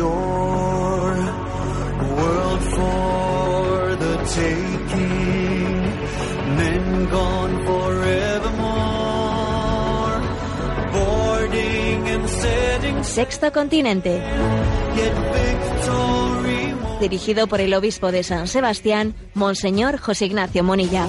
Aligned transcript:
shore, 0.00 1.20
world 2.16 2.62
for 2.76 3.96
the 4.04 4.14
taking, 4.38 5.80
men 6.56 6.84
gone 7.10 7.54
forevermore, 7.68 8.60
boarding 10.92 12.08
and 12.08 12.24
setting 12.28 13.04
Sexto 13.04 13.52
Continente. 13.52 14.22
Dirigido 17.00 17.46
por 17.46 17.60
el 17.60 17.74
obispo 17.74 18.10
de 18.12 18.22
San 18.22 18.46
Sebastián, 18.46 19.14
Monseñor 19.34 19.98
José 19.98 20.26
Ignacio 20.26 20.62
Monilla. 20.62 21.06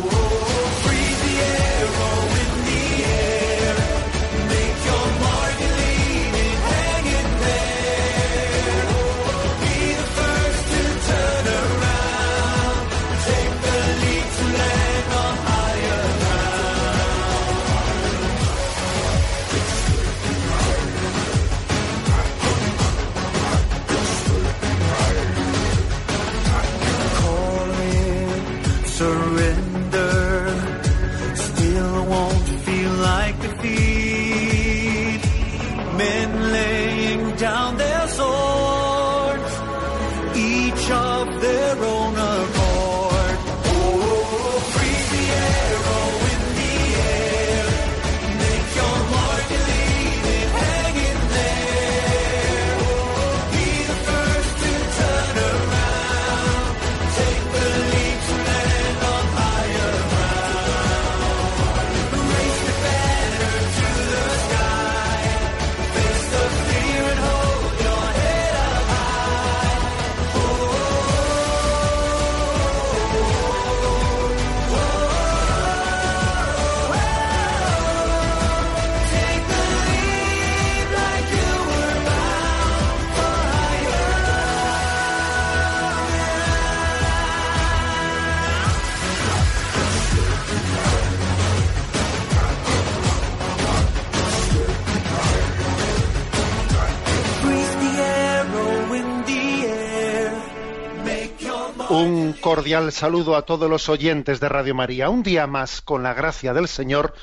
Cordial 102.72 102.94
saludo 102.94 103.36
a 103.36 103.42
todos 103.42 103.70
los 103.70 103.90
oyentes 103.90 104.40
de 104.40 104.48
Radio 104.48 104.74
María. 104.74 105.10
Un 105.10 105.24
día 105.24 105.46
más, 105.46 105.82
con 105.82 106.04
la 106.04 106.14
gracia 106.14 106.54
del 106.54 106.70
Señor, 106.70 107.14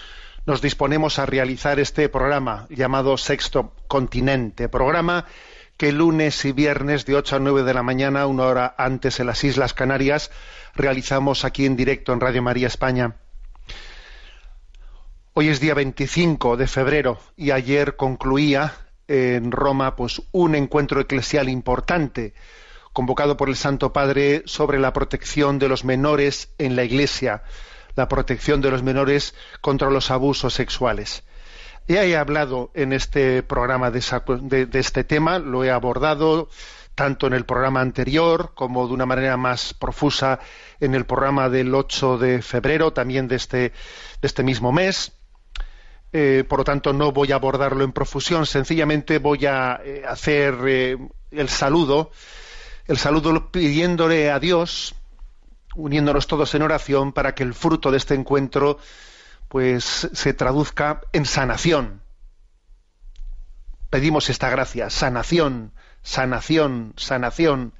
nos 0.44 0.60
disponemos 0.60 1.19
a 1.19 1.25
realizar 1.25 1.81
este 1.81 2.10
programa 2.10 2.66
llamado 2.69 3.16
Sexto 3.16 3.72
Continente, 3.86 4.69
programa 4.69 5.25
que 5.78 5.91
lunes 5.91 6.44
y 6.44 6.53
viernes 6.53 7.06
de 7.06 7.16
8 7.16 7.36
a 7.36 7.38
9 7.38 7.62
de 7.62 7.72
la 7.72 7.82
mañana, 7.82 8.26
una 8.26 8.42
hora 8.44 8.75
antes 8.76 9.20
en 9.20 9.26
las 9.26 9.42
Islas 9.42 9.72
Canarias, 9.72 10.31
realizamos 10.75 11.47
aquí 11.47 11.65
en 11.65 11.76
directo 11.76 12.12
en 12.12 12.20
Radio 12.20 12.42
María 12.42 12.66
España. 12.66 13.16
Hoy 15.32 15.48
es 15.48 15.60
día 15.60 15.72
25 15.72 16.59
de 16.59 16.66
febrero 16.66 17.20
y 17.38 17.53
ayer 17.53 17.97
concluía 17.97 18.75
en 19.06 19.50
Roma 19.50 19.97
pues 19.97 20.20
un 20.30 20.54
encuentro 20.54 21.00
eclesial 21.00 21.48
importante 21.48 22.34
convocado 22.98 23.36
por 23.36 23.48
el 23.48 23.54
Santo 23.54 23.92
Padre 23.92 24.42
sobre 24.47 24.81
la 24.81 24.92
protección 24.92 25.60
de 25.60 25.69
los 25.69 25.84
menores 25.84 26.53
en 26.59 26.75
la 26.75 26.82
Iglesia, 26.82 27.44
la 27.94 28.09
protección 28.09 28.60
de 28.60 28.72
los 28.72 28.82
menores 28.82 29.36
contra 29.60 29.88
los 29.88 30.10
abusos 30.10 30.53
sexuales. 30.54 31.22
Ya 31.86 32.03
he 32.03 32.16
hablado 32.16 32.72
en 32.75 32.92
este 32.92 33.44
programa 33.44 33.92
de, 33.92 34.00
este 34.72 35.04
tema, 35.04 35.38
lo 35.38 35.62
he 35.62 35.70
abordado 35.70 36.48
tanto 36.97 37.28
en 37.28 37.34
el 37.34 37.44
programa 37.44 37.82
anterior 37.82 38.50
como 38.56 38.88
de 38.88 38.94
una 38.94 39.06
manera 39.06 39.36
más 39.36 39.75
profusa 39.75 40.41
en 40.80 40.97
el 40.97 41.06
programa 41.06 41.48
del 41.48 41.72
8 41.72 42.19
de 42.19 42.42
febrero, 42.42 42.92
también 42.92 43.28
de 43.28 43.36
este, 43.36 43.59
de 43.59 43.72
este 44.22 44.42
mismo 44.42 44.72
mes. 44.72 45.12
Eh, 46.12 46.42
por 46.48 46.59
lo 46.59 46.65
tanto, 46.65 46.92
no 46.92 47.12
voy 47.12 47.30
a 47.30 47.36
abordarlo 47.36 47.84
en 47.84 47.92
profusión, 47.92 48.44
sencillamente 48.44 49.20
voy 49.20 49.47
a 49.47 49.80
eh, 49.84 50.03
hacer 50.04 50.56
eh, 50.66 50.98
el 51.30 51.48
saludo, 51.48 52.10
el 52.88 52.99
saludo 52.99 53.50
pidiéndole 53.50 54.31
a 54.31 54.41
Dios, 54.41 54.94
uniéndonos 55.76 56.26
todos 56.26 56.54
en 56.54 56.62
oración, 56.62 57.12
para 57.12 57.34
que 57.34 57.43
el 57.43 57.54
fruto 57.54 57.91
de 57.91 57.99
este 57.99 58.15
encuentro 58.15 58.78
pues 59.49 60.09
se 60.12 60.34
traduzca 60.34 61.03
en 61.12 61.25
sanación. 61.25 62.03
Pedimos 63.91 64.28
esta 64.31 64.50
gracia, 64.50 64.91
sanación, 64.91 65.72
sanación, 66.03 66.94
sanación. 66.97 67.75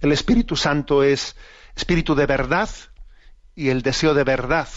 El 0.00 0.12
Espíritu 0.12 0.56
Santo 0.56 1.02
es 1.02 1.36
espíritu 1.74 2.14
de 2.14 2.26
verdad 2.26 2.68
y 3.54 3.70
el 3.70 3.82
deseo 3.82 4.14
de 4.14 4.24
verdad 4.24 4.68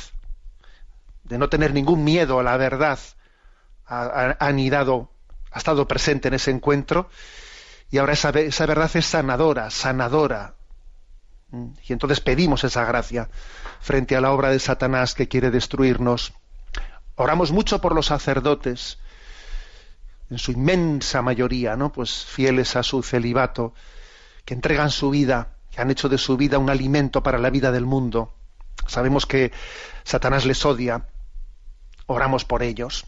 de 1.24 1.38
no 1.38 1.50
tener 1.50 1.74
ningún 1.74 2.04
miedo 2.04 2.40
a 2.40 2.44
la 2.44 2.58
verdad, 2.58 3.00
ha, 3.86 4.36
anidado, 4.40 5.10
ha 5.52 5.58
estado 5.58 5.88
presente 5.88 6.28
en 6.28 6.34
ese 6.34 6.52
encuentro, 6.52 7.10
y 7.94 8.00
ahora 8.00 8.14
esa, 8.14 8.32
esa 8.32 8.66
verdad 8.66 8.90
es 8.96 9.06
sanadora, 9.06 9.70
sanadora. 9.70 10.56
Mm, 11.52 11.74
Y 11.88 11.94
entonces 11.94 12.22
pedimos 12.22 12.64
esa 12.64 12.86
gracia 12.86 13.30
frente 13.82 14.16
a 14.16 14.22
la 14.22 14.32
obra 14.32 14.50
de 14.50 14.58
Satanás 14.58 15.14
que 15.14 15.28
quiere 15.28 15.52
destruirnos. 15.52 16.34
Oramos 17.14 17.52
mucho 17.52 17.82
por 17.82 17.94
los 17.94 18.08
sacerdotes, 18.08 18.98
en 20.32 20.40
su 20.40 20.54
inmensa 20.54 21.22
mayoría, 21.22 21.76
¿no? 21.76 21.92
Pues 21.92 22.26
fieles 22.26 22.76
a 22.76 22.82
su 22.82 23.04
celibato, 23.04 23.76
que 24.44 24.56
entregan 24.56 24.90
su 24.90 25.12
vida, 25.12 25.50
que 25.70 25.80
han 25.80 25.92
hecho 25.92 26.10
de 26.10 26.18
su 26.18 26.36
vida 26.36 26.58
un 26.58 26.72
alimento 26.72 27.22
para 27.22 27.38
la 27.38 27.52
vida 27.52 27.72
del 27.72 27.86
mundo. 27.86 28.34
Sabemos 28.88 29.28
que 29.28 29.52
Satanás 30.04 30.46
les 30.48 30.66
odia, 30.66 31.10
oramos 32.08 32.44
por 32.44 32.64
ellos. 32.64 33.06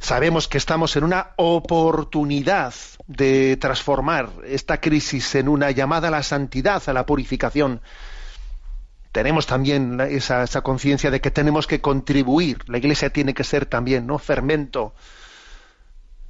Sabemos 0.00 0.48
que 0.48 0.56
estamos 0.56 0.96
en 0.96 1.04
una 1.04 1.32
oportunidad 1.36 2.72
de 3.06 3.58
transformar 3.58 4.30
esta 4.46 4.80
crisis 4.80 5.34
en 5.34 5.46
una 5.46 5.70
llamada 5.72 6.08
a 6.08 6.10
la 6.10 6.22
santidad, 6.22 6.82
a 6.86 6.94
la 6.94 7.04
purificación. 7.04 7.82
Tenemos 9.12 9.46
también 9.46 10.00
esa 10.00 10.62
conciencia 10.62 11.10
de 11.10 11.20
que 11.20 11.30
tenemos 11.30 11.66
que 11.66 11.82
contribuir. 11.82 12.66
La 12.66 12.78
Iglesia 12.78 13.10
tiene 13.10 13.34
que 13.34 13.44
ser 13.44 13.66
también, 13.66 14.06
¿no? 14.06 14.18
Fermento. 14.18 14.94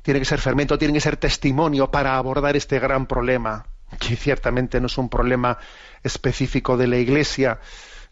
Tiene 0.03 0.19
que 0.19 0.27
ser 0.27 0.41
fermento, 0.41 0.77
tiene 0.77 0.95
que 0.95 1.01
ser 1.01 1.17
testimonio 1.17 1.93
para 1.93 2.17
abordar 2.17 2.57
este 2.57 2.81
gran 2.81 3.07
problema, 3.07 3.67
que 4.01 4.17
ciertamente 4.17 4.81
no 4.81 4.87
es 4.87 4.99
un 4.99 5.09
problema 5.09 5.59
específico 6.03 6.77
de 6.77 6.89
la 6.89 6.97
Iglesia, 6.97 7.61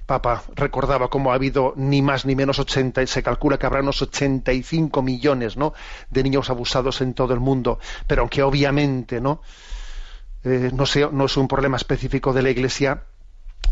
Papa 0.08 0.42
recordaba 0.56 1.08
cómo 1.10 1.30
ha 1.30 1.34
habido 1.34 1.74
ni 1.76 2.00
más 2.00 2.24
ni 2.24 2.34
menos 2.34 2.58
80, 2.58 3.06
se 3.06 3.22
calcula 3.22 3.58
que 3.58 3.66
habrá 3.66 3.80
unos 3.82 4.00
85 4.00 5.02
millones 5.02 5.58
¿no? 5.58 5.74
de 6.08 6.22
niños 6.22 6.48
abusados 6.48 7.02
en 7.02 7.12
todo 7.12 7.34
el 7.34 7.40
mundo, 7.40 7.78
pero 8.06 8.22
aunque 8.22 8.42
obviamente 8.42 9.20
no, 9.20 9.42
eh, 10.44 10.70
no, 10.72 10.86
sea- 10.86 11.10
no 11.12 11.26
es 11.26 11.36
un 11.36 11.46
problema 11.46 11.76
específico 11.76 12.32
de 12.32 12.40
la 12.40 12.48
Iglesia, 12.48 13.04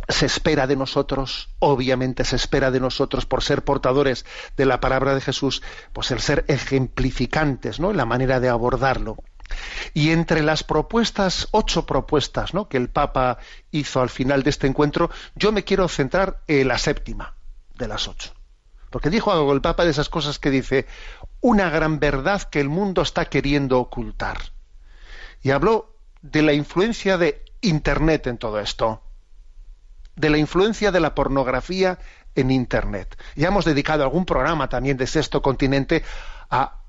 se 0.08 0.26
espera 0.26 0.66
de 0.66 0.76
nosotros, 0.76 1.48
obviamente 1.58 2.22
se 2.24 2.36
espera 2.36 2.70
de 2.70 2.80
nosotros 2.80 3.24
por 3.24 3.42
ser 3.42 3.64
portadores 3.64 4.26
de 4.58 4.66
la 4.66 4.78
palabra 4.78 5.14
de 5.14 5.22
Jesús, 5.22 5.62
pues 5.94 6.10
el 6.10 6.20
ser 6.20 6.44
ejemplificantes, 6.48 7.80
¿no? 7.80 7.90
En 7.92 7.96
la 7.96 8.04
manera 8.04 8.40
de 8.40 8.50
abordarlo. 8.50 9.16
Y 9.94 10.10
entre 10.10 10.42
las 10.42 10.64
propuestas, 10.64 11.48
ocho 11.50 11.86
propuestas, 11.86 12.54
¿no? 12.54 12.68
que 12.68 12.76
el 12.76 12.88
Papa 12.88 13.38
hizo 13.70 14.00
al 14.00 14.10
final 14.10 14.42
de 14.42 14.50
este 14.50 14.66
encuentro, 14.66 15.10
yo 15.34 15.52
me 15.52 15.64
quiero 15.64 15.88
centrar 15.88 16.40
en 16.46 16.68
la 16.68 16.78
séptima 16.78 17.34
de 17.76 17.88
las 17.88 18.08
ocho. 18.08 18.32
Porque 18.90 19.10
dijo 19.10 19.32
algo 19.32 19.52
el 19.52 19.60
Papa 19.60 19.84
de 19.84 19.90
esas 19.90 20.08
cosas 20.08 20.38
que 20.38 20.50
dice, 20.50 20.86
una 21.40 21.70
gran 21.70 21.98
verdad 21.98 22.42
que 22.42 22.60
el 22.60 22.68
mundo 22.68 23.02
está 23.02 23.26
queriendo 23.26 23.78
ocultar. 23.78 24.38
Y 25.42 25.50
habló 25.50 25.96
de 26.22 26.42
la 26.42 26.52
influencia 26.52 27.18
de 27.18 27.44
Internet 27.60 28.26
en 28.26 28.38
todo 28.38 28.60
esto, 28.60 29.02
de 30.14 30.30
la 30.30 30.38
influencia 30.38 30.92
de 30.92 31.00
la 31.00 31.14
pornografía 31.14 31.98
en 32.34 32.50
Internet. 32.50 33.16
Ya 33.34 33.48
hemos 33.48 33.64
dedicado 33.64 34.02
algún 34.02 34.24
programa 34.24 34.68
también 34.68 34.96
de 34.96 35.06
Sexto 35.06 35.42
Continente 35.42 36.04
a, 36.50 36.80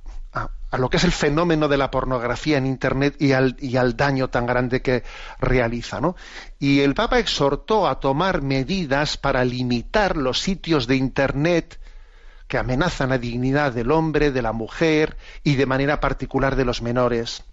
lo 0.78 0.90
que 0.90 0.98
es 0.98 1.04
el 1.04 1.12
fenómeno 1.12 1.68
de 1.68 1.78
la 1.78 1.90
pornografía 1.90 2.58
en 2.58 2.66
Internet 2.66 3.16
y 3.20 3.32
al, 3.32 3.56
y 3.60 3.78
al 3.78 3.96
daño 3.96 4.30
tan 4.30 4.46
grande 4.46 4.82
que 4.82 5.04
realiza. 5.40 6.02
¿no? 6.02 6.16
Y 6.60 6.82
el 6.82 6.94
Papa 6.94 7.20
exhortó 7.20 7.88
a 7.88 8.00
tomar 8.00 8.42
medidas 8.42 9.18
para 9.18 9.46
limitar 9.46 10.18
los 10.18 10.40
sitios 10.40 10.88
de 10.88 10.96
Internet 10.96 11.80
que 12.48 12.58
amenazan 12.58 13.10
la 13.10 13.18
dignidad 13.18 13.74
del 13.74 13.92
hombre, 13.92 14.32
de 14.32 14.42
la 14.42 14.54
mujer 14.54 15.18
y 15.44 15.56
de 15.56 15.66
manera 15.66 16.00
particular 16.00 16.56
de 16.56 16.66
los 16.66 16.82
menores. 16.82 17.44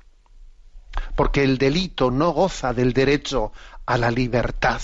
Porque 1.17 1.43
el 1.43 1.59
delito 1.59 2.11
no 2.11 2.31
goza 2.31 2.73
del 2.73 2.93
derecho 2.93 3.53
a 3.87 3.99
la 3.99 4.11
libertad. 4.11 4.81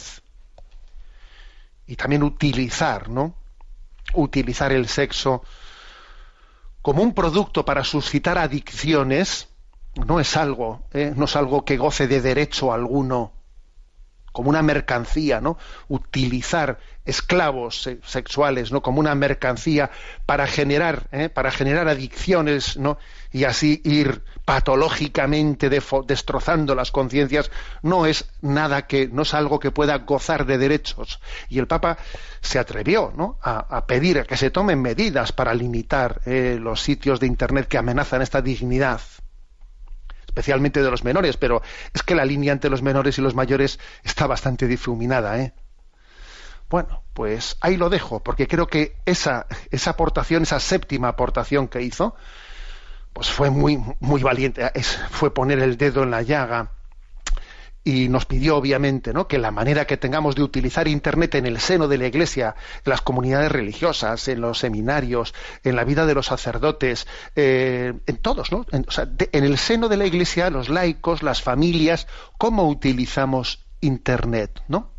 Y 1.87 1.97
también 1.97 2.23
utilizar, 2.23 3.09
¿no? 3.09 3.35
Utilizar 4.15 4.73
el 4.73 4.89
sexo 4.89 5.45
como 6.83 7.03
un 7.03 7.15
producto 7.15 7.65
para 7.65 7.85
suscitar 7.85 8.39
adicciones 8.39 9.49
no 10.07 10.21
es 10.21 10.37
algo, 10.37 10.83
¿eh? 10.93 11.13
no 11.17 11.25
es 11.25 11.37
algo 11.37 11.65
que 11.65 11.77
goce 11.77 12.07
de 12.07 12.21
derecho 12.21 12.73
alguno 12.73 13.33
como 14.33 14.51
una 14.51 14.63
mercancía, 14.63 15.41
¿no? 15.41 15.59
Utilizar 15.89 16.79
esclavos 17.05 17.89
sexuales, 18.05 18.73
¿no? 18.73 18.83
Como 18.83 19.01
una 19.01 19.15
mercancía 19.15 19.91
para 20.27 20.47
generar, 20.47 21.09
¿eh? 21.13 21.29
para 21.29 21.51
generar 21.51 21.89
adicciones, 21.89 22.77
¿no? 22.77 22.99
Y 23.33 23.45
así 23.45 23.81
ir 23.85 24.23
patológicamente 24.45 25.71
destrozando 25.71 26.75
las 26.75 26.91
conciencias, 26.91 27.51
no 27.83 28.07
es 28.07 28.29
nada 28.43 28.87
que, 28.87 29.09
no 29.09 29.23
es 29.23 29.35
algo 29.35 29.59
que 29.59 29.71
pueda 29.71 29.97
gozar 29.99 30.47
de 30.47 30.59
derechos. 30.59 31.21
Y 31.49 31.59
el 31.59 31.67
Papa 31.67 31.99
se 32.41 32.59
atrevió, 32.59 33.13
¿no? 33.17 33.39
A, 33.43 33.87
pedir 33.87 34.25
que 34.27 34.37
se 34.37 34.51
tomen 34.51 34.81
medidas 34.83 35.33
para 35.33 35.55
limitar 35.55 36.21
eh, 36.27 36.59
los 36.61 36.83
sitios 36.83 37.19
de 37.19 37.27
Internet 37.27 37.67
que 37.67 37.79
amenazan 37.79 38.23
esta 38.23 38.43
dignidad 38.43 39.01
especialmente 40.27 40.81
de 40.81 40.91
los 40.91 41.03
menores, 41.03 41.37
pero 41.37 41.61
es 41.93 42.05
que 42.05 42.15
la 42.15 42.25
línea 42.25 42.53
entre 42.53 42.71
los 42.71 42.83
menores 42.83 43.19
y 43.19 43.21
los 43.21 43.35
mayores 43.35 43.81
está 44.05 44.29
bastante 44.29 44.69
difuminada, 44.69 45.41
¿eh? 45.41 45.55
Bueno, 46.71 47.03
pues 47.15 47.57
ahí 47.61 47.77
lo 47.77 47.91
dejo, 47.91 48.21
porque 48.23 48.47
creo 48.47 48.69
que 48.69 48.97
esa, 49.05 49.47
esa 49.73 49.91
aportación, 49.91 50.45
esa 50.45 50.61
séptima 50.61 51.09
aportación 51.09 51.67
que 51.67 51.83
hizo, 51.83 52.15
pues 53.13 53.29
fue 53.29 53.51
muy, 53.51 53.83
muy 53.99 54.23
valiente, 54.23 54.71
fue 55.11 55.35
poner 55.35 55.59
el 55.59 55.77
dedo 55.77 56.05
en 56.05 56.13
la 56.13 56.23
llaga 56.23 56.71
y 57.83 58.09
nos 58.09 58.25
pidió 58.25 58.57
obviamente 58.57 59.13
¿no? 59.13 59.27
que 59.27 59.39
la 59.39 59.51
manera 59.51 59.87
que 59.87 59.97
tengamos 59.97 60.37
de 60.37 60.43
utilizar 60.43 60.87
internet 60.87 61.35
en 61.35 61.47
el 61.47 61.59
seno 61.59 61.89
de 61.89 61.99
la 61.99 62.07
iglesia 62.07 62.55
en 62.85 62.91
las 62.91 63.01
comunidades 63.01 63.51
religiosas 63.51 64.29
en 64.29 64.43
los 64.43 64.59
seminarios 64.59 65.35
en 65.65 65.77
la 65.77 65.85
vida 65.85 66.05
de 66.05 66.15
los 66.15 66.27
sacerdotes 66.27 67.07
eh, 67.37 67.95
en 68.07 68.17
todos 68.19 68.53
¿no? 68.53 68.67
en, 68.71 68.87
en 69.33 69.45
el 69.45 69.57
seno 69.57 69.89
de 69.89 69.97
la 69.97 70.05
iglesia 70.05 70.51
los 70.51 70.69
laicos 70.69 71.23
las 71.23 71.41
familias 71.41 72.07
cómo 72.37 72.69
utilizamos 72.69 73.65
internet 73.81 74.61
no 74.69 74.91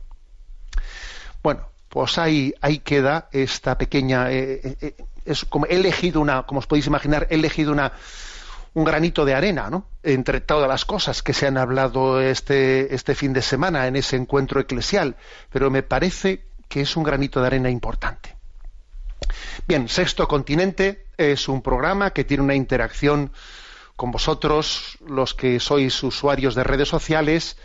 bueno 1.44 1.68
pues 1.90 2.18
ahí 2.18 2.54
queda 2.84 3.28
esta 3.32 3.78
pequeña 3.78 4.32
eh, 4.32 4.78
eh, 4.82 4.96
es 5.26 5.46
como 5.46 5.66
he 5.66 5.76
elegido 5.76 6.22
una 6.22 6.44
como 6.44 6.60
os 6.60 6.68
podéis 6.68 6.88
imaginar 6.88 7.28
he 7.30 7.36
elegido 7.36 7.72
una 7.72 7.94
un 8.74 8.86
granito 8.86 9.26
de 9.26 9.34
arena, 9.34 9.70
¿no? 9.70 9.86
Entre 10.04 10.40
todas 10.40 10.68
las 10.68 10.86
cosas 10.86 11.22
que 11.22 11.34
se 11.34 11.48
han 11.48 11.58
hablado 11.58 12.22
este, 12.22 12.94
este 12.96 13.16
fin 13.16 13.34
de 13.34 13.42
semana 13.42 13.88
en 13.88 13.96
ese 13.96 14.16
encuentro 14.16 14.62
eclesial, 14.62 15.18
pero 15.52 15.70
me 15.70 15.84
parece 15.84 16.46
que 16.70 16.82
es 16.82 16.96
un 16.96 17.04
granito 17.04 17.42
de 17.42 17.48
arena 17.48 17.70
importante. 17.70 18.36
Bien, 19.68 19.90
Sexto 19.90 20.28
Continente 20.28 21.06
es 21.18 21.48
un 21.50 21.62
programa 21.62 22.12
que 22.12 22.24
tiene 22.24 22.44
una 22.44 22.56
interacción 22.56 23.32
con 23.96 24.12
vosotros, 24.12 24.98
los 25.06 25.34
que 25.34 25.60
sois 25.60 26.02
usuarios 26.02 26.56
de 26.56 26.64
redes 26.64 26.88
sociales, 26.88 27.58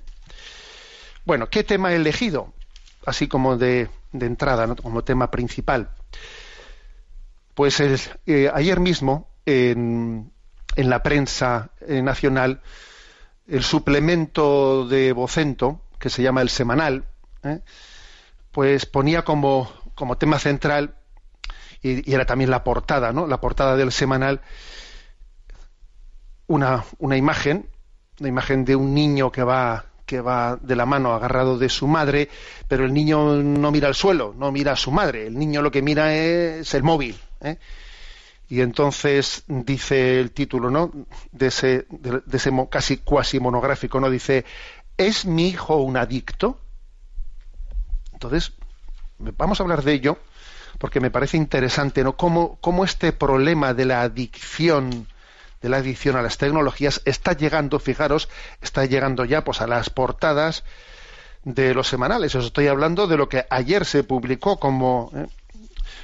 Bueno, 1.25 1.49
¿qué 1.49 1.63
tema 1.63 1.91
he 1.91 1.95
elegido? 1.95 2.53
Así 3.05 3.27
como 3.27 3.57
de, 3.57 3.89
entrada, 4.13 4.75
como 4.75 5.03
tema 5.03 5.31
principal. 5.31 5.89
Pues 7.55 7.79
eh, 7.79 8.51
ayer 8.53 8.79
mismo, 8.79 9.29
en, 9.45 10.31
en 10.75 10.89
la 10.89 11.01
prensa 11.01 11.71
eh, 11.81 12.01
nacional, 12.01 12.61
el 13.47 13.63
suplemento 13.63 14.87
de 14.87 15.11
Vocento, 15.11 15.81
que 15.97 16.09
se 16.09 16.21
llama 16.21 16.41
El 16.41 16.49
Semanal, 16.49 17.05
pues 18.51 18.85
ponía 18.85 19.23
como, 19.23 19.71
como 19.99 20.17
tema 20.17 20.39
central, 20.39 20.95
y, 21.83 22.11
era 22.11 22.25
también 22.25 22.49
la 22.49 22.63
portada, 22.63 23.11
¿no? 23.11 23.27
La 23.27 23.39
portada 23.41 23.75
del 23.75 23.91
semanal, 23.91 24.41
una, 26.47 26.85
una 26.97 27.17
imagen, 27.17 27.69
una 28.19 28.29
imagen 28.29 28.65
de 28.65 28.75
un 28.75 28.93
niño 28.95 29.31
que 29.31 29.43
va 29.43 29.85
que 30.05 30.21
va 30.21 30.57
de 30.59 30.75
la 30.75 30.87
mano 30.87 31.13
agarrado 31.13 31.59
de 31.59 31.69
su 31.69 31.85
madre, 31.85 32.29
pero 32.67 32.83
el 32.83 32.91
niño 32.91 33.35
no 33.35 33.69
mira 33.69 33.87
al 33.87 33.93
suelo, 33.93 34.33
no 34.35 34.51
mira 34.51 34.71
a 34.71 34.75
su 34.75 34.89
madre, 34.89 35.27
el 35.27 35.37
niño 35.37 35.61
lo 35.61 35.69
que 35.69 35.83
mira 35.83 36.15
es 36.15 36.73
el 36.73 36.81
móvil. 36.81 37.15
¿eh? 37.41 37.57
Y 38.49 38.61
entonces 38.61 39.43
dice 39.47 40.19
el 40.19 40.31
título, 40.31 40.71
¿no? 40.71 40.91
De 41.31 41.47
ese, 41.47 41.85
de, 41.91 42.23
ese 42.33 42.51
casi 42.71 42.97
cuasi 42.97 43.39
monográfico, 43.39 43.99
¿no? 43.99 44.09
Dice, 44.09 44.45
¿es 44.97 45.27
mi 45.27 45.49
hijo 45.49 45.75
un 45.75 45.95
adicto? 45.95 46.59
Entonces, 48.11 48.53
vamos 49.19 49.59
a 49.59 49.63
hablar 49.63 49.83
de 49.83 49.93
ello, 49.93 50.17
porque 50.77 50.99
me 50.99 51.11
parece 51.11 51.37
interesante, 51.37 52.03
¿no? 52.03 52.15
Cómo, 52.15 52.57
cómo 52.61 52.83
este 52.83 53.11
problema 53.11 53.73
de 53.73 53.85
la 53.85 54.01
adicción 54.01 55.07
de 55.61 55.69
la 55.69 55.77
adicción 55.77 56.15
a 56.15 56.21
las 56.21 56.37
tecnologías 56.37 57.01
está 57.05 57.33
llegando, 57.33 57.79
fijaros, 57.79 58.29
está 58.61 58.85
llegando 58.85 59.25
ya 59.25 59.43
pues 59.43 59.61
a 59.61 59.67
las 59.67 59.89
portadas 59.89 60.63
de 61.43 61.73
los 61.73 61.87
semanales. 61.87 62.35
Os 62.35 62.45
estoy 62.45 62.67
hablando 62.67 63.07
de 63.07 63.17
lo 63.17 63.29
que 63.29 63.45
ayer 63.49 63.85
se 63.85 64.03
publicó 64.03 64.57
como, 64.57 65.11
eh, 65.13 65.27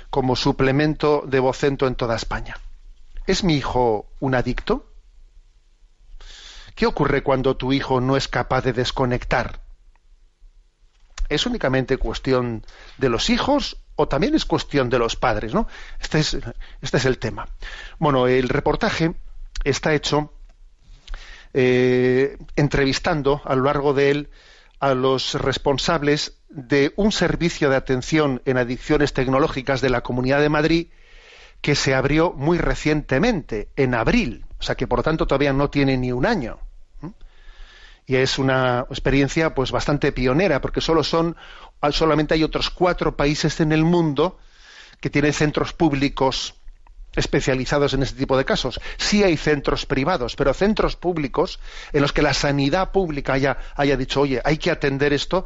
como 0.10 0.36
suplemento 0.36 1.24
de 1.25 1.39
Vocento 1.39 1.88
en 1.88 1.95
toda 1.95 2.15
España. 2.15 2.60
¿Es 3.27 3.43
mi 3.43 3.55
hijo 3.55 4.07
un 4.19 4.36
adicto? 4.36 4.91
¿Qué 6.75 6.86
ocurre 6.86 7.24
cuando 7.24 7.55
tu 7.55 7.72
hijo 7.72 8.01
no 8.01 8.17
es 8.17 8.27
capaz 8.27 8.62
de 8.62 8.74
desconectar? 8.74 9.62
¿Es 11.29 11.46
únicamente 11.46 11.98
cuestión 11.98 12.65
de 12.98 13.10
los 13.10 13.29
hijos 13.29 13.77
o 13.96 14.08
también 14.08 14.36
es 14.36 14.46
cuestión 14.46 14.89
de 14.89 15.00
los 15.00 15.15
padres? 15.15 15.53
¿no? 15.53 15.67
Este, 16.00 16.20
es, 16.20 16.38
este 16.82 16.98
es 16.98 17.05
el 17.05 17.17
tema. 17.17 17.48
Bueno, 18.00 18.27
el 18.27 18.50
reportaje 18.50 19.15
está 19.63 19.94
hecho 19.94 20.32
eh, 21.53 22.38
entrevistando 22.55 23.41
a 23.46 23.55
lo 23.55 23.63
largo 23.63 23.94
de 23.94 24.12
él 24.12 24.29
a 24.79 24.94
los 24.94 25.36
responsables 25.36 26.38
de 26.50 26.94
un 26.98 27.12
servicio 27.12 27.70
de 27.70 27.77
atención 27.77 28.41
en 28.46 28.58
adicciones 28.58 29.13
tecnológicas 29.13 29.82
de 29.82 29.89
la 29.89 30.01
Comunidad 30.01 30.41
de 30.41 30.50
Madrid 30.50 30.88
que 31.62 31.75
se 31.75 31.96
abrió 31.96 32.34
muy 32.34 32.58
recientemente, 32.58 33.70
en 33.75 33.96
abril, 33.96 34.46
o 34.60 34.63
sea 34.63 34.75
que 34.75 34.86
por 34.86 35.00
lo 35.00 35.03
tanto 35.03 35.25
todavía 35.25 35.53
no 35.53 35.70
tiene 35.70 35.98
ni 35.98 36.12
un 36.12 36.25
año. 36.25 36.60
Y 38.07 38.15
es 38.15 38.38
una 38.38 38.85
experiencia 38.89 39.55
pues 39.55 39.71
bastante 39.71 40.12
pionera, 40.12 40.62
porque 40.62 40.81
solo 40.81 41.03
son, 41.03 41.35
solamente 41.91 42.35
hay 42.35 42.43
otros 42.43 42.69
cuatro 42.69 43.15
países 43.15 43.59
en 43.59 43.71
el 43.71 43.83
mundo 43.83 44.38
que 45.00 45.09
tienen 45.09 45.33
centros 45.33 45.74
públicos 45.74 46.55
especializados 47.15 47.93
en 47.93 48.03
este 48.03 48.17
tipo 48.17 48.38
de 48.38 48.45
casos. 48.45 48.79
Sí 48.97 49.24
hay 49.24 49.38
centros 49.38 49.85
privados, 49.85 50.35
pero 50.35 50.53
centros 50.53 50.95
públicos 50.95 51.59
en 51.93 52.01
los 52.01 52.13
que 52.13 52.21
la 52.21 52.33
sanidad 52.33 52.91
pública 52.91 53.33
haya, 53.33 53.57
haya 53.75 53.97
dicho, 53.97 54.21
oye, 54.21 54.41
hay 54.43 54.57
que 54.57 54.71
atender 54.71 55.13
esto, 55.13 55.45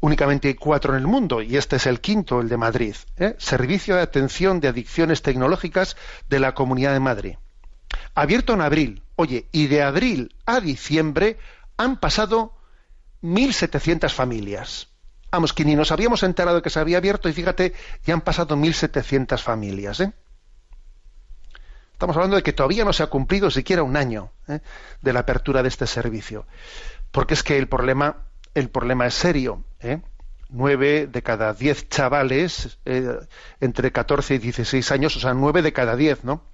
únicamente 0.00 0.48
hay 0.48 0.54
cuatro 0.54 0.92
en 0.92 1.00
el 1.00 1.06
mundo 1.06 1.42
y 1.42 1.56
este 1.56 1.76
es 1.76 1.86
el 1.86 2.00
quinto, 2.00 2.40
el 2.40 2.48
de 2.48 2.56
Madrid. 2.56 2.94
¿eh? 3.16 3.34
Servicio 3.38 3.96
de 3.96 4.02
Atención 4.02 4.60
de 4.60 4.68
Adicciones 4.68 5.22
Tecnológicas 5.22 5.96
de 6.28 6.40
la 6.40 6.54
Comunidad 6.54 6.92
de 6.92 7.00
Madrid. 7.00 7.36
Abierto 8.14 8.54
en 8.54 8.60
abril. 8.60 9.02
Oye, 9.16 9.46
y 9.52 9.66
de 9.68 9.82
abril 9.82 10.34
a 10.44 10.60
diciembre 10.60 11.38
han 11.76 11.98
pasado 11.98 12.52
1.700 13.22 14.10
familias. 14.10 14.88
Vamos, 15.30 15.52
que 15.52 15.64
ni 15.64 15.76
nos 15.76 15.92
habíamos 15.92 16.22
enterado 16.22 16.62
que 16.62 16.70
se 16.70 16.80
había 16.80 16.98
abierto 16.98 17.28
y 17.28 17.32
fíjate, 17.32 17.74
ya 18.04 18.14
han 18.14 18.20
pasado 18.20 18.56
1.700 18.56 19.38
familias. 19.38 20.00
¿eh? 20.00 20.12
Estamos 21.96 22.14
hablando 22.16 22.36
de 22.36 22.42
que 22.42 22.52
todavía 22.52 22.84
no 22.84 22.92
se 22.92 23.02
ha 23.02 23.06
cumplido 23.06 23.50
siquiera 23.50 23.82
un 23.82 23.96
año 23.96 24.30
¿eh? 24.48 24.60
de 25.00 25.12
la 25.14 25.20
apertura 25.20 25.62
de 25.62 25.68
este 25.68 25.86
servicio. 25.86 26.46
Porque 27.10 27.32
es 27.32 27.42
que 27.42 27.56
el 27.56 27.68
problema, 27.68 28.26
el 28.54 28.68
problema 28.68 29.06
es 29.06 29.14
serio. 29.14 29.64
¿eh? 29.80 30.02
Nueve 30.50 31.06
de 31.06 31.22
cada 31.22 31.54
diez 31.54 31.88
chavales 31.88 32.78
eh, 32.84 33.18
entre 33.60 33.92
14 33.92 34.34
y 34.34 34.38
16 34.38 34.92
años, 34.92 35.16
o 35.16 35.20
sea, 35.20 35.32
nueve 35.32 35.62
de 35.62 35.72
cada 35.72 35.96
diez, 35.96 36.22
¿no? 36.22 36.44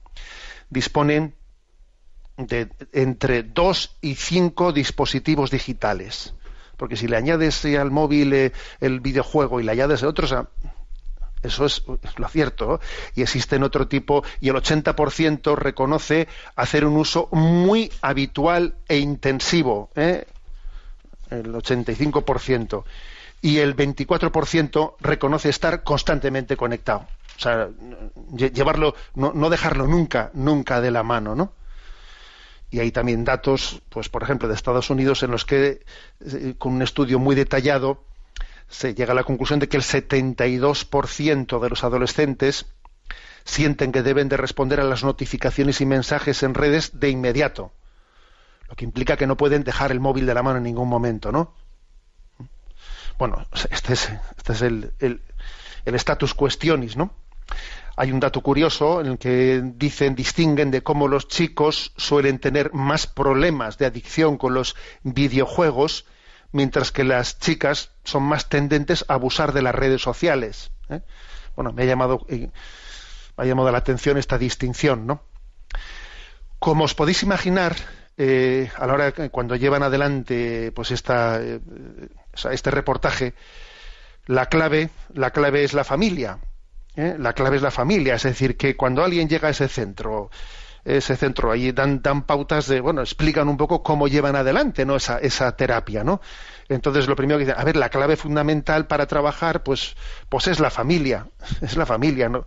Disponen 0.71 1.35
de 2.37 2.69
entre 2.93 3.43
dos 3.43 3.97
y 4.01 4.15
cinco 4.15 4.73
dispositivos 4.73 5.51
digitales. 5.51 6.35
Porque 6.77 6.97
si 6.97 7.07
le 7.07 7.17
añades 7.17 7.65
al 7.65 7.91
móvil 7.91 8.53
el 8.81 9.01
videojuego 9.01 9.61
y 9.61 9.65
le 9.65 9.73
añades 9.73 10.03
otros, 10.03 10.35
eso 11.43 11.67
es, 11.67 11.83
lo 12.17 12.29
cierto. 12.29 12.81
Y 13.15 13.23
existen 13.23 13.62
otro 13.62 13.89
tipo, 13.89 14.25
y 14.41 14.49
el 14.49 14.57
80% 14.57 15.57
reconoce 15.57 16.29
hacer 16.57 16.85
un 16.85 16.97
uso 16.97 17.29
muy 17.33 17.91
habitual 18.01 18.77
e 18.89 18.99
intensivo. 18.99 19.91
¿eh? 19.97 20.27
El 21.31 21.53
85%. 21.53 22.85
Y 23.43 23.59
el 23.59 23.75
24% 23.75 24.95
reconoce 25.01 25.49
estar 25.49 25.83
constantemente 25.83 26.57
conectado. 26.57 27.07
O 27.37 27.41
sea, 27.41 27.69
llevarlo, 28.37 28.95
no, 29.15 29.33
no 29.33 29.51
dejarlo 29.51 29.89
nunca, 29.89 30.31
nunca 30.35 30.81
de 30.81 30.93
la 30.93 31.03
mano, 31.03 31.35
¿no? 31.35 31.53
Y 32.73 32.81
hay 32.81 32.91
también 32.91 33.25
datos, 33.25 33.83
pues 33.91 34.09
por 34.09 34.23
ejemplo, 34.23 34.49
de 34.49 34.55
Estados 34.55 34.88
Unidos 34.88 35.23
en 35.23 35.31
los 35.31 35.45
que, 35.45 35.85
eh, 36.21 36.55
con 36.59 36.73
un 36.73 36.81
estudio 36.81 37.19
muy 37.19 37.37
detallado, 37.37 38.02
se 38.67 38.95
llega 38.95 39.12
a 39.12 39.14
la 39.14 39.25
conclusión 39.25 39.61
de 39.61 39.69
que 39.69 39.76
el 39.76 39.83
72% 39.83 41.61
de 41.61 41.69
los 41.69 41.85
adolescentes 41.85 42.64
sienten 43.45 43.93
que 43.93 44.02
deben 44.02 44.31
de 44.31 44.38
responder 44.38 44.81
a 44.81 44.85
las 44.85 45.05
notificaciones 45.05 45.83
y 45.83 45.87
mensajes 45.87 46.43
en 46.43 46.55
redes 46.55 46.99
de 46.99 47.11
inmediato, 47.11 47.73
lo 48.71 48.75
que 48.75 48.87
implica 48.87 49.19
que 49.19 49.26
no 49.26 49.37
pueden 49.37 49.64
dejar 49.64 49.93
el 49.93 50.00
móvil 50.00 50.25
de 50.25 50.33
la 50.33 50.43
mano 50.43 50.57
en 50.57 50.64
ningún 50.64 50.88
momento, 50.88 51.31
¿no? 51.31 51.55
Bueno, 53.19 53.47
este 53.71 53.93
es, 53.93 54.11
este 54.38 54.52
es 54.55 54.62
el, 54.62 54.93
el, 54.99 55.21
el 55.85 55.95
status 55.97 56.33
questionis, 56.35 56.97
¿no? 56.97 57.12
Hay 57.96 58.11
un 58.11 58.20
dato 58.20 58.40
curioso 58.40 59.00
en 59.00 59.06
el 59.06 59.18
que 59.18 59.61
dicen, 59.62 60.14
distinguen 60.14 60.70
de 60.70 60.82
cómo 60.82 61.08
los 61.08 61.28
chicos 61.28 61.92
suelen 61.96 62.38
tener 62.38 62.72
más 62.72 63.06
problemas 63.06 63.76
de 63.78 63.87
adicción 63.87 64.38
con 64.38 64.54
los 64.54 64.76
videojuegos 65.02 66.06
mientras 66.52 66.92
que 66.92 67.04
las 67.04 67.38
chicas 67.38 67.90
son 68.04 68.22
más 68.22 68.49
tendentes 68.49 69.04
a 69.08 69.14
abusar 69.14 69.52
de 69.52 69.62
las 69.62 69.75
redes 69.75 70.02
sociales. 70.02 70.70
¿eh? 70.88 71.00
Bueno, 71.56 71.72
me 71.72 71.82
ha 71.82 71.87
llamado, 71.87 72.25
eh, 72.28 72.50
me 73.37 73.44
ha 73.44 73.46
llamado 73.46 73.70
la 73.70 73.78
atención 73.78 74.16
esta 74.18 74.38
distinción, 74.38 75.06
¿no? 75.06 75.22
Como 76.58 76.84
os 76.84 76.94
podéis 76.94 77.22
imaginar, 77.22 77.75
eh, 78.16 78.70
a 78.76 78.87
la 78.87 78.92
hora 78.92 79.12
cuando 79.30 79.56
llevan 79.56 79.82
adelante 79.82 80.70
pues 80.72 80.90
esta, 80.90 81.40
este 82.50 82.70
reportaje, 82.70 83.34
la 84.26 84.46
clave, 84.46 84.90
la 85.14 85.30
clave 85.30 85.64
es 85.64 85.72
la 85.72 85.84
familia. 85.84 86.38
La 86.94 87.32
clave 87.32 87.56
es 87.56 87.62
la 87.62 87.70
familia, 87.70 88.16
es 88.16 88.22
decir, 88.25 88.56
que 88.56 88.76
cuando 88.76 89.02
alguien 89.02 89.28
llega 89.28 89.49
a 89.49 89.50
ese 89.52 89.68
centro, 89.68 90.30
ese 90.84 91.16
centro. 91.16 91.50
Ahí 91.50 91.72
dan, 91.72 92.02
dan 92.02 92.22
pautas 92.22 92.66
de, 92.66 92.80
bueno, 92.80 93.02
explican 93.02 93.49
un 93.49 93.56
poco 93.56 93.82
cómo 93.82 94.08
llevan 94.08 94.37
adelante 94.37 94.84
¿no? 94.84 94.96
esa, 94.96 95.18
esa 95.18 95.56
terapia, 95.56 96.04
¿no? 96.04 96.20
Entonces 96.68 97.06
lo 97.06 97.16
primero 97.16 97.38
que 97.38 97.44
dicen, 97.44 97.61
a 97.61 97.64
ver, 97.64 97.76
la 97.76 97.88
clave 97.88 98.16
fundamental 98.16 98.87
para 98.87 99.06
trabajar, 99.06 99.62
pues, 99.62 99.96
pues 100.28 100.49
es 100.49 100.61
la 100.61 100.70
familia, 100.70 101.26
es 101.61 101.76
la 101.76 101.87
familia, 101.87 102.28
¿no? 102.28 102.46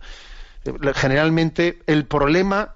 Generalmente 0.94 1.80
el 1.86 2.06
problema 2.06 2.74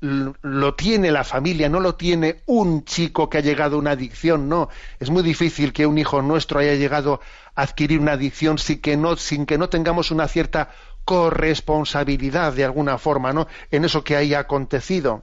lo 0.00 0.74
tiene 0.74 1.10
la 1.10 1.24
familia, 1.24 1.68
no 1.68 1.80
lo 1.80 1.96
tiene 1.96 2.42
un 2.46 2.84
chico 2.84 3.28
que 3.28 3.38
ha 3.38 3.40
llegado 3.40 3.76
a 3.76 3.78
una 3.80 3.92
adicción, 3.92 4.48
no. 4.48 4.68
Es 5.00 5.10
muy 5.10 5.24
difícil 5.24 5.72
que 5.72 5.86
un 5.86 5.98
hijo 5.98 6.22
nuestro 6.22 6.60
haya 6.60 6.74
llegado 6.74 7.20
a 7.56 7.62
adquirir 7.62 7.98
una 7.98 8.12
adicción 8.12 8.58
sin 8.58 8.80
que 8.80 8.96
no, 8.96 9.16
sin 9.16 9.44
que 9.44 9.58
no 9.58 9.68
tengamos 9.68 10.12
una 10.12 10.28
cierta 10.28 10.70
corresponsabilidad 11.06 12.52
de 12.52 12.64
alguna 12.64 12.98
forma, 12.98 13.32
¿no? 13.32 13.46
En 13.70 13.84
eso 13.86 14.04
que 14.04 14.16
haya 14.16 14.40
acontecido. 14.40 15.22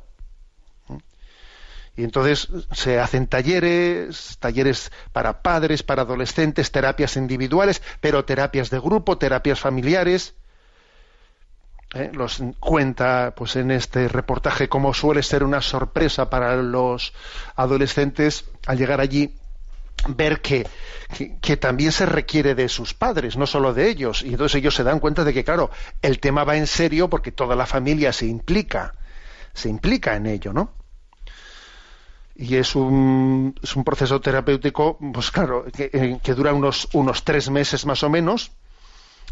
Y 1.96 2.04
entonces 2.04 2.48
se 2.72 3.00
hacen 3.00 3.28
talleres, 3.28 4.38
talleres 4.40 4.92
para 5.12 5.44
padres, 5.44 5.84
para 5.84 6.02
adolescentes, 6.04 6.72
terapias 6.72 7.18
individuales, 7.18 7.84
pero 8.00 8.26
terapias 8.26 8.72
de 8.72 8.80
grupo, 8.80 9.20
terapias 9.20 9.60
familiares. 9.60 10.34
¿eh? 11.94 12.10
Los 12.14 12.42
cuenta, 12.60 13.34
pues 13.36 13.58
en 13.58 13.70
este 13.70 14.08
reportaje, 14.08 14.70
como 14.70 14.94
suele 14.94 15.22
ser 15.22 15.44
una 15.44 15.62
sorpresa 15.62 16.30
para 16.30 16.56
los 16.56 17.14
adolescentes 17.56 18.46
al 18.66 18.78
llegar 18.78 19.02
allí 19.02 19.36
ver 20.08 20.42
que, 20.42 20.68
que, 21.42 21.58
también 21.58 21.92
se 21.92 22.06
requiere 22.06 22.56
de 22.56 22.70
sus 22.70 22.94
padres, 22.94 23.38
no 23.38 23.48
solo 23.48 23.74
de 23.74 23.90
ellos. 23.90 24.24
Y 24.24 24.30
entonces 24.30 24.56
ellos 24.56 24.76
se 24.76 24.84
dan 24.84 25.00
cuenta 25.00 25.24
de 25.24 25.34
que, 25.34 25.44
claro, 25.44 25.70
el 26.02 26.20
tema 26.20 26.44
va 26.44 26.58
en 26.58 26.68
serio 26.68 27.10
porque 27.10 27.32
toda 27.32 27.56
la 27.56 27.66
familia 27.66 28.12
se 28.14 28.26
implica, 28.26 28.94
se 29.54 29.70
implica 29.70 30.16
en 30.16 30.26
ello, 30.26 30.54
¿no? 30.54 30.74
Y 32.36 32.56
es 32.56 32.76
un, 32.76 33.56
es 33.62 33.76
un 33.76 33.84
proceso 33.84 34.20
terapéutico, 34.20 34.98
pues 35.14 35.30
claro, 35.30 35.66
que, 35.66 35.90
eh, 35.94 36.20
que 36.22 36.34
dura 36.34 36.54
unos, 36.54 36.90
unos 36.94 37.24
tres 37.24 37.50
meses 37.50 37.86
más 37.86 38.02
o 38.04 38.10
menos, 38.10 38.52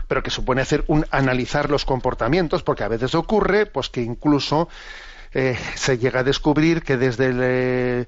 pero 0.07 0.21
que 0.21 0.29
supone 0.29 0.61
hacer 0.61 0.83
un 0.87 1.05
analizar 1.09 1.69
los 1.69 1.83
comportamientos, 1.83 2.61
porque 2.63 2.83
a 2.83 2.87
veces 2.87 3.15
ocurre, 3.15 3.65
pues 3.65 3.89
que 3.89 4.01
incluso 4.01 4.69
eh, 5.33 5.57
se 5.75 5.97
llega 5.97 6.19
a 6.19 6.23
descubrir 6.23 6.83
que 6.83 6.97
desde, 6.97 7.31
eh, 7.33 8.05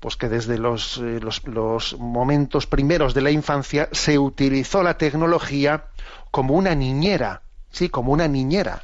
pues 0.00 0.16
que 0.16 0.28
desde 0.30 0.56
los, 0.56 0.96
eh, 0.98 1.20
los, 1.20 1.46
los, 1.46 1.98
momentos 1.98 2.66
primeros 2.66 3.12
de 3.12 3.20
la 3.20 3.30
infancia 3.30 3.90
se 3.92 4.18
utilizó 4.18 4.82
la 4.82 4.96
tecnología 4.96 5.84
como 6.30 6.54
una 6.54 6.74
niñera, 6.74 7.42
sí, 7.70 7.90
como 7.90 8.12
una 8.12 8.26
niñera. 8.26 8.82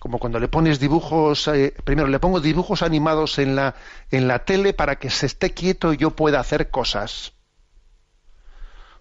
Como 0.00 0.18
cuando 0.18 0.38
le 0.38 0.48
pones 0.48 0.80
dibujos, 0.80 1.48
primero 1.84 2.08
le 2.08 2.18
pongo 2.18 2.40
dibujos 2.40 2.82
animados 2.82 3.38
en 3.38 3.56
la, 3.56 3.74
en 4.10 4.28
la 4.28 4.44
tele 4.44 4.74
para 4.74 4.96
que 4.96 5.08
se 5.08 5.24
esté 5.26 5.52
quieto 5.52 5.94
y 5.94 5.96
yo 5.96 6.10
pueda 6.10 6.40
hacer 6.40 6.68
cosas 6.68 7.32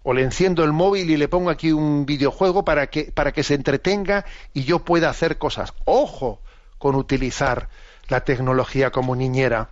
o 0.03 0.13
le 0.13 0.22
enciendo 0.22 0.63
el 0.63 0.74
móvil 0.74 1.10
y 1.10 1.17
le 1.17 1.27
pongo 1.29 1.50
aquí 1.50 1.72
un 1.72 2.05
videojuego 2.05 2.63
para 2.63 2.88
que, 2.88 3.12
para 3.12 3.32
que 3.32 3.43
se 3.43 3.55
entretenga 3.55 4.25
y 4.53 4.63
yo 4.63 4.79
pueda 4.79 5.10
hacer 5.10 5.38
cosas. 5.38 5.74
Ojo 5.86 6.41
con 6.77 6.96
utilizar 6.96 7.70
la 8.07 8.22
tecnología 8.22 8.91
como 8.91 9.15
niñera. 9.15 9.69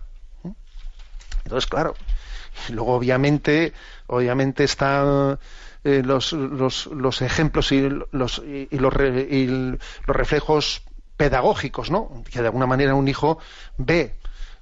Entonces, 1.43 1.69
claro, 1.69 1.95
luego 2.69 2.93
obviamente, 2.93 3.73
obviamente 4.07 4.63
están 4.63 5.39
eh, 5.83 6.01
los, 6.05 6.33
los, 6.33 6.87
los, 6.87 7.21
ejemplos 7.21 7.71
y 7.71 7.89
los, 8.11 8.39
y, 8.45 8.77
los, 8.77 8.93
y 8.95 9.47
los 9.47 9.79
reflejos 10.05 10.83
pedagógicos, 11.17 11.91
¿no? 11.91 12.23
Que 12.31 12.41
de 12.41 12.47
alguna 12.47 12.67
manera 12.67 12.95
un 12.95 13.07
hijo 13.07 13.39
ve 13.77 14.15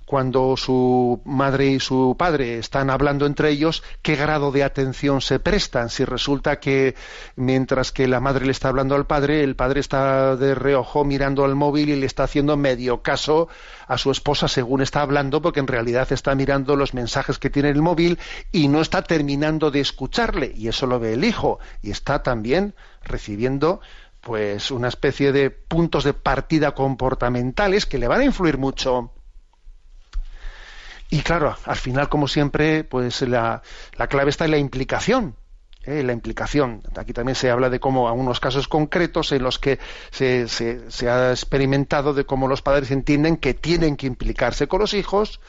cuando 0.10 0.58
su 0.58 1.22
madre 1.24 1.68
y 1.68 1.80
su 1.80 2.16
padre 2.18 2.58
están 2.58 2.90
hablando 2.90 3.28
entre 3.28 3.52
ellos, 3.52 3.84
qué 4.02 4.16
grado 4.16 4.52
de 4.52 4.64
atención 4.64 5.22
se 5.22 5.40
prestan. 5.40 5.92
Si 5.92 6.04
resulta 6.04 6.60
que 6.60 6.96
mientras 7.36 7.92
que 7.92 8.08
la 8.08 8.20
madre 8.20 8.48
le 8.48 8.52
está 8.52 8.70
hablando 8.70 8.96
al 8.96 9.06
padre, 9.06 9.44
el 9.44 9.56
padre 9.56 9.82
está 9.82 10.36
de 10.36 10.56
reojo 10.56 11.06
mirando 11.06 11.46
al 11.46 11.54
móvil 11.54 11.90
y 11.90 11.96
le 11.96 12.08
está 12.08 12.24
haciendo 12.24 12.58
medio 12.58 13.04
caso 13.04 13.50
a 13.86 14.00
su 14.00 14.10
esposa 14.10 14.48
según 14.48 14.82
está 14.82 15.02
hablando, 15.02 15.44
porque 15.44 15.60
en 15.60 15.68
realidad 15.68 16.12
está 16.12 16.34
mirando 16.34 16.76
los 16.76 16.96
mensajes 16.96 17.38
que 17.38 17.52
tiene 17.52 17.70
el 17.70 17.84
móvil 17.84 18.18
y 18.52 18.68
no 18.68 18.82
está 18.82 19.04
terminando 19.04 19.70
de 19.70 19.82
escucharle. 19.82 20.54
Y 20.56 20.70
eso 20.70 20.88
lo 20.88 21.00
ve 21.00 21.14
el 21.14 21.24
hijo. 21.24 21.60
Y 21.84 21.92
está 21.92 22.24
también 22.24 22.74
recibiendo 23.04 23.80
pues 24.22 24.72
una 24.72 24.88
especie 24.88 25.32
de 25.32 25.52
puntos 25.52 26.04
de 26.04 26.14
partida 26.14 26.72
comportamentales 26.74 27.86
que 27.86 28.00
le 28.00 28.08
van 28.08 28.22
a 28.22 28.26
influir 28.26 28.58
mucho 28.58 29.12
y 31.10 31.22
claro, 31.22 31.56
al 31.66 31.76
final, 31.76 32.10
como 32.10 32.28
siempre, 32.28 32.84
pues 32.84 33.22
la, 33.22 33.62
la 33.98 34.08
clave 34.08 34.30
está 34.30 34.46
en 34.46 34.52
la 34.52 34.58
implicación. 34.58 35.36
¿eh? 35.84 36.04
la 36.04 36.14
implicación. 36.14 36.82
Aquí 36.96 37.14
también 37.14 37.36
se 37.36 37.50
habla 37.50 37.70
de 37.70 37.80
cómo 37.80 38.08
algunos 38.08 38.40
casos 38.40 38.68
concretos 38.68 39.32
en 39.32 39.44
los 39.44 39.60
que 39.60 39.80
se, 40.12 40.48
se, 40.48 41.10
ha 41.10 41.32
experimentado 41.32 42.14
de 42.14 42.26
cómo 42.26 42.48
los 42.48 42.62
padres 42.62 42.92
entienden 42.92 43.38
que 43.38 43.54
tienen 43.54 43.96
que 43.98 44.08
implicarse 44.08 44.68
con 44.68 44.80
los 44.80 44.94
hijos, 44.94 45.40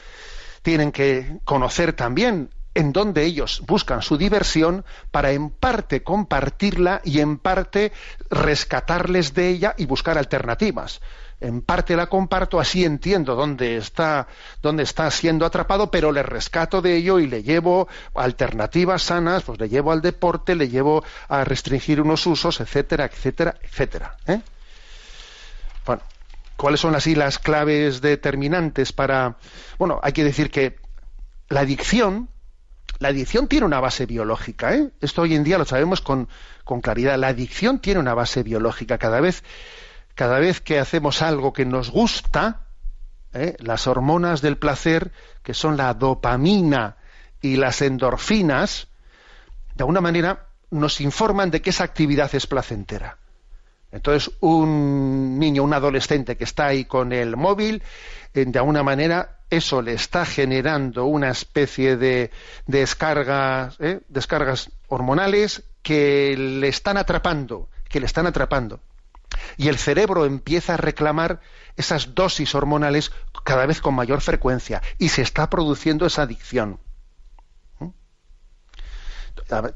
tienen 0.61 0.91
que 0.91 1.39
conocer 1.45 1.93
también 1.93 2.49
en 2.73 2.93
donde 2.93 3.25
ellos 3.25 3.63
buscan 3.67 4.01
su 4.01 4.17
diversión 4.17 4.85
para 5.11 5.31
en 5.31 5.49
parte 5.49 6.03
compartirla 6.03 7.01
y 7.03 7.19
en 7.19 7.37
parte 7.37 7.91
rescatarles 8.29 9.33
de 9.33 9.49
ella 9.49 9.75
y 9.77 9.85
buscar 9.85 10.17
alternativas 10.17 11.01
en 11.41 11.61
parte 11.61 11.95
la 11.95 12.07
comparto, 12.07 12.59
así 12.59 12.85
entiendo 12.85 13.35
dónde 13.35 13.75
está, 13.75 14.27
dónde 14.61 14.83
está 14.83 15.09
siendo 15.09 15.45
atrapado, 15.45 15.89
pero 15.89 16.11
le 16.11 16.21
rescato 16.21 16.81
de 16.81 16.95
ello 16.95 17.19
y 17.19 17.27
le 17.27 17.41
llevo 17.41 17.87
alternativas 18.13 19.01
sanas, 19.01 19.43
pues 19.43 19.59
le 19.59 19.67
llevo 19.67 19.91
al 19.91 20.01
deporte, 20.01 20.55
le 20.55 20.69
llevo 20.69 21.03
a 21.27 21.43
restringir 21.43 21.99
unos 21.99 22.25
usos, 22.27 22.61
etcétera, 22.61 23.05
etcétera, 23.05 23.55
etcétera. 23.63 24.17
¿eh? 24.27 24.41
Bueno, 25.85 26.03
¿cuáles 26.55 26.79
son 26.79 26.93
así 26.93 27.15
las 27.15 27.39
claves 27.39 28.01
determinantes 28.01 28.93
para. 28.93 29.37
Bueno, 29.79 29.99
hay 30.03 30.13
que 30.13 30.23
decir 30.23 30.51
que 30.51 30.77
la 31.49 31.61
adicción, 31.61 32.29
la 32.99 33.07
adicción 33.07 33.47
tiene 33.47 33.65
una 33.65 33.79
base 33.79 34.05
biológica, 34.05 34.75
¿eh? 34.75 34.91
Esto 35.01 35.23
hoy 35.23 35.33
en 35.33 35.43
día 35.43 35.57
lo 35.57 35.65
sabemos 35.65 36.01
con, 36.01 36.29
con 36.63 36.81
claridad. 36.81 37.17
La 37.17 37.29
adicción 37.29 37.79
tiene 37.79 37.99
una 37.99 38.13
base 38.13 38.43
biológica. 38.43 38.99
Cada 38.99 39.19
vez 39.21 39.43
cada 40.15 40.39
vez 40.39 40.61
que 40.61 40.79
hacemos 40.79 41.21
algo 41.21 41.53
que 41.53 41.65
nos 41.65 41.89
gusta, 41.89 42.61
¿eh? 43.33 43.55
las 43.59 43.87
hormonas 43.87 44.41
del 44.41 44.57
placer, 44.57 45.11
que 45.43 45.53
son 45.53 45.77
la 45.77 45.93
dopamina 45.93 46.97
y 47.41 47.55
las 47.55 47.81
endorfinas, 47.81 48.87
de 49.75 49.83
alguna 49.83 50.01
manera 50.01 50.47
nos 50.69 51.01
informan 51.01 51.51
de 51.51 51.61
que 51.61 51.71
esa 51.71 51.83
actividad 51.83 52.33
es 52.33 52.47
placentera. 52.47 53.17
Entonces, 53.91 54.31
un 54.39 55.37
niño, 55.37 55.63
un 55.63 55.73
adolescente 55.73 56.37
que 56.37 56.45
está 56.45 56.67
ahí 56.67 56.85
con 56.85 57.11
el 57.11 57.35
móvil, 57.35 57.83
eh, 58.33 58.45
de 58.45 58.59
alguna 58.59 58.83
manera 58.83 59.39
eso 59.49 59.81
le 59.81 59.93
está 59.93 60.25
generando 60.25 61.05
una 61.05 61.29
especie 61.29 61.97
de 61.97 62.31
descargas, 62.67 63.75
¿eh? 63.81 63.99
descargas 64.07 64.71
hormonales 64.87 65.63
que 65.81 66.37
le 66.37 66.69
están 66.69 66.95
atrapando, 66.95 67.69
que 67.89 67.99
le 67.99 68.05
están 68.05 68.27
atrapando 68.27 68.79
y 69.57 69.67
el 69.67 69.77
cerebro 69.77 70.25
empieza 70.25 70.73
a 70.73 70.77
reclamar 70.77 71.41
esas 71.75 72.15
dosis 72.15 72.53
hormonales 72.55 73.11
cada 73.43 73.65
vez 73.65 73.81
con 73.81 73.93
mayor 73.93 74.21
frecuencia 74.21 74.81
y 74.97 75.09
se 75.09 75.21
está 75.21 75.49
produciendo 75.49 76.05
esa 76.05 76.23
adicción. 76.23 76.79
¿Mm? 77.79 77.89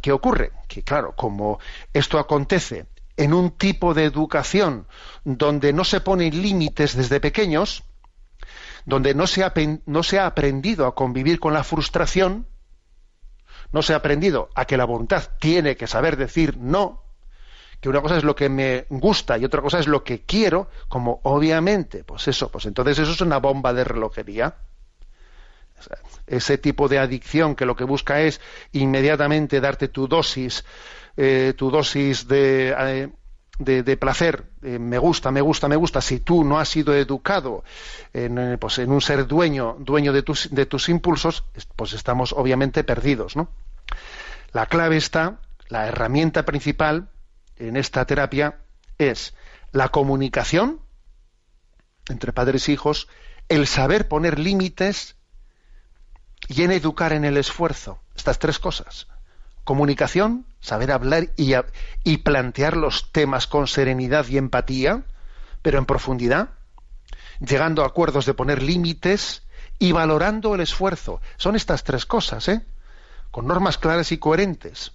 ¿Qué 0.01 0.11
ocurre? 0.11 0.51
Que 0.67 0.83
claro, 0.83 1.15
como 1.15 1.59
esto 1.93 2.19
acontece 2.19 2.87
en 3.17 3.33
un 3.33 3.51
tipo 3.51 3.93
de 3.93 4.03
educación 4.03 4.87
donde 5.23 5.73
no 5.73 5.83
se 5.83 6.01
ponen 6.01 6.41
límites 6.41 6.95
desde 6.95 7.19
pequeños, 7.19 7.83
donde 8.85 9.15
no 9.15 9.25
se, 9.25 9.43
ha, 9.43 9.53
no 9.85 10.03
se 10.03 10.19
ha 10.19 10.27
aprendido 10.27 10.85
a 10.85 10.95
convivir 10.95 11.39
con 11.39 11.53
la 11.53 11.63
frustración, 11.63 12.47
no 13.71 13.81
se 13.81 13.93
ha 13.93 13.97
aprendido 13.97 14.49
a 14.53 14.65
que 14.65 14.77
la 14.77 14.85
voluntad 14.85 15.23
tiene 15.39 15.75
que 15.75 15.87
saber 15.87 16.17
decir 16.17 16.57
no, 16.57 17.04
que 17.85 17.89
una 17.89 18.01
cosa 18.01 18.17
es 18.17 18.23
lo 18.23 18.35
que 18.35 18.49
me 18.49 18.87
gusta 18.89 19.37
y 19.37 19.45
otra 19.45 19.61
cosa 19.61 19.77
es 19.77 19.85
lo 19.85 20.03
que 20.03 20.21
quiero, 20.21 20.71
como 20.87 21.19
obviamente, 21.21 22.03
pues 22.03 22.27
eso, 22.27 22.49
pues 22.49 22.65
entonces 22.65 22.97
eso 22.97 23.11
es 23.11 23.21
una 23.21 23.37
bomba 23.37 23.73
de 23.73 23.83
relojería. 23.83 24.55
ese 26.25 26.57
tipo 26.57 26.87
de 26.87 26.97
adicción 26.97 27.55
que 27.55 27.67
lo 27.67 27.75
que 27.75 27.83
busca 27.83 28.21
es 28.21 28.41
inmediatamente 28.71 29.61
darte 29.61 29.87
tu 29.87 30.07
dosis, 30.07 30.65
eh, 31.15 31.53
tu 31.55 31.69
dosis 31.69 32.27
de, 32.27 32.75
eh, 32.75 33.09
de, 33.59 33.97
placer, 33.97 34.45
me 34.61 34.97
gusta, 34.97 35.29
me 35.29 35.41
gusta, 35.41 35.67
me 35.67 35.75
gusta, 35.75 36.01
si 36.01 36.21
tú 36.21 36.43
no 36.43 36.57
has 36.57 36.69
sido 36.69 36.95
educado 36.95 37.63
en, 38.13 38.57
pues 38.59 38.79
en 38.79 38.91
un 38.91 39.01
ser 39.01 39.27
dueño, 39.27 39.75
dueño 39.77 40.11
de 40.11 40.23
tus, 40.23 40.49
de 40.49 40.65
tus 40.65 40.89
impulsos, 40.89 41.43
pues 41.75 41.93
estamos 41.93 42.33
obviamente 42.33 42.83
perdidos, 42.83 43.35
¿no? 43.35 43.47
La 44.53 44.65
clave 44.65 44.97
está, 44.97 45.37
la 45.67 45.85
herramienta 45.87 46.45
principal, 46.45 47.09
en 47.57 47.77
esta 47.77 48.05
terapia 48.05 48.59
es 48.97 49.33
la 49.71 49.89
comunicación 49.89 50.81
entre 52.09 52.33
padres 52.33 52.69
e 52.69 52.73
hijos, 52.73 53.07
el 53.49 53.67
saber 53.67 54.07
poner 54.07 54.39
límites 54.39 55.15
y 56.47 56.63
en 56.63 56.71
educar 56.71 57.13
en 57.13 57.25
el 57.25 57.37
esfuerzo. 57.37 57.99
Estas 58.15 58.39
tres 58.39 58.59
cosas. 58.59 59.07
Comunicación, 59.63 60.45
saber 60.61 60.91
hablar 60.91 61.31
y, 61.35 61.53
y 62.03 62.17
plantear 62.17 62.77
los 62.77 63.11
temas 63.11 63.47
con 63.47 63.67
serenidad 63.67 64.27
y 64.27 64.37
empatía, 64.37 65.03
pero 65.61 65.79
en 65.79 65.85
profundidad, 65.85 66.49
llegando 67.39 67.83
a 67.83 67.87
acuerdos 67.87 68.25
de 68.25 68.35
poner 68.35 68.61
límites 68.61 69.43
y 69.79 69.91
valorando 69.91 70.53
el 70.53 70.61
esfuerzo. 70.61 71.19
Son 71.37 71.55
estas 71.55 71.83
tres 71.83 72.05
cosas, 72.05 72.47
¿eh? 72.47 72.61
Con 73.31 73.47
normas 73.47 73.77
claras 73.77 74.11
y 74.11 74.19
coherentes. 74.19 74.91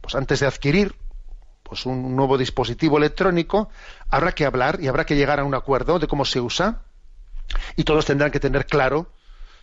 Pues 0.00 0.14
antes 0.14 0.40
de 0.40 0.46
adquirir 0.46 0.96
pues 1.68 1.86
un 1.86 2.16
nuevo 2.16 2.38
dispositivo 2.38 2.98
electrónico, 2.98 3.68
habrá 4.08 4.32
que 4.32 4.44
hablar 4.44 4.78
y 4.80 4.88
habrá 4.88 5.04
que 5.04 5.16
llegar 5.16 5.40
a 5.40 5.44
un 5.44 5.54
acuerdo 5.54 5.98
de 5.98 6.06
cómo 6.06 6.24
se 6.24 6.40
usa 6.40 6.82
y 7.76 7.84
todos 7.84 8.06
tendrán 8.06 8.30
que 8.30 8.40
tener 8.40 8.66
claro 8.66 9.10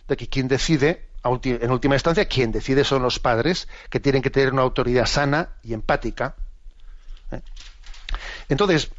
de 0.08 0.16
que 0.16 0.28
quien 0.28 0.48
decide, 0.48 1.08
en 1.24 1.70
última 1.70 1.96
instancia, 1.96 2.26
quien 2.26 2.52
decide 2.52 2.84
son 2.84 3.02
los 3.02 3.18
padres, 3.18 3.68
que 3.90 4.00
tienen 4.00 4.22
que 4.22 4.30
tener 4.30 4.52
una 4.52 4.62
autoridad 4.62 5.06
sana 5.06 5.50
y 5.64 5.74
empática. 5.74 6.36
¿eh? 7.32 7.40
Entonces, 8.48 8.90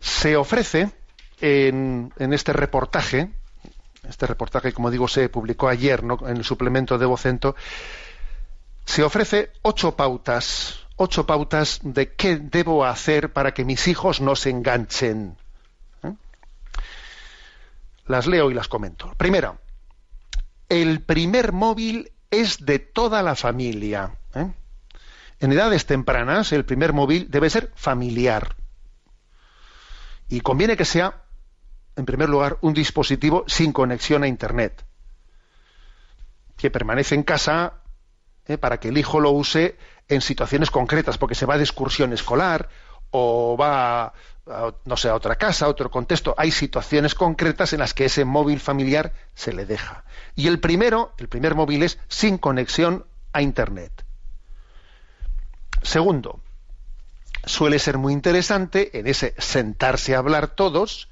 se 0.00 0.36
ofrece 0.36 0.92
en, 1.40 2.12
este 2.18 2.52
reportaje, 2.52 3.30
este 4.08 4.26
reportaje, 4.26 4.72
como 4.72 4.90
digo, 4.90 5.08
se 5.08 5.28
publicó 5.28 5.68
ayer 5.68 6.02
en 6.26 6.36
el 6.36 6.44
suplemento 6.44 6.98
de 6.98 7.06
Vocento, 7.06 7.56
se 8.84 9.02
ofrece 9.02 9.50
ocho 9.62 9.96
pautas 9.96 10.83
ocho 10.96 11.26
pautas 11.26 11.80
de 11.82 12.12
qué 12.12 12.36
debo 12.36 12.84
hacer 12.84 13.32
para 13.32 13.54
que 13.54 13.64
mis 13.64 13.88
hijos 13.88 14.20
no 14.20 14.36
se 14.36 14.50
enganchen. 14.50 15.36
¿Eh? 16.02 16.12
Las 18.06 18.26
leo 18.26 18.50
y 18.50 18.54
las 18.54 18.68
comento. 18.68 19.12
Primero, 19.16 19.58
el 20.68 21.02
primer 21.02 21.52
móvil 21.52 22.12
es 22.30 22.64
de 22.64 22.78
toda 22.78 23.22
la 23.22 23.34
familia. 23.34 24.16
¿eh? 24.34 24.52
En 25.40 25.52
edades 25.52 25.86
tempranas, 25.86 26.52
el 26.52 26.64
primer 26.64 26.92
móvil 26.92 27.30
debe 27.30 27.50
ser 27.50 27.72
familiar. 27.74 28.56
Y 30.28 30.40
conviene 30.40 30.76
que 30.76 30.84
sea, 30.84 31.22
en 31.96 32.06
primer 32.06 32.28
lugar, 32.28 32.58
un 32.60 32.74
dispositivo 32.74 33.44
sin 33.46 33.72
conexión 33.72 34.22
a 34.22 34.28
Internet, 34.28 34.84
que 36.56 36.70
permanece 36.70 37.14
en 37.14 37.24
casa 37.24 37.74
¿eh? 38.46 38.58
para 38.58 38.80
que 38.80 38.88
el 38.88 38.98
hijo 38.98 39.20
lo 39.20 39.30
use 39.30 39.76
en 40.08 40.20
situaciones 40.20 40.70
concretas, 40.70 41.18
porque 41.18 41.34
se 41.34 41.46
va 41.46 41.56
de 41.56 41.64
excursión 41.64 42.12
escolar 42.12 42.68
o 43.10 43.56
va, 43.56 44.12
a, 44.46 44.74
no 44.84 44.96
sé, 44.96 45.08
a 45.08 45.14
otra 45.14 45.36
casa, 45.36 45.66
a 45.66 45.68
otro 45.68 45.90
contexto. 45.90 46.34
Hay 46.36 46.50
situaciones 46.50 47.14
concretas 47.14 47.72
en 47.72 47.80
las 47.80 47.94
que 47.94 48.06
ese 48.06 48.24
móvil 48.24 48.60
familiar 48.60 49.12
se 49.34 49.52
le 49.52 49.66
deja. 49.66 50.04
Y 50.34 50.48
el 50.48 50.60
primero, 50.60 51.12
el 51.18 51.28
primer 51.28 51.54
móvil 51.54 51.82
es 51.82 51.98
sin 52.08 52.38
conexión 52.38 53.06
a 53.32 53.42
Internet. 53.42 54.04
Segundo, 55.82 56.40
suele 57.44 57.78
ser 57.78 57.98
muy 57.98 58.12
interesante 58.12 58.98
en 58.98 59.06
ese 59.06 59.34
sentarse 59.38 60.14
a 60.14 60.18
hablar 60.18 60.48
todos, 60.48 61.08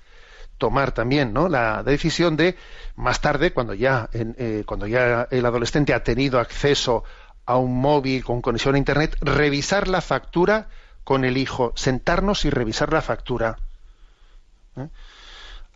tomar 0.58 0.92
también 0.92 1.32
¿no? 1.32 1.48
la 1.48 1.82
decisión 1.82 2.36
de 2.36 2.56
más 2.96 3.20
tarde 3.20 3.52
cuando 3.52 3.74
ya 3.74 4.08
eh, 4.12 4.64
cuando 4.66 4.86
ya 4.86 5.26
el 5.30 5.44
adolescente 5.44 5.94
ha 5.94 6.04
tenido 6.04 6.38
acceso 6.38 7.04
a 7.46 7.56
un 7.56 7.80
móvil 7.80 8.24
con 8.24 8.42
conexión 8.42 8.74
a 8.74 8.78
Internet, 8.78 9.16
revisar 9.20 9.88
la 9.88 10.00
factura 10.00 10.68
con 11.04 11.24
el 11.24 11.36
hijo, 11.36 11.72
sentarnos 11.74 12.44
y 12.44 12.50
revisar 12.50 12.92
la 12.92 13.02
factura. 13.02 13.58
¿Eh? 14.76 14.88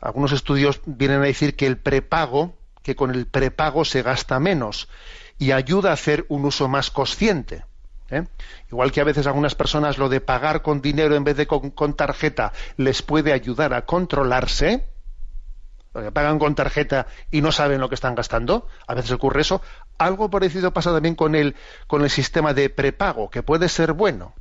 Algunos 0.01 0.33
estudios 0.33 0.81
vienen 0.85 1.23
a 1.23 1.27
decir 1.27 1.57
que 1.57 1.67
el 1.67 1.79
prepago, 1.79 2.55
que 2.83 2.95
con 2.95 3.11
el 3.11 3.27
prepago 3.27 3.85
se 3.85 4.03
gasta 4.03 4.39
menos 4.39 4.89
y 5.39 5.53
ayuda 5.53 5.91
a 5.91 5.95
hacer 5.95 6.27
un 6.29 6.45
uso 6.45 6.69
más 6.69 6.91
consciente. 6.91 7.65
¿eh? 8.11 8.25
Igual 8.71 8.93
que 8.93 9.01
a 9.01 9.05
veces 9.05 9.27
algunas 9.27 9.55
personas 9.55 9.99
lo 9.99 10.09
de 10.09 10.21
pagar 10.21 10.63
con 10.63 10.81
dinero 10.81 11.17
en 11.17 11.25
vez 11.25 11.37
de 11.37 11.47
con 11.47 11.95
tarjeta 11.95 12.53
les 12.77 13.03
puede 13.03 13.33
ayudar 13.33 13.75
a 13.75 13.85
controlarse, 13.85 14.85
porque 15.93 16.13
pagan 16.13 16.39
con 16.39 16.55
tarjeta 16.55 17.07
y 17.31 17.41
no 17.41 17.53
saben 17.53 17.81
lo 17.81 17.89
que 17.89 17.95
están 17.95 18.15
gastando, 18.15 18.69
a 18.87 18.95
veces 18.95 19.13
ocurre 19.13 19.41
eso. 19.41 19.63
Algo 19.99 20.31
parecido 20.31 20.73
pasa 20.73 20.93
también 20.93 21.15
con 21.15 21.35
el, 21.35 21.55
con 21.87 22.03
el 22.03 22.11
sistema 22.11 22.55
de 22.55 22.71
prepago, 22.71 23.31
que 23.31 23.43
puede 23.43 23.69
ser 23.69 23.93
bueno, 23.93 24.35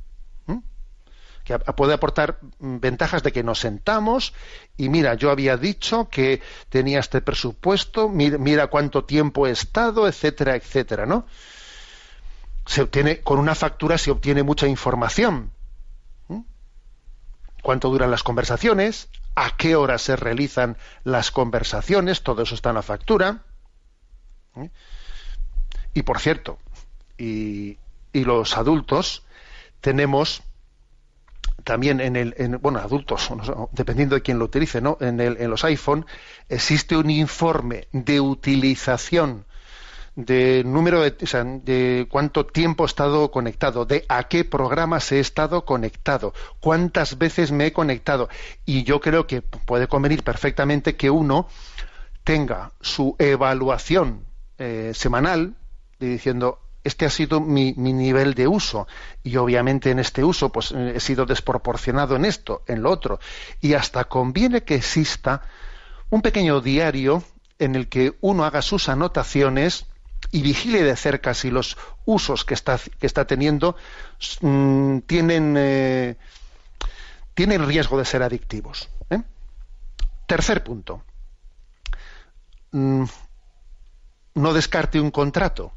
que 1.44 1.58
puede 1.58 1.94
aportar 1.94 2.38
ventajas 2.58 3.22
de 3.22 3.30
que 3.30 3.44
nos 3.44 3.60
sentamos 3.60 4.34
y 4.76 4.88
mira, 4.88 5.14
yo 5.14 5.30
había 5.30 5.56
dicho 5.56 6.08
que 6.08 6.42
tenía 6.68 6.98
este 6.98 7.20
presupuesto, 7.20 8.08
mira, 8.08 8.66
cuánto 8.66 9.04
tiempo 9.04 9.46
he 9.46 9.52
estado, 9.52 10.08
etcétera, 10.08 10.56
etcétera, 10.56 11.06
¿no? 11.06 11.24
se 12.66 12.82
obtiene, 12.82 13.20
con 13.20 13.38
una 13.38 13.54
factura 13.54 13.96
se 13.96 14.10
obtiene 14.10 14.42
mucha 14.42 14.66
información. 14.66 15.52
¿Mm? 16.28 16.40
¿Cuánto 17.62 17.90
duran 17.90 18.10
las 18.10 18.22
conversaciones? 18.22 19.08
¿A 19.34 19.56
qué 19.56 19.76
hora 19.76 19.98
se 19.98 20.16
realizan 20.16 20.76
las 21.04 21.30
conversaciones? 21.30 22.22
Todo 22.22 22.42
eso 22.42 22.54
está 22.54 22.70
en 22.70 22.74
la 22.74 22.82
factura. 22.82 23.44
¿Eh? 24.56 24.70
Y 25.96 26.02
por 26.02 26.20
cierto, 26.20 26.58
y, 27.16 27.78
los 28.12 28.58
adultos 28.58 29.24
tenemos 29.80 30.42
también 31.64 32.00
en 32.00 32.16
el 32.16 32.34
en, 32.36 32.60
bueno 32.60 32.80
adultos 32.80 33.30
dependiendo 33.72 34.14
de 34.14 34.22
quién 34.22 34.38
lo 34.38 34.46
utilice 34.46 34.80
no 34.80 34.96
en, 35.00 35.20
el, 35.20 35.36
en 35.38 35.50
los 35.50 35.64
iPhone 35.64 36.06
existe 36.48 36.96
un 36.96 37.10
informe 37.10 37.88
de 37.92 38.20
utilización 38.20 39.44
de 40.14 40.64
número 40.64 41.02
de, 41.02 41.10
de 41.62 42.06
cuánto 42.10 42.46
tiempo 42.46 42.84
he 42.84 42.86
estado 42.86 43.30
conectado, 43.30 43.84
de 43.84 44.04
a 44.08 44.28
qué 44.28 44.44
programas 44.44 45.12
he 45.12 45.20
estado 45.20 45.66
conectado, 45.66 46.32
cuántas 46.58 47.18
veces 47.18 47.52
me 47.52 47.66
he 47.66 47.72
conectado. 47.74 48.30
Y 48.64 48.84
yo 48.84 48.98
creo 48.98 49.26
que 49.26 49.42
puede 49.42 49.88
convenir 49.88 50.24
perfectamente 50.24 50.96
que 50.96 51.10
uno 51.10 51.48
tenga 52.24 52.72
su 52.80 53.14
evaluación 53.18 54.24
eh, 54.56 54.92
semanal 54.94 55.54
diciendo 55.98 56.60
este 56.86 57.04
ha 57.04 57.10
sido 57.10 57.40
mi, 57.40 57.72
nivel 57.72 58.34
de 58.34 58.46
uso 58.46 58.86
y 59.24 59.36
obviamente 59.36 59.90
en 59.90 59.98
este 59.98 60.22
uso 60.22 60.50
pues 60.50 60.70
he 60.70 61.00
sido 61.00 61.26
desproporcionado 61.26 62.14
en 62.14 62.24
esto, 62.24 62.62
en 62.68 62.82
lo 62.82 62.90
otro 62.92 63.18
y 63.60 63.74
hasta 63.74 64.04
conviene 64.04 64.62
que 64.62 64.76
exista 64.76 65.42
un 66.10 66.22
pequeño 66.22 66.60
diario 66.60 67.24
en 67.58 67.74
el 67.74 67.88
que 67.88 68.16
uno 68.20 68.44
haga 68.44 68.62
sus 68.62 68.88
anotaciones 68.88 69.86
y 70.30 70.42
vigile 70.42 70.84
de 70.84 70.94
cerca 70.94 71.34
si 71.34 71.50
los 71.50 71.76
usos 72.04 72.44
que 72.44 72.54
está, 72.54 72.78
que 72.78 73.06
está 73.06 73.26
teniendo 73.26 73.76
mmm, 74.40 74.98
tienen, 75.00 75.56
eh, 75.58 76.16
tienen 77.34 77.66
riesgo 77.66 77.98
de 77.98 78.04
ser 78.04 78.22
adictivos. 78.22 78.88
¿eh? 79.10 79.22
Tercer 80.26 80.62
punto. 80.62 81.02
Mm, 82.70 83.04
no 84.34 84.52
descarte 84.52 85.00
un 85.00 85.10
contrato 85.10 85.72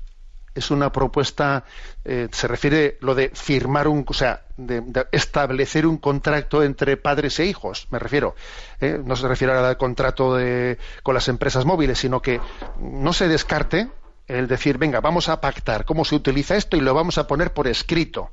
es 0.60 0.72
una 0.72 0.92
propuesta, 0.92 1.66
eh, 2.06 2.28
se 2.32 2.48
refiere 2.48 2.98
lo 3.02 3.16
de 3.16 3.32
firmar 3.34 3.88
un, 3.88 4.06
o 4.08 4.14
sea, 4.14 4.44
de, 4.58 4.84
establecer 5.12 5.88
un 5.88 5.98
contrato 5.98 6.64
entre 6.64 6.98
padres 6.98 7.40
e 7.40 7.46
hijos, 7.46 7.88
me 7.92 8.00
refiero. 8.00 8.36
Eh, 8.80 9.02
no 9.04 9.16
se 9.16 9.28
refiere 9.28 9.54
al 9.54 9.78
contrato 9.78 10.36
de, 10.36 10.78
con 11.04 11.16
las 11.16 11.28
empresas 11.28 11.66
móviles, 11.66 11.98
sino 11.98 12.22
que 12.22 12.40
no 12.80 13.14
se 13.14 13.28
descarte 13.28 13.90
el 14.28 14.48
decir, 14.48 14.78
venga, 14.78 15.02
vamos 15.02 15.28
a 15.28 15.42
pactar 15.42 15.86
cómo 15.86 16.06
se 16.06 16.16
utiliza 16.16 16.56
esto 16.56 16.78
y 16.78 16.82
lo 16.82 16.94
vamos 16.94 17.18
a 17.18 17.26
poner 17.26 17.54
por 17.54 17.68
escrito. 17.68 18.32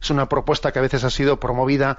Es 0.00 0.10
una 0.10 0.28
propuesta 0.28 0.72
que 0.72 0.78
a 0.78 0.82
veces 0.82 1.04
ha 1.04 1.10
sido 1.10 1.40
promovida 1.40 1.98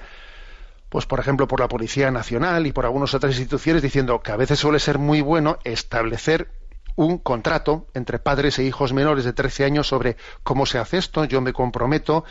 pues 0.94 1.08
por 1.08 1.20
ejemplo 1.20 1.48
por 1.48 1.60
la 1.60 1.68
Policía 1.68 2.12
Nacional 2.12 2.68
y 2.68 2.72
por 2.72 2.86
algunas 2.86 3.16
otras 3.16 3.34
instituciones 3.34 3.82
diciendo 3.82 4.22
que 4.22 4.32
a 4.32 4.36
veces 4.36 4.60
suele 4.60 4.78
ser 4.78 5.00
muy 5.00 5.22
bueno 5.22 5.58
establecer 5.64 6.52
un 6.96 7.18
contrato 7.18 7.88
entre 7.94 8.20
padres 8.20 8.60
e 8.60 8.64
hijos 8.64 8.94
menores 8.94 9.26
de 9.26 9.34
13 9.34 9.66
años 9.66 9.88
sobre 9.88 10.18
cómo 10.44 10.66
se 10.66 10.78
hace 10.78 10.98
esto. 10.98 11.26
Yo 11.26 11.42
me 11.42 11.54
comprometo, 11.54 12.24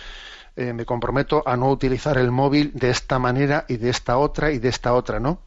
eh, 0.56 0.72
me 0.72 0.84
comprometo 0.84 1.42
a 1.46 1.56
no 1.56 1.70
utilizar 1.70 2.18
el 2.18 2.30
móvil 2.30 2.72
de 2.74 2.90
esta 2.90 3.18
manera 3.18 3.64
y 3.68 3.76
de 3.76 3.90
esta 3.90 4.18
otra 4.18 4.52
y 4.52 4.58
de 4.58 4.68
esta 4.68 4.94
otra, 4.94 5.20
¿no? 5.20 5.40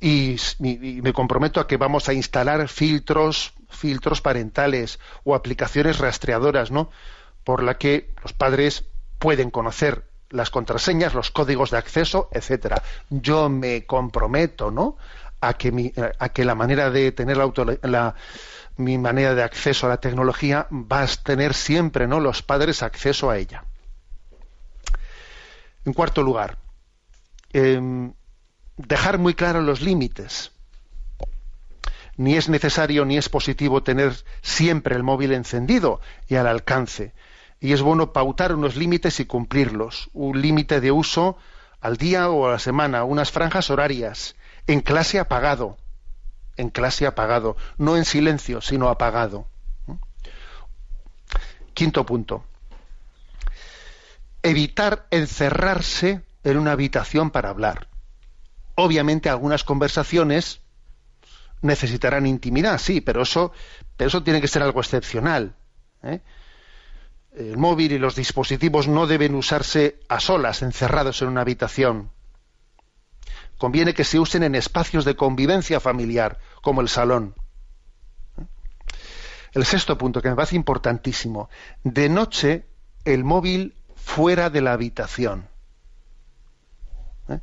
Y, 0.00 0.36
y, 0.60 1.02
me 1.02 1.12
comprometo 1.12 1.58
a 1.58 1.66
que 1.66 1.76
vamos 1.76 2.08
a 2.08 2.12
instalar 2.12 2.68
filtros, 2.68 3.52
filtros 3.68 4.20
parentales 4.20 5.00
o 5.24 5.34
aplicaciones 5.34 5.98
rastreadoras, 5.98 6.70
¿no? 6.70 6.90
Por 7.42 7.64
la 7.64 7.78
que 7.78 8.14
los 8.22 8.32
padres 8.32 8.84
pueden 9.18 9.50
conocer 9.50 10.04
las 10.30 10.50
contraseñas, 10.50 11.14
los 11.14 11.30
códigos 11.30 11.70
de 11.70 11.78
acceso, 11.78 12.28
etcétera. 12.32 12.82
Yo 13.10 13.48
me 13.48 13.86
comprometo, 13.86 14.70
¿no? 14.70 14.96
A 15.40 15.54
que, 15.54 15.72
mi, 15.72 15.92
a 16.18 16.28
que 16.30 16.44
la 16.44 16.54
manera 16.54 16.90
de 16.90 17.12
tener 17.12 17.36
la, 17.36 17.44
auto, 17.44 17.64
la, 17.82 18.14
mi 18.76 18.98
manera 18.98 19.34
de 19.34 19.42
acceso 19.42 19.86
a 19.86 19.90
la 19.90 20.00
tecnología 20.00 20.66
va 20.70 21.02
a 21.02 21.06
tener 21.06 21.54
siempre 21.54 22.06
no 22.06 22.20
los 22.20 22.42
padres 22.42 22.82
acceso 22.82 23.30
a 23.30 23.38
ella. 23.38 23.64
En 25.84 25.92
cuarto 25.92 26.22
lugar 26.22 26.58
eh, 27.52 27.80
dejar 28.76 29.18
muy 29.18 29.34
claros 29.34 29.64
los 29.64 29.80
límites. 29.80 30.52
Ni 32.16 32.34
es 32.36 32.48
necesario 32.48 33.04
ni 33.04 33.16
es 33.16 33.28
positivo 33.28 33.82
tener 33.82 34.12
siempre 34.42 34.96
el 34.96 35.04
móvil 35.04 35.32
encendido 35.32 36.00
y 36.26 36.34
al 36.34 36.48
alcance. 36.48 37.12
Y 37.60 37.72
es 37.72 37.82
bueno 37.82 38.12
pautar 38.12 38.54
unos 38.54 38.76
límites 38.76 39.20
y 39.20 39.24
cumplirlos. 39.24 40.10
Un 40.12 40.40
límite 40.40 40.80
de 40.80 40.90
uso 40.90 41.36
al 41.80 41.96
día 41.96 42.28
o 42.28 42.48
a 42.48 42.52
la 42.52 42.58
semana 42.58 43.04
unas 43.04 43.30
franjas 43.30 43.70
horarias 43.70 44.34
en 44.68 44.82
clase 44.82 45.18
apagado, 45.18 45.78
en 46.56 46.68
clase 46.68 47.06
apagado, 47.06 47.56
no 47.78 47.96
en 47.96 48.04
silencio, 48.04 48.60
sino 48.60 48.90
apagado. 48.90 49.48
Quinto 51.72 52.04
punto. 52.04 52.44
Evitar 54.42 55.06
encerrarse 55.10 56.22
en 56.44 56.58
una 56.58 56.72
habitación 56.72 57.30
para 57.30 57.48
hablar. 57.48 57.88
Obviamente 58.74 59.30
algunas 59.30 59.64
conversaciones 59.64 60.60
necesitarán 61.62 62.26
intimidad, 62.26 62.78
sí, 62.78 63.00
pero 63.00 63.22
eso, 63.22 63.52
pero 63.96 64.08
eso 64.08 64.22
tiene 64.22 64.40
que 64.40 64.48
ser 64.48 64.62
algo 64.62 64.80
excepcional. 64.80 65.56
¿eh? 66.02 66.20
El 67.32 67.56
móvil 67.56 67.92
y 67.92 67.98
los 67.98 68.16
dispositivos 68.16 68.86
no 68.86 69.06
deben 69.06 69.34
usarse 69.34 69.98
a 70.08 70.20
solas, 70.20 70.60
encerrados 70.62 71.22
en 71.22 71.28
una 71.28 71.40
habitación 71.40 72.10
conviene 73.58 73.92
que 73.92 74.04
se 74.04 74.18
usen 74.18 74.44
en 74.44 74.54
espacios 74.54 75.04
de 75.04 75.16
convivencia 75.16 75.80
familiar, 75.80 76.38
como 76.62 76.80
el 76.80 76.88
salón. 76.88 77.34
El 79.52 79.64
sexto 79.64 79.98
punto, 79.98 80.22
que 80.22 80.30
me 80.30 80.36
parece 80.36 80.56
importantísimo, 80.56 81.50
de 81.82 82.08
noche 82.08 82.66
el 83.04 83.24
móvil 83.24 83.74
fuera 83.96 84.48
de 84.50 84.60
la 84.60 84.72
habitación. 84.72 85.48
¿Eh? 87.28 87.40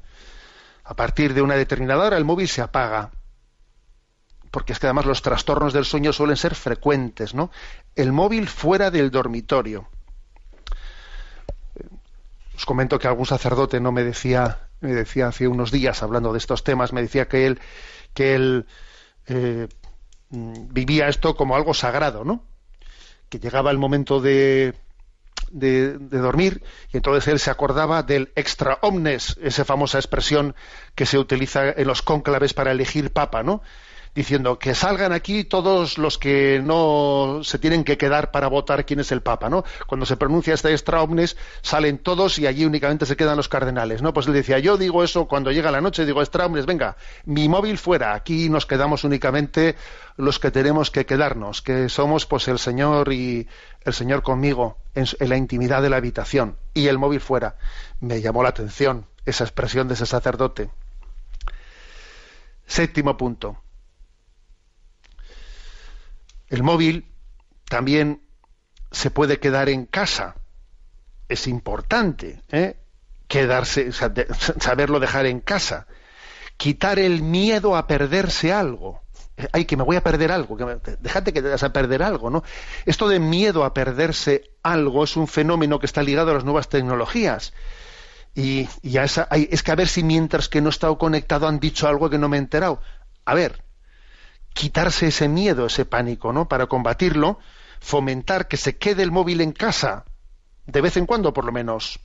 A 0.83 0.95
partir 0.95 1.33
de 1.33 1.41
una 1.41 1.55
determinada 1.55 2.05
hora 2.05 2.17
el 2.17 2.25
móvil 2.25 2.47
se 2.47 2.61
apaga, 2.61 3.11
porque 4.51 4.71
es 4.71 4.79
que 4.79 4.87
además 4.87 5.05
los 5.05 5.21
trastornos 5.21 5.73
del 5.73 5.83
sueño 5.83 6.13
suelen 6.13 6.37
ser 6.37 6.55
frecuentes, 6.55 7.33
¿no? 7.33 7.51
El 7.95 8.13
móvil 8.13 8.47
fuera 8.47 8.89
del 8.89 9.11
dormitorio. 9.11 9.89
Os 12.55 12.65
comento 12.65 12.97
que 12.97 13.07
algún 13.07 13.25
sacerdote 13.25 13.81
no 13.81 13.91
me 13.91 14.03
decía 14.03 14.69
me 14.81 14.93
decía 14.93 15.27
hace 15.27 15.47
unos 15.47 15.71
días 15.71 16.03
hablando 16.03 16.31
de 16.31 16.37
estos 16.37 16.63
temas, 16.63 16.93
me 16.93 17.01
decía 17.01 17.27
que 17.27 17.47
él, 17.47 17.59
que 18.13 18.35
él 18.35 18.65
eh, 19.27 19.67
vivía 20.29 21.07
esto 21.07 21.35
como 21.35 21.55
algo 21.55 21.73
sagrado, 21.73 22.23
¿no? 22.23 22.43
Que 23.29 23.39
llegaba 23.39 23.71
el 23.71 23.77
momento 23.77 24.21
de, 24.21 24.73
de, 25.51 25.97
de, 25.97 26.17
dormir 26.19 26.63
y 26.91 26.97
entonces 26.97 27.27
él 27.27 27.39
se 27.39 27.51
acordaba 27.51 28.03
del 28.03 28.31
extra 28.35 28.77
omnes, 28.81 29.37
esa 29.41 29.65
famosa 29.65 29.97
expresión 29.97 30.55
que 30.95 31.05
se 31.05 31.17
utiliza 31.17 31.69
en 31.69 31.87
los 31.87 32.01
cónclaves 32.01 32.53
para 32.53 32.71
elegir 32.71 33.11
papa, 33.11 33.43
¿no? 33.43 33.61
Diciendo 34.15 34.57
que 34.57 34.73
salgan 34.73 35.11
aquí 35.11 35.43
todos 35.43 35.97
los 35.97 36.17
que 36.17 36.61
no 36.63 37.41
se 37.43 37.59
tienen 37.59 37.83
que 37.83 37.97
quedar 37.97 38.31
para 38.31 38.47
votar 38.47 38.85
quién 38.85 39.01
es 39.01 39.11
el 39.11 39.21
Papa, 39.21 39.49
¿no? 39.49 39.65
Cuando 39.87 40.05
se 40.05 40.15
pronuncia 40.15 40.53
este 40.53 40.71
extra 40.71 41.05
salen 41.61 41.97
todos 41.97 42.39
y 42.39 42.47
allí 42.47 42.63
únicamente 42.63 43.05
se 43.05 43.17
quedan 43.17 43.35
los 43.35 43.49
cardenales, 43.49 44.01
¿no? 44.01 44.13
Pues 44.13 44.27
él 44.27 44.33
decía, 44.33 44.57
yo 44.59 44.77
digo 44.77 45.03
eso 45.03 45.25
cuando 45.27 45.51
llega 45.51 45.69
la 45.69 45.81
noche, 45.81 46.05
digo 46.05 46.21
extra 46.21 46.47
venga, 46.47 46.95
mi 47.25 47.49
móvil 47.49 47.77
fuera, 47.77 48.13
aquí 48.13 48.49
nos 48.49 48.65
quedamos 48.65 49.03
únicamente 49.03 49.75
los 50.15 50.39
que 50.39 50.49
tenemos 50.49 50.91
que 50.91 51.05
quedarnos, 51.05 51.61
que 51.61 51.89
somos 51.89 52.25
pues 52.25 52.47
el 52.47 52.57
Señor 52.57 53.11
y 53.11 53.49
el 53.81 53.93
Señor 53.93 54.23
conmigo 54.23 54.77
en 54.93 55.29
la 55.29 55.35
intimidad 55.35 55.81
de 55.81 55.89
la 55.89 55.97
habitación 55.97 56.55
y 56.73 56.87
el 56.87 56.97
móvil 56.97 57.19
fuera. 57.19 57.57
Me 57.99 58.21
llamó 58.21 58.43
la 58.43 58.49
atención 58.49 59.07
esa 59.25 59.43
expresión 59.43 59.89
de 59.89 59.95
ese 59.95 60.05
sacerdote. 60.05 60.69
Séptimo 62.65 63.17
punto 63.17 63.64
el 66.49 66.63
móvil 66.63 67.11
también 67.67 68.21
se 68.91 69.11
puede 69.11 69.39
quedar 69.39 69.69
en 69.69 69.85
casa. 69.85 70.35
Es 71.27 71.47
importante 71.47 72.41
¿eh? 72.51 72.77
quedarse, 73.27 73.91
saberlo 74.59 74.99
dejar 74.99 75.25
en 75.25 75.39
casa. 75.41 75.87
Quitar 76.57 76.99
el 76.99 77.21
miedo 77.21 77.75
a 77.75 77.87
perderse 77.87 78.53
algo. 78.53 79.01
Ay, 79.51 79.65
que 79.65 79.75
me 79.75 79.83
voy 79.83 79.97
a 79.97 80.03
perder 80.03 80.31
algo. 80.31 80.55
Que 80.55 80.65
me, 80.65 80.77
déjate 80.99 81.33
que 81.33 81.41
te 81.41 81.49
vas 81.49 81.63
a 81.63 81.73
perder 81.73 82.01
algo, 82.03 82.29
¿no? 82.29 82.43
Esto 82.85 83.09
de 83.09 83.19
miedo 83.19 83.65
a 83.65 83.73
perderse 83.73 84.51
algo 84.63 85.03
es 85.03 85.17
un 85.17 85.27
fenómeno 85.27 85.79
que 85.79 85.85
está 85.85 86.01
ligado 86.01 86.31
a 86.31 86.35
las 86.35 86.45
nuevas 86.45 86.69
tecnologías. 86.69 87.53
Y, 88.33 88.69
y 88.81 88.97
a 88.97 89.03
esa, 89.03 89.27
es 89.31 89.63
que 89.63 89.71
a 89.71 89.75
ver 89.75 89.87
si 89.87 90.03
mientras 90.03 90.47
que 90.47 90.61
no 90.61 90.67
he 90.67 90.69
estado 90.69 90.97
conectado 90.97 91.47
han 91.47 91.59
dicho 91.59 91.87
algo 91.87 92.09
que 92.09 92.17
no 92.17 92.29
me 92.29 92.37
he 92.37 92.39
enterado. 92.39 92.79
A 93.25 93.33
ver, 93.33 93.64
quitarse 94.55 95.07
ese 95.07 95.27
miedo, 95.27 95.65
ese 95.65 95.83
pánico, 95.85 96.31
¿no? 96.31 96.47
Para 96.47 96.67
combatirlo, 96.67 97.39
fomentar 97.81 98.47
que 98.47 98.55
se 98.55 98.77
quede 98.77 99.03
el 99.03 99.11
móvil 99.11 99.41
en 99.41 99.51
casa, 99.51 100.05
de 100.65 100.79
vez 100.81 100.95
en 100.95 101.05
cuando 101.05 101.33
por 101.33 101.43
lo 101.43 101.51
menos. 101.51 101.99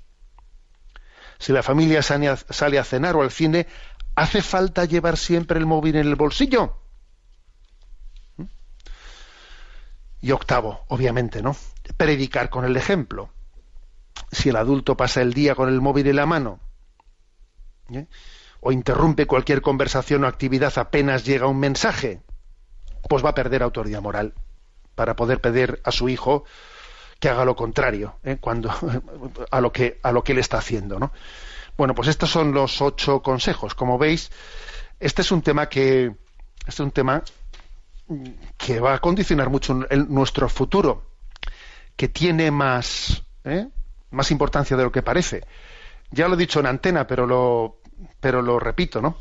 Si 1.39 1.53
la 1.53 1.63
familia 1.63 2.03
sale 2.03 2.79
a 2.79 2.85
cenar 2.85 3.15
o 3.15 3.23
al 3.23 3.31
cine, 3.31 3.69
¿hace 4.17 4.43
falta 4.43 4.85
llevar 4.85 5.17
siempre 5.17 5.59
el 5.59 5.65
móvil 5.65 5.95
en 5.95 6.09
el 6.09 6.17
bolsillo? 6.17 6.77
¿Mm? 8.37 8.45
Y 10.21 10.33
octavo, 10.33 10.85
obviamente, 10.89 11.43
¿no? 11.43 11.57
Predicar 11.97 12.51
con 12.51 12.65
el 12.65 12.77
ejemplo. 12.77 13.31
Si 14.33 14.49
el 14.49 14.57
adulto 14.57 14.97
pasa 14.97 15.23
el 15.23 15.33
día 15.33 15.55
con 15.55 15.69
el 15.69 15.81
móvil 15.81 16.09
en 16.09 16.17
la 16.17 16.27
mano, 16.27 16.59
¿eh? 17.91 18.07
o 18.61 18.73
interrumpe 18.73 19.27
cualquier 19.27 19.63
conversación 19.63 20.25
o 20.25 20.27
actividad 20.27 20.77
apenas 20.79 21.25
llega 21.25 21.47
un 21.47 21.61
mensaje, 21.61 22.23
pues 23.11 23.25
va 23.25 23.31
a 23.31 23.35
perder 23.35 23.65
autoridad 23.65 24.01
moral 24.01 24.35
para 24.95 25.17
poder 25.17 25.41
pedir 25.41 25.81
a 25.83 25.91
su 25.91 26.09
hijo 26.09 26.45
que 27.19 27.29
haga 27.29 27.45
lo 27.45 27.57
contrario 27.57 28.15
¿eh? 28.23 28.37
cuando 28.41 28.71
a 29.51 29.61
lo 29.61 29.73
que 29.73 29.99
a 30.05 30.13
lo 30.13 30.23
que 30.23 30.31
él 30.31 30.39
está 30.39 30.59
haciendo 30.59 31.01
¿no? 31.01 31.11
bueno 31.77 31.93
pues 31.93 32.07
estos 32.07 32.31
son 32.31 32.53
los 32.53 32.81
ocho 32.81 33.21
consejos 33.21 33.75
como 33.75 33.99
veis 33.99 34.31
este 35.01 35.23
es 35.23 35.33
un 35.33 35.43
tema 35.43 35.69
que 35.69 36.13
este 36.61 36.69
es 36.69 36.79
un 36.79 36.93
tema 36.93 37.25
que 38.57 38.79
va 38.79 38.95
a 38.95 39.01
condicionar 39.01 39.51
mucho 39.51 39.75
nuestro 39.75 40.49
futuro 40.49 41.03
que 41.97 42.07
tiene 42.07 42.53
más 42.53 43.25
¿eh? 43.43 43.67
más 44.13 44.31
importancia 44.31 44.77
de 44.77 44.85
lo 44.85 44.93
que 44.93 45.03
parece 45.03 45.43
ya 46.13 46.29
lo 46.29 46.35
he 46.35 46.39
dicho 46.39 46.61
en 46.61 46.67
antena 46.67 47.09
pero 47.09 47.27
lo 47.27 47.81
pero 48.21 48.41
lo 48.41 48.61
repito 48.61 49.03
no 49.03 49.17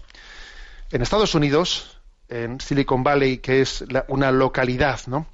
en 0.91 1.01
Estados 1.01 1.33
Unidos 1.33 1.98
en 2.29 2.61
Silicon 2.61 3.03
Valley, 3.03 3.39
que 3.39 3.61
es 3.61 3.83
una 4.07 4.31
localidad, 4.31 4.99
¿no? 5.07 5.27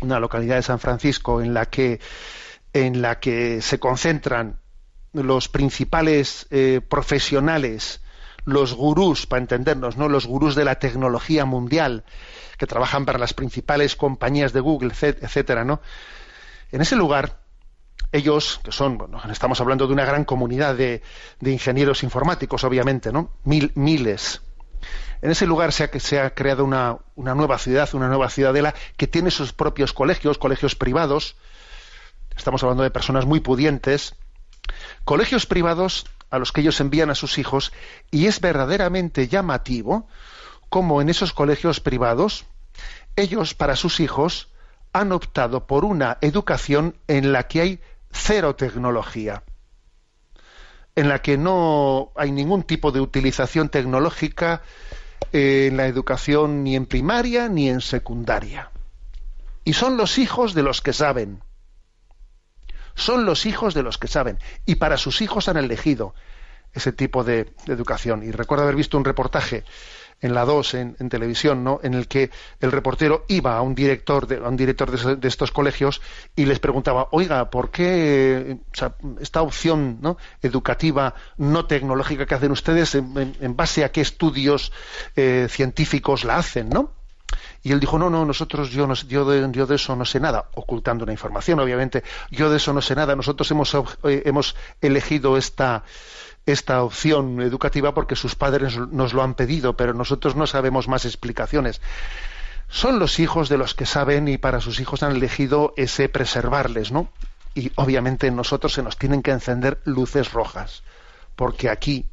Una 0.00 0.20
localidad 0.20 0.56
de 0.56 0.62
San 0.62 0.78
Francisco 0.78 1.40
en 1.40 1.54
la 1.54 1.66
que, 1.66 2.00
en 2.72 3.00
la 3.00 3.20
que 3.20 3.62
se 3.62 3.78
concentran 3.78 4.60
los 5.12 5.48
principales 5.48 6.46
eh, 6.50 6.80
profesionales, 6.86 8.02
los 8.44 8.74
gurús, 8.74 9.26
para 9.26 9.40
entendernos, 9.40 9.96
¿no? 9.96 10.08
Los 10.08 10.26
gurús 10.26 10.54
de 10.54 10.64
la 10.64 10.78
tecnología 10.78 11.44
mundial, 11.44 12.04
que 12.58 12.66
trabajan 12.66 13.06
para 13.06 13.18
las 13.18 13.32
principales 13.32 13.96
compañías 13.96 14.52
de 14.52 14.60
Google, 14.60 14.92
etcétera, 14.92 15.64
¿no? 15.64 15.80
En 16.70 16.80
ese 16.82 16.96
lugar, 16.96 17.40
ellos, 18.12 18.60
que 18.62 18.72
son, 18.72 18.98
bueno, 18.98 19.22
estamos 19.30 19.60
hablando 19.60 19.86
de 19.86 19.92
una 19.92 20.04
gran 20.04 20.24
comunidad 20.24 20.74
de, 20.74 21.02
de 21.40 21.52
ingenieros 21.52 22.02
informáticos, 22.02 22.64
obviamente, 22.64 23.12
¿no? 23.12 23.30
Mil, 23.44 23.72
miles, 23.74 24.42
en 25.22 25.30
ese 25.30 25.46
lugar 25.46 25.72
se 25.72 25.84
ha, 25.84 26.00
se 26.00 26.20
ha 26.20 26.34
creado 26.34 26.64
una, 26.64 26.98
nueva 27.16 27.58
ciudad, 27.58 27.88
una 27.94 28.08
nueva 28.08 28.28
ciudadela 28.30 28.74
que 28.96 29.06
tiene 29.06 29.30
sus 29.30 29.52
propios 29.52 29.92
colegios, 29.92 30.38
colegios 30.38 30.74
privados. 30.74 31.36
Estamos 32.36 32.62
hablando 32.62 32.82
de 32.82 32.90
personas 32.90 33.24
muy 33.24 33.40
pudientes. 33.40 34.14
Colegios 35.04 35.46
privados 35.46 36.06
a 36.30 36.38
los 36.38 36.52
que 36.52 36.60
ellos 36.60 36.80
envían 36.80 37.10
a 37.10 37.14
sus 37.14 37.38
hijos 37.38 37.72
y 38.10 38.26
es 38.26 38.40
verdaderamente 38.40 39.28
llamativo 39.28 40.08
cómo 40.68 41.00
en 41.00 41.08
esos 41.08 41.32
colegios 41.32 41.80
privados 41.80 42.46
ellos 43.16 43.54
para 43.54 43.76
sus 43.76 44.00
hijos 44.00 44.48
han 44.92 45.12
optado 45.12 45.66
por 45.66 45.84
una 45.84 46.18
educación 46.20 46.96
en 47.08 47.32
la 47.32 47.48
que 47.48 47.60
hay 47.60 47.80
cero 48.10 48.56
tecnología, 48.56 49.42
en 50.96 51.08
la 51.08 51.20
que 51.20 51.36
no 51.36 52.12
hay 52.14 52.30
ningún 52.30 52.62
tipo 52.62 52.92
de 52.92 53.00
utilización 53.00 53.68
tecnológica 53.68 54.62
en 55.32 55.76
la 55.76 55.86
educación 55.86 56.62
ni 56.62 56.76
en 56.76 56.86
primaria 56.86 57.48
ni 57.48 57.68
en 57.68 57.80
secundaria. 57.80 58.70
Y 59.64 59.72
son 59.72 59.96
los 59.96 60.18
hijos 60.18 60.54
de 60.54 60.62
los 60.62 60.82
que 60.82 60.92
saben. 60.92 61.42
Son 62.94 63.24
los 63.24 63.46
hijos 63.46 63.74
de 63.74 63.82
los 63.82 63.98
que 63.98 64.06
saben. 64.06 64.38
Y 64.66 64.76
para 64.76 64.96
sus 64.96 65.20
hijos 65.20 65.48
han 65.48 65.56
elegido 65.56 66.14
ese 66.72 66.92
tipo 66.92 67.24
de, 67.24 67.52
educación. 67.66 68.22
Y 68.22 68.30
recuerdo 68.30 68.64
haber 68.64 68.76
visto 68.76 68.98
un 68.98 69.04
reportaje 69.04 69.64
en 70.20 70.34
la 70.34 70.44
2 70.44 70.74
en, 70.74 71.08
televisión, 71.08 71.64
¿no? 71.64 71.80
En 71.82 71.94
el 71.94 72.08
que 72.08 72.30
el 72.60 72.72
reportero 72.72 73.24
iba 73.28 73.56
a 73.56 73.62
un 73.62 73.74
director 73.74 74.26
de, 74.26 74.36
a 74.36 74.48
un 74.48 74.56
director 74.56 74.90
de, 75.18 75.28
estos 75.28 75.52
colegios 75.52 76.00
y 76.34 76.46
les 76.46 76.58
preguntaba, 76.58 77.08
oiga, 77.10 77.50
¿por 77.50 77.70
qué 77.70 78.58
esta 79.20 79.42
opción 79.42 79.98
¿no? 80.00 80.16
educativa 80.42 81.14
no 81.36 81.66
tecnológica 81.66 82.26
que 82.26 82.34
hacen 82.34 82.52
ustedes, 82.52 82.94
en, 82.94 83.56
base 83.56 83.84
a 83.84 83.92
qué 83.92 84.00
estudios 84.00 84.72
eh, 85.16 85.46
científicos 85.50 86.24
la 86.24 86.36
hacen, 86.36 86.68
¿no? 86.68 86.92
Y 87.62 87.72
él 87.72 87.80
dijo, 87.80 87.98
no, 87.98 88.10
no, 88.10 88.24
nosotros, 88.24 88.70
yo, 88.70 88.86
no, 88.86 88.94
yo, 88.94 89.24
de, 89.24 89.48
yo 89.52 89.66
de 89.66 89.76
eso 89.76 89.96
no 89.96 90.04
sé 90.04 90.20
nada, 90.20 90.50
ocultando 90.54 91.04
una 91.04 91.12
información, 91.12 91.58
obviamente, 91.60 92.04
yo 92.30 92.50
de 92.50 92.58
eso 92.58 92.72
no 92.72 92.82
sé 92.82 92.94
nada, 92.94 93.16
nosotros 93.16 93.50
hemos, 93.50 93.74
eh, 93.74 94.22
hemos 94.26 94.54
elegido 94.80 95.36
esta, 95.36 95.84
esta 96.46 96.82
opción 96.82 97.40
educativa 97.40 97.94
porque 97.94 98.16
sus 98.16 98.34
padres 98.34 98.76
nos 98.76 99.14
lo 99.14 99.22
han 99.22 99.34
pedido, 99.34 99.76
pero 99.76 99.94
nosotros 99.94 100.36
no 100.36 100.46
sabemos 100.46 100.88
más 100.88 101.04
explicaciones. 101.04 101.80
Son 102.68 102.98
los 102.98 103.18
hijos 103.18 103.48
de 103.48 103.58
los 103.58 103.74
que 103.74 103.86
saben 103.86 104.28
y 104.28 104.38
para 104.38 104.60
sus 104.60 104.80
hijos 104.80 105.02
han 105.02 105.12
elegido 105.12 105.72
ese 105.76 106.08
preservarles, 106.08 106.92
¿no? 106.92 107.08
Y 107.54 107.72
obviamente 107.76 108.30
nosotros 108.30 108.72
se 108.72 108.82
nos 108.82 108.98
tienen 108.98 109.22
que 109.22 109.30
encender 109.30 109.80
luces 109.84 110.32
rojas, 110.32 110.82
porque 111.36 111.70
aquí, 111.70 112.06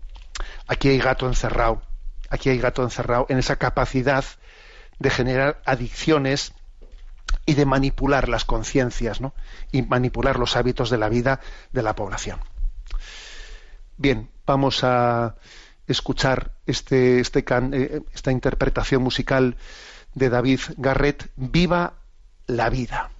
aquí 0.67 0.89
hay 0.89 0.99
gato 0.99 1.27
encerrado, 1.27 1.81
aquí 2.29 2.49
hay 2.49 2.59
gato 2.59 2.83
encerrado 2.83 3.25
en 3.29 3.39
esa 3.39 3.55
capacidad 3.55 4.23
de 4.99 5.09
generar 5.09 5.61
adicciones 5.65 6.53
y 7.45 7.55
de 7.55 7.65
manipular 7.65 8.29
las 8.29 8.45
conciencias, 8.45 9.19
¿no? 9.19 9.33
Y 9.71 9.81
manipular 9.81 10.37
los 10.37 10.55
hábitos 10.55 10.89
de 10.89 10.97
la 10.97 11.09
vida 11.09 11.39
de 11.71 11.81
la 11.81 11.95
población. 11.95 12.39
Bien, 13.97 14.29
vamos 14.45 14.83
a 14.83 15.35
escuchar 15.87 16.51
este, 16.65 17.19
este 17.19 17.45
eh, 17.49 18.01
esta 18.13 18.31
interpretación 18.31 19.01
musical 19.01 19.57
de 20.13 20.29
David 20.29 20.59
Garrett, 20.77 21.29
Viva 21.35 21.93
la 22.47 22.69
vida. 22.69 23.11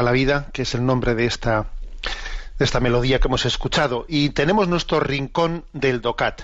La 0.00 0.12
vida, 0.12 0.48
que 0.54 0.62
es 0.62 0.74
el 0.74 0.86
nombre 0.86 1.14
de 1.14 1.26
esta, 1.26 1.66
de 2.58 2.64
esta 2.64 2.80
melodía 2.80 3.20
que 3.20 3.28
hemos 3.28 3.44
escuchado. 3.44 4.06
Y 4.08 4.30
tenemos 4.30 4.68
nuestro 4.68 5.00
rincón 5.00 5.66
del 5.74 6.00
DOCAT. 6.00 6.42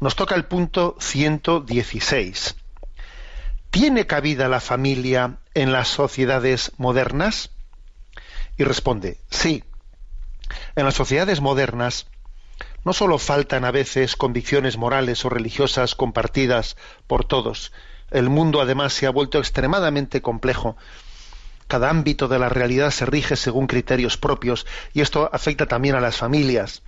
Nos 0.00 0.16
toca 0.16 0.34
el 0.34 0.44
punto 0.44 0.96
116. 1.00 2.56
¿Tiene 3.70 4.06
cabida 4.06 4.48
la 4.48 4.60
familia 4.60 5.38
en 5.54 5.72
las 5.72 5.88
sociedades 5.88 6.72
modernas? 6.76 7.52
Y 8.58 8.64
responde, 8.64 9.18
sí. 9.30 9.64
En 10.76 10.84
las 10.84 10.94
sociedades 10.94 11.40
modernas 11.40 12.06
no 12.84 12.92
solo 12.92 13.16
faltan 13.18 13.64
a 13.64 13.70
veces 13.70 14.16
convicciones 14.16 14.76
morales 14.76 15.24
o 15.24 15.30
religiosas 15.30 15.94
compartidas 15.94 16.76
por 17.06 17.24
todos, 17.24 17.72
el 18.10 18.28
mundo 18.28 18.60
además 18.60 18.92
se 18.92 19.06
ha 19.06 19.10
vuelto 19.10 19.38
extremadamente 19.38 20.20
complejo. 20.20 20.76
Cada 21.70 21.88
ámbito 21.88 22.26
de 22.26 22.40
la 22.40 22.48
realidad 22.48 22.90
se 22.90 23.06
rige 23.06 23.36
según 23.36 23.68
criterios 23.68 24.16
propios 24.16 24.66
y 24.92 25.02
esto 25.02 25.30
afecta 25.32 25.66
también 25.66 25.94
a 25.94 26.00
las 26.00 26.16
familias. 26.16 26.82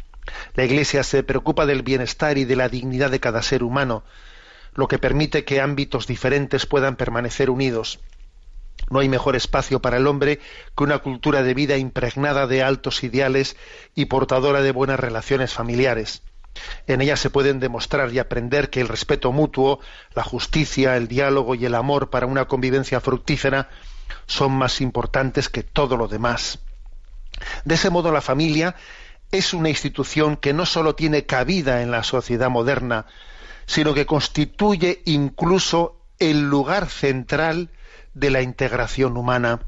La 0.57 0.64
Iglesia 0.64 1.05
se 1.05 1.23
preocupa 1.23 1.66
del 1.66 1.83
bienestar 1.83 2.37
y 2.37 2.45
de 2.45 2.57
la 2.57 2.68
dignidad 2.68 3.09
de 3.09 3.21
cada 3.21 3.42
ser 3.42 3.62
humano, 3.62 4.03
lo 4.75 4.88
que 4.88 4.99
permite 4.99 5.45
que 5.45 5.61
ámbitos 5.61 6.09
diferentes 6.09 6.66
puedan 6.66 6.97
permanecer 6.97 7.49
unidos. 7.49 8.01
No 8.90 8.99
hay 8.99 9.09
mejor 9.09 9.37
espacio 9.37 9.81
para 9.81 9.99
el 9.99 10.09
hombre 10.09 10.40
que 10.77 10.83
una 10.83 10.99
cultura 10.99 11.45
de 11.45 11.55
vida 11.55 11.77
impregnada 11.77 12.49
de 12.49 12.64
altos 12.64 13.05
ideales 13.05 13.57
y 13.95 14.07
portadora 14.07 14.62
de 14.62 14.73
buenas 14.73 14.99
relaciones 14.99 15.53
familiares. 15.53 16.25
En 16.88 17.01
ella 17.01 17.14
se 17.14 17.31
pueden 17.31 17.61
demostrar 17.61 18.12
y 18.12 18.18
aprender 18.18 18.68
que 18.68 18.81
el 18.81 18.88
respeto 18.88 19.31
mutuo, 19.31 19.79
la 20.16 20.25
justicia, 20.25 20.97
el 20.97 21.07
diálogo 21.07 21.55
y 21.55 21.66
el 21.66 21.77
amor 21.77 22.11
para 22.11 22.27
una 22.27 22.47
convivencia 22.47 23.01
fructífera 23.01 23.68
son 24.27 24.53
más 24.53 24.81
importantes 24.81 25.48
que 25.48 25.62
todo 25.62 25.96
lo 25.96 26.09
demás. 26.09 26.59
De 27.64 27.75
ese 27.75 27.90
modo 27.90 28.12
la 28.12 28.20
familia 28.20 28.77
es 29.31 29.55
una 29.55 29.70
institución 29.70 30.37
que 30.37 30.53
no 30.53 30.66
sólo 30.66 30.94
tiene 30.94 31.25
cabida 31.25 31.83
en 31.83 31.90
la 31.90 32.03
sociedad 32.03 32.51
moderna, 32.51 33.07
sino 33.66 33.94
que 33.94 34.07
constituye 34.07 35.03
incluso 35.07 36.01
el 36.18 36.42
lugar 36.42 36.88
central 36.88 37.70
de 38.14 38.31
la 38.31 38.42
integración 38.42 39.16
humana. 39.16 39.61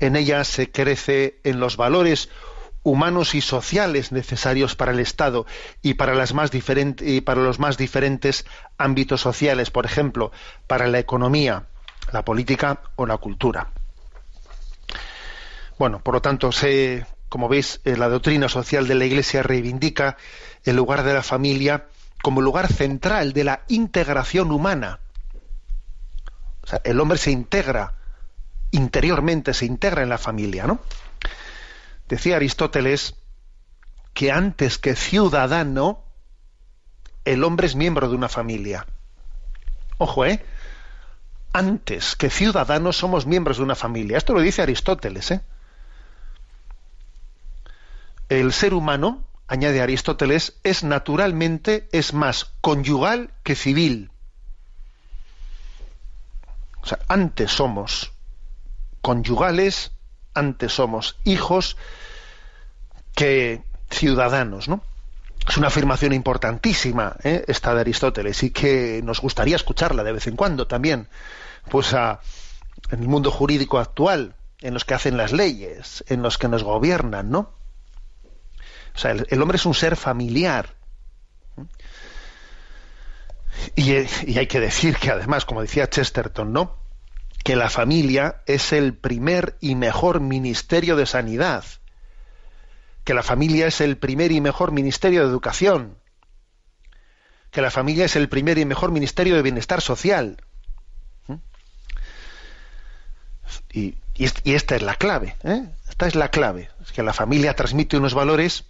En 0.00 0.16
ella 0.16 0.44
se 0.44 0.70
crece 0.70 1.40
en 1.44 1.60
los 1.60 1.76
valores 1.76 2.28
humanos 2.82 3.34
y 3.34 3.40
sociales 3.40 4.12
necesarios 4.12 4.74
para 4.74 4.92
el 4.92 5.00
Estado 5.00 5.46
y 5.82 5.94
para, 5.94 6.14
y 7.00 7.20
para 7.20 7.42
los 7.42 7.58
más 7.58 7.76
diferentes 7.78 8.44
ámbitos 8.76 9.20
sociales, 9.20 9.70
por 9.70 9.86
ejemplo, 9.86 10.32
para 10.66 10.88
la 10.88 10.98
economía, 10.98 11.68
la 12.12 12.24
política 12.24 12.80
o 12.96 13.06
la 13.06 13.16
cultura. 13.16 13.68
Bueno, 15.78 16.00
por 16.00 16.14
lo 16.14 16.22
tanto, 16.22 16.52
se, 16.52 17.06
como 17.28 17.48
veis, 17.48 17.80
eh, 17.84 17.96
la 17.96 18.08
doctrina 18.08 18.48
social 18.48 18.86
de 18.86 18.94
la 18.94 19.04
Iglesia 19.04 19.42
reivindica 19.42 20.16
el 20.64 20.76
lugar 20.76 21.02
de 21.02 21.14
la 21.14 21.22
familia 21.22 21.86
como 22.22 22.40
lugar 22.40 22.72
central 22.72 23.32
de 23.32 23.44
la 23.44 23.62
integración 23.68 24.52
humana 24.52 25.00
o 26.62 26.66
sea, 26.66 26.80
el 26.84 27.00
hombre 27.00 27.18
se 27.18 27.30
integra 27.30 27.94
interiormente, 28.70 29.52
se 29.54 29.66
integra 29.66 30.02
en 30.02 30.08
la 30.08 30.18
familia, 30.18 30.66
¿no? 30.66 30.80
Decía 32.08 32.36
Aristóteles 32.36 33.16
que 34.14 34.30
antes 34.30 34.78
que 34.78 34.94
ciudadano, 34.94 36.04
el 37.24 37.44
hombre 37.44 37.66
es 37.66 37.74
miembro 37.74 38.08
de 38.08 38.14
una 38.14 38.28
familia. 38.28 38.86
Ojo, 39.98 40.24
¿eh? 40.24 40.44
Antes 41.52 42.16
que 42.16 42.30
ciudadano 42.30 42.92
somos 42.92 43.26
miembros 43.26 43.58
de 43.58 43.64
una 43.64 43.74
familia. 43.74 44.16
Esto 44.16 44.32
lo 44.32 44.40
dice 44.40 44.62
Aristóteles, 44.62 45.30
¿eh? 45.30 45.40
El 48.28 48.52
ser 48.52 48.72
humano, 48.72 49.24
añade 49.48 49.82
Aristóteles, 49.82 50.54
es 50.62 50.84
naturalmente, 50.84 51.88
es 51.92 52.14
más 52.14 52.50
conyugal 52.62 53.30
que 53.42 53.54
civil. 53.54 54.10
O 56.82 56.86
sea, 56.86 56.98
antes 57.08 57.52
somos 57.52 58.12
conyugales, 59.02 59.92
antes 60.34 60.72
somos 60.72 61.18
hijos 61.24 61.76
que 63.14 63.62
ciudadanos, 63.90 64.68
¿no? 64.68 64.82
Es 65.48 65.56
una 65.56 65.68
afirmación 65.68 66.12
importantísima 66.12 67.16
¿eh? 67.24 67.44
esta 67.48 67.74
de 67.74 67.80
Aristóteles 67.80 68.42
y 68.42 68.50
que 68.50 69.00
nos 69.02 69.20
gustaría 69.20 69.56
escucharla 69.56 70.04
de 70.04 70.12
vez 70.12 70.26
en 70.26 70.36
cuando 70.36 70.66
también, 70.66 71.08
pues 71.68 71.92
en 71.92 73.00
el 73.00 73.08
mundo 73.08 73.30
jurídico 73.30 73.78
actual, 73.78 74.36
en 74.60 74.74
los 74.74 74.84
que 74.84 74.94
hacen 74.94 75.16
las 75.16 75.32
leyes, 75.32 76.04
en 76.08 76.22
los 76.22 76.38
que 76.38 76.48
nos 76.48 76.62
gobiernan, 76.62 77.30
¿no? 77.30 77.54
O 78.94 78.98
sea, 78.98 79.10
el, 79.10 79.26
el 79.30 79.42
hombre 79.42 79.56
es 79.56 79.66
un 79.66 79.74
ser 79.74 79.96
familiar. 79.96 80.76
Y, 83.76 83.92
hay 83.92 84.46
que 84.46 84.60
decir 84.60 84.96
que 84.96 85.10
además, 85.10 85.44
como 85.44 85.62
decía 85.62 85.88
Chesterton, 85.88 86.52
¿no? 86.52 86.80
que 87.44 87.56
la 87.56 87.68
familia 87.68 88.42
es 88.46 88.72
el 88.72 88.94
primer 88.94 89.56
y 89.60 89.74
mejor 89.74 90.20
ministerio 90.20 90.94
de 90.94 91.06
sanidad, 91.06 91.64
que 93.04 93.14
la 93.14 93.22
familia 93.22 93.66
es 93.66 93.80
el 93.80 93.96
primer 93.96 94.32
y 94.32 94.40
mejor 94.40 94.72
ministerio 94.72 95.22
de 95.22 95.28
educación, 95.28 95.96
que 97.50 97.62
la 97.62 97.70
familia 97.70 98.04
es 98.04 98.16
el 98.16 98.28
primer 98.28 98.58
y 98.58 98.64
mejor 98.64 98.92
ministerio 98.92 99.36
de 99.36 99.42
bienestar 99.42 99.80
social. 99.80 100.38
¿Mm? 101.26 101.34
Y, 103.72 103.94
esta 104.44 104.76
es 104.76 104.82
la 104.82 104.94
clave, 104.94 105.36
¿eh? 105.42 105.64
esta 105.88 106.06
es 106.06 106.14
la 106.14 106.28
clave, 106.28 106.70
es 106.82 106.92
que 106.92 107.02
la 107.02 107.12
familia 107.12 107.54
transmite 107.54 107.96
unos 107.96 108.14
valores 108.14 108.66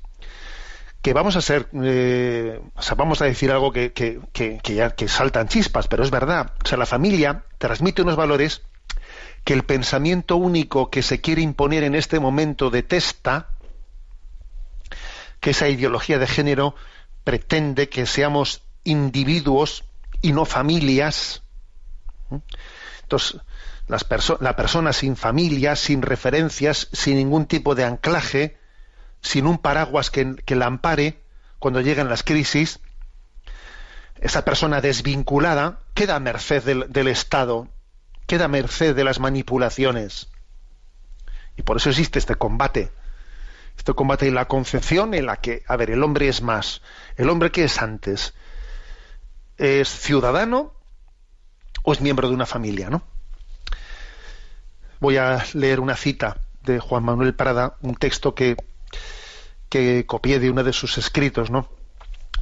que 1.03 1.12
vamos 1.12 1.35
a 1.35 1.41
ser, 1.41 1.68
eh, 1.83 2.61
o 2.76 2.83
sea, 2.83 2.95
vamos 2.95 3.20
a 3.20 3.24
decir 3.24 3.51
algo 3.51 3.72
que, 3.72 3.93
que, 3.93 4.20
que, 4.33 4.61
ya, 4.74 4.91
que 4.91 5.09
saltan 5.09 5.49
chispas, 5.49 5.89
pero 5.89 6.05
es 6.05 6.12
verdad. 6.12 6.53
O 6.64 6.68
sea, 6.68 6.78
la 6.78 6.87
familia 6.87 7.45
transmite 7.59 8.03
unos 8.03 8.14
valores 8.14 8.62
que 9.45 9.53
el 9.53 9.64
pensamiento 9.64 10.37
único 10.37 10.91
que 10.91 11.03
se 11.03 11.20
quiere 11.20 11.43
imponer 11.43 11.83
en 11.83 11.97
este 11.97 12.20
momento 12.20 12.70
detesta, 12.70 13.49
que 15.43 15.51
esa 15.51 15.68
ideología 15.68 16.20
de 16.20 16.28
género 16.28 16.76
pretende 17.24 17.88
que 17.88 18.07
seamos 18.07 18.62
individuos 18.84 19.84
y 20.22 20.32
no 20.32 20.45
familias. 20.45 21.43
Entonces, 23.03 23.40
las 23.88 24.07
la 24.40 24.55
persona 24.55 24.93
sin 24.93 25.16
familia, 25.16 25.74
sin 25.74 26.01
referencias, 26.01 26.88
sin 26.93 27.16
ningún 27.16 27.47
tipo 27.47 27.74
de 27.74 27.84
anclaje, 27.84 28.57
sin 29.20 29.49
un 29.49 29.59
paraguas 29.59 30.11
que, 30.11 30.36
la 30.47 30.66
ampare 30.66 31.24
cuando 31.59 31.80
llegan 31.80 32.09
las 32.09 32.22
crisis, 32.22 32.78
esa 34.20 34.45
persona 34.45 34.80
desvinculada 34.80 35.80
queda 35.95 36.14
a 36.14 36.20
merced 36.20 36.62
del, 36.62 37.09
Estado, 37.09 37.66
queda 38.28 38.45
a 38.45 38.49
merced 38.49 38.95
de 38.95 39.03
las 39.03 39.18
manipulaciones. 39.18 40.28
Y 41.57 41.62
por 41.62 41.78
eso 41.78 41.90
existe 41.90 42.20
este 42.20 42.36
combate. 42.36 42.93
Este 43.77 43.95
combate 43.95 44.31
la 44.31 44.47
concepción 44.47 45.14
en 45.14 45.27
la 45.27 45.37
que, 45.37 45.62
a 45.66 45.77
ver, 45.77 45.91
el 45.91 46.03
hombre 46.03 46.29
es 46.29 46.43
más. 46.43 46.83
¿El 47.16 47.31
hombre 47.31 47.51
qué 47.51 47.64
es 47.64 47.81
antes? 47.81 48.35
¿Es 49.57 49.89
ciudadano 49.89 50.75
o 51.83 51.93
es 51.93 52.01
miembro 52.01 52.29
de 52.29 52.35
una 52.35 52.47
familia, 52.47 52.91
no? 52.91 53.03
Voy 55.01 55.16
a 55.16 55.45
leer 55.55 55.81
una 55.81 55.97
cita 55.97 56.37
de 56.62 56.79
Juan 56.79 57.05
Manuel 57.05 57.35
Prada, 57.35 57.77
un 57.81 57.97
texto 57.97 58.35
que 58.35 58.57
que 59.73 60.05
copié 60.05 60.39
de 60.39 60.51
uno 60.51 60.64
de 60.64 60.75
sus 60.75 60.99
escritos, 60.99 61.51
¿no? 61.51 61.66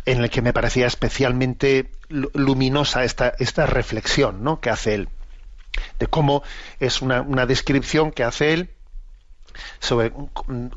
en 0.04 0.20
el 0.20 0.30
que 0.30 0.42
me 0.42 0.52
parecía 0.52 0.88
especialmente 0.88 1.92
luminosa 2.08 3.04
esta, 3.04 3.34
esta 3.38 3.66
reflexión 3.66 4.42
¿no? 4.42 4.60
que 4.60 4.68
hace 4.68 4.94
él, 4.94 5.08
de 6.00 6.08
cómo 6.08 6.42
es 6.80 7.02
una, 7.02 7.20
una 7.20 7.46
descripción 7.46 8.10
que 8.10 8.24
hace 8.24 8.52
él 8.52 8.70
sobre 9.78 10.12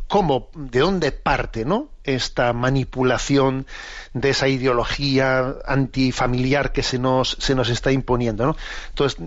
cómo, 0.07 0.49
de 0.53 0.79
dónde 0.79 1.11
parte 1.11 1.65
¿no? 1.65 1.89
esta 2.03 2.53
manipulación 2.53 3.65
de 4.13 4.29
esa 4.29 4.47
ideología 4.47 5.55
antifamiliar 5.65 6.71
que 6.71 6.83
se 6.83 6.99
nos, 6.99 7.37
se 7.39 7.55
nos 7.55 7.69
está 7.69 7.91
imponiendo. 7.91 8.45
¿no? 8.45 8.57
Entonces, 8.89 9.19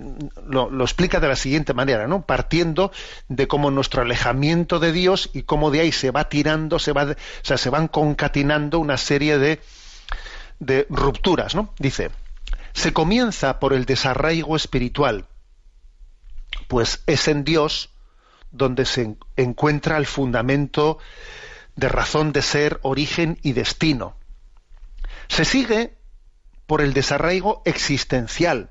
lo, 0.46 0.82
explica 0.82 1.20
de 1.20 1.28
la 1.28 1.36
siguiente 1.36 1.74
manera, 1.74 2.07
¿no? 2.07 2.22
partiendo 2.22 2.92
de 3.28 3.48
cómo 3.48 3.70
nuestro 3.70 4.02
alejamiento 4.02 4.78
de 4.78 4.92
Dios 4.92 5.30
y 5.32 5.42
cómo 5.42 5.70
de 5.70 5.80
ahí 5.80 5.92
se 5.92 6.11
va 6.11 6.28
tirando, 6.28 6.78
se, 6.78 6.92
va, 6.92 7.16
se 7.42 7.70
van 7.70 7.88
concatenando 7.88 8.78
una 8.78 8.96
serie 8.96 9.38
de, 9.38 9.61
de 10.59 10.86
rupturas. 10.90 11.54
¿no? 11.54 11.72
Dice, 11.78 12.11
se 12.72 12.92
comienza 12.92 13.59
por 13.59 13.72
el 13.72 13.86
desarraigo 13.86 14.54
espiritual, 14.54 15.26
pues 16.68 17.02
es 17.07 17.28
en 17.28 17.44
Dios 17.44 17.90
donde 18.51 18.84
se 18.84 19.16
encuentra 19.36 19.97
el 19.97 20.07
fundamento 20.07 20.99
de 21.74 21.88
razón 21.88 22.32
de 22.32 22.42
ser, 22.42 22.80
origen 22.82 23.38
y 23.42 23.53
destino. 23.53 24.16
Se 25.28 25.44
sigue 25.44 25.97
por 26.66 26.80
el 26.80 26.94
desarraigo 26.94 27.62
existencial, 27.64 28.70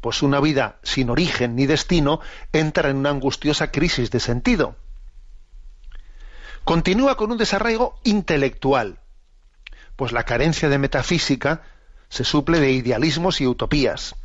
pues 0.00 0.22
una 0.22 0.40
vida 0.40 0.78
sin 0.82 1.10
origen 1.10 1.56
ni 1.56 1.66
destino 1.66 2.20
entra 2.52 2.90
en 2.90 2.96
una 2.96 3.10
angustiosa 3.10 3.70
crisis 3.70 4.10
de 4.10 4.20
sentido. 4.20 4.76
Continúa 6.64 7.16
con 7.16 7.32
un 7.32 7.38
desarraigo 7.38 7.98
intelectual, 8.04 8.98
pues 9.96 10.12
la 10.12 10.24
carencia 10.24 10.68
de 10.68 10.78
metafísica 10.78 11.62
se 12.08 12.24
suple 12.24 12.60
de 12.60 12.72
idealismos 12.72 13.40
y 13.40 13.46
utopías, 13.46 14.16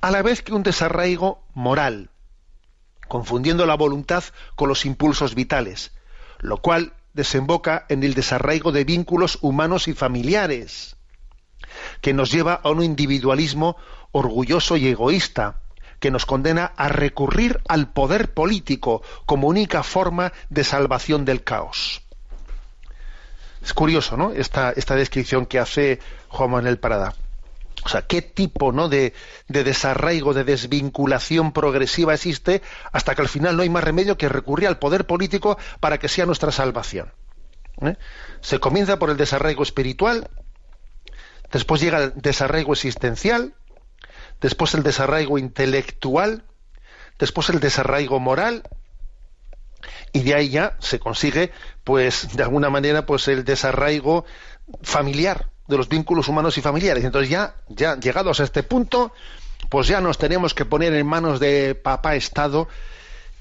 a 0.00 0.10
la 0.10 0.22
vez 0.22 0.42
que 0.42 0.54
un 0.54 0.62
desarraigo 0.62 1.44
moral, 1.54 2.10
confundiendo 3.14 3.64
la 3.64 3.76
voluntad 3.76 4.24
con 4.56 4.68
los 4.68 4.84
impulsos 4.84 5.36
vitales, 5.36 5.92
lo 6.40 6.56
cual 6.56 6.94
desemboca 7.12 7.86
en 7.88 8.02
el 8.02 8.12
desarraigo 8.14 8.72
de 8.72 8.82
vínculos 8.82 9.38
humanos 9.40 9.86
y 9.86 9.94
familiares, 9.94 10.96
que 12.00 12.12
nos 12.12 12.32
lleva 12.32 12.54
a 12.54 12.70
un 12.70 12.82
individualismo 12.82 13.76
orgulloso 14.10 14.76
y 14.76 14.88
egoísta, 14.88 15.60
que 16.00 16.10
nos 16.10 16.26
condena 16.26 16.72
a 16.76 16.88
recurrir 16.88 17.60
al 17.68 17.92
poder 17.92 18.34
político 18.34 19.00
como 19.26 19.46
única 19.46 19.84
forma 19.84 20.32
de 20.50 20.64
salvación 20.64 21.24
del 21.24 21.44
caos. 21.44 22.02
Es 23.62 23.72
curioso, 23.74 24.16
¿no? 24.16 24.32
Esta, 24.32 24.72
esta 24.72 24.96
descripción 24.96 25.46
que 25.46 25.60
hace 25.60 26.00
Juan 26.30 26.50
Manuel 26.50 26.80
Parada. 26.80 27.14
O 27.84 27.88
sea, 27.88 28.02
qué 28.02 28.22
tipo 28.22 28.72
¿no? 28.72 28.88
de, 28.88 29.12
desarraigo, 29.48 30.32
de 30.32 30.44
desvinculación 30.44 31.52
progresiva 31.52 32.14
existe 32.14 32.62
hasta 32.92 33.14
que 33.14 33.22
al 33.22 33.28
final 33.28 33.56
no 33.56 33.62
hay 33.62 33.68
más 33.68 33.84
remedio 33.84 34.16
que 34.16 34.28
recurrir 34.28 34.68
al 34.68 34.78
poder 34.78 35.06
político 35.06 35.58
para 35.80 35.98
que 35.98 36.08
sea 36.08 36.24
nuestra 36.24 36.50
salvación. 36.50 37.12
¿eh? 37.82 37.96
Se 38.40 38.58
comienza 38.58 38.98
por 38.98 39.10
el 39.10 39.18
desarraigo 39.18 39.62
espiritual, 39.62 40.30
después 41.52 41.82
llega 41.82 42.04
el 42.04 42.12
desarraigo 42.16 42.72
existencial, 42.72 43.54
después 44.40 44.72
el 44.72 44.82
desarraigo 44.82 45.36
intelectual, 45.36 46.44
después 47.18 47.50
el 47.50 47.60
desarraigo 47.60 48.18
moral, 48.18 48.62
y 50.14 50.22
de 50.22 50.34
ahí 50.34 50.48
ya 50.48 50.76
se 50.78 50.98
consigue, 50.98 51.52
pues, 51.82 52.34
de 52.34 52.42
alguna 52.42 52.70
manera, 52.70 53.04
pues 53.04 53.28
el 53.28 53.44
desarraigo 53.44 54.24
familiar, 54.82 55.50
de 55.66 55.76
los 55.76 55.88
vínculos 55.88 56.28
humanos 56.28 56.58
y 56.58 56.60
familiares. 56.60 57.04
Entonces 57.04 57.30
ya, 57.30 57.54
ya 57.68 57.98
llegados 57.98 58.40
a 58.40 58.44
este 58.44 58.62
punto, 58.62 59.12
pues 59.68 59.88
ya 59.88 60.00
nos 60.00 60.18
tenemos 60.18 60.54
que 60.54 60.64
poner 60.64 60.92
en 60.94 61.06
manos 61.06 61.40
de 61.40 61.74
papá 61.74 62.14
Estado 62.16 62.68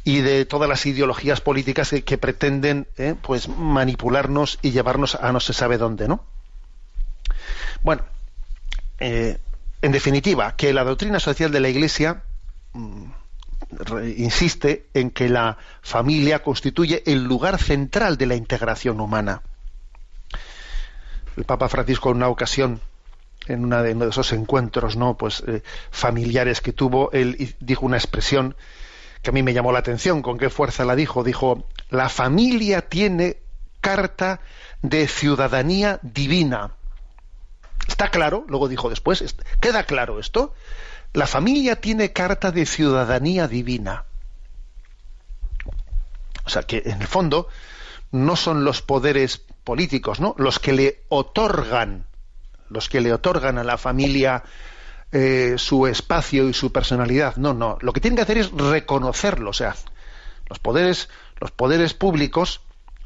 y 0.04 0.22
de 0.22 0.46
todas 0.46 0.68
las 0.70 0.86
ideologías 0.86 1.42
políticas 1.42 1.94
que, 2.06 2.18
pretenden 2.18 2.88
eh, 2.98 3.16
pues 3.22 3.48
manipularnos 3.48 4.60
y 4.62 4.72
llevarnos 4.72 5.16
a 5.16 5.32
no 5.32 5.40
se 5.40 5.54
sabe 5.54 5.78
dónde, 5.78 6.08
¿no? 6.08 6.26
Bueno, 7.82 8.04
eh, 9.00 9.38
en 9.82 9.92
definitiva, 9.92 10.56
que 10.56 10.74
la 10.74 10.84
doctrina 10.84 11.20
social 11.20 11.52
de 11.52 11.60
la 11.60 11.70
Iglesia 11.70 12.24
mm, 12.74 13.06
insiste 14.18 14.88
en 14.94 15.10
que 15.10 15.30
la 15.30 15.58
familia 15.82 16.44
constituye 16.44 17.04
el 17.06 17.24
lugar 17.24 17.58
central 17.58 18.18
de 18.18 18.26
la 18.26 18.36
integración 18.36 19.00
humana 19.00 19.42
el 21.38 21.46
Papa 21.46 21.70
Francisco 21.70 22.10
en 22.10 22.18
una 22.18 22.30
ocasión 22.30 22.82
en 23.48 23.66
una 23.66 23.82
de, 23.82 23.94
uno 23.94 24.06
de 24.06 24.12
esos 24.12 24.32
encuentros 24.34 24.96
no 24.96 25.18
pues 25.18 25.44
eh, 25.48 25.64
familiares 25.92 26.62
que 26.62 26.74
tuvo 26.74 27.12
él 27.12 27.56
dijo 27.60 27.86
una 27.86 27.98
expresión 27.98 28.56
que 29.22 29.30
a 29.30 29.34
mí 29.34 29.44
me 29.44 29.54
llamó 29.54 29.72
la 29.72 29.80
atención 29.80 30.22
con 30.22 30.38
qué 30.38 30.50
fuerza 30.50 30.86
la 30.86 30.96
dijo 30.96 31.24
dijo 31.24 31.66
la 31.90 32.10
familia 32.10 32.82
tiene 32.88 33.38
carta 33.82 34.40
de 34.82 35.08
ciudadanía 35.08 36.00
divina 36.02 36.72
está 37.88 38.10
claro 38.10 38.46
luego 38.48 38.70
dijo 38.70 38.90
después 38.90 39.36
queda 39.60 39.84
claro 39.84 40.20
esto 40.20 40.54
la 41.14 41.28
familia 41.28 41.76
tiene 41.76 42.14
carta 42.14 42.52
de 42.52 42.66
ciudadanía 42.66 43.48
divina 43.48 44.06
o 46.46 46.50
sea 46.50 46.64
que 46.64 46.84
en 46.86 47.02
el 47.02 47.08
fondo 47.08 47.48
no 48.12 48.36
son 48.36 48.64
los 48.64 48.82
poderes 48.82 49.44
políticos, 49.64 50.20
¿no? 50.20 50.36
Los 50.38 50.60
que 50.60 50.74
le 50.74 51.04
otorgan, 51.10 52.06
los 52.70 52.90
que 52.90 53.02
le 53.02 53.14
otorgan 53.14 53.58
a 53.58 53.64
la 53.64 53.78
familia 53.78 54.44
eh, 55.12 55.56
su 55.58 55.86
espacio 55.86 56.50
y 56.50 56.54
su 56.54 56.72
personalidad. 56.72 57.36
No, 57.36 57.54
no. 57.54 57.78
Lo 57.82 57.94
que 57.94 58.02
tienen 58.02 58.16
que 58.16 58.24
hacer 58.24 58.38
es 58.40 58.52
reconocerlo. 58.52 59.52
O 59.52 59.54
sea, 59.54 59.76
los 60.50 60.60
poderes, 60.60 61.10
los 61.40 61.52
poderes 61.52 61.94
públicos 61.94 62.62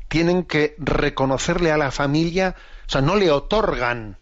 tienen 0.08 0.44
que 0.44 0.76
reconocerle 0.78 1.72
a 1.72 1.78
la 1.78 1.92
familia, 1.92 2.56
o 2.88 2.90
sea, 2.90 3.02
no 3.02 3.16
le 3.16 3.30
otorgan. 3.30 4.18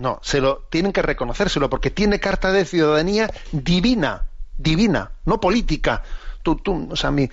No, 0.00 0.18
se 0.22 0.40
lo 0.40 0.66
tienen 0.70 0.92
que 0.92 1.02
reconocérselo 1.02 1.70
porque 1.70 1.90
tiene 1.90 2.18
carta 2.18 2.50
de 2.52 2.64
ciudadanía 2.64 3.30
divina, 3.52 4.26
divina, 4.56 5.12
no 5.26 5.40
política. 5.40 6.02
Tú, 6.42 6.56
tú, 6.56 6.88
o 6.90 6.96
sea, 6.96 7.10
mi, 7.10 7.30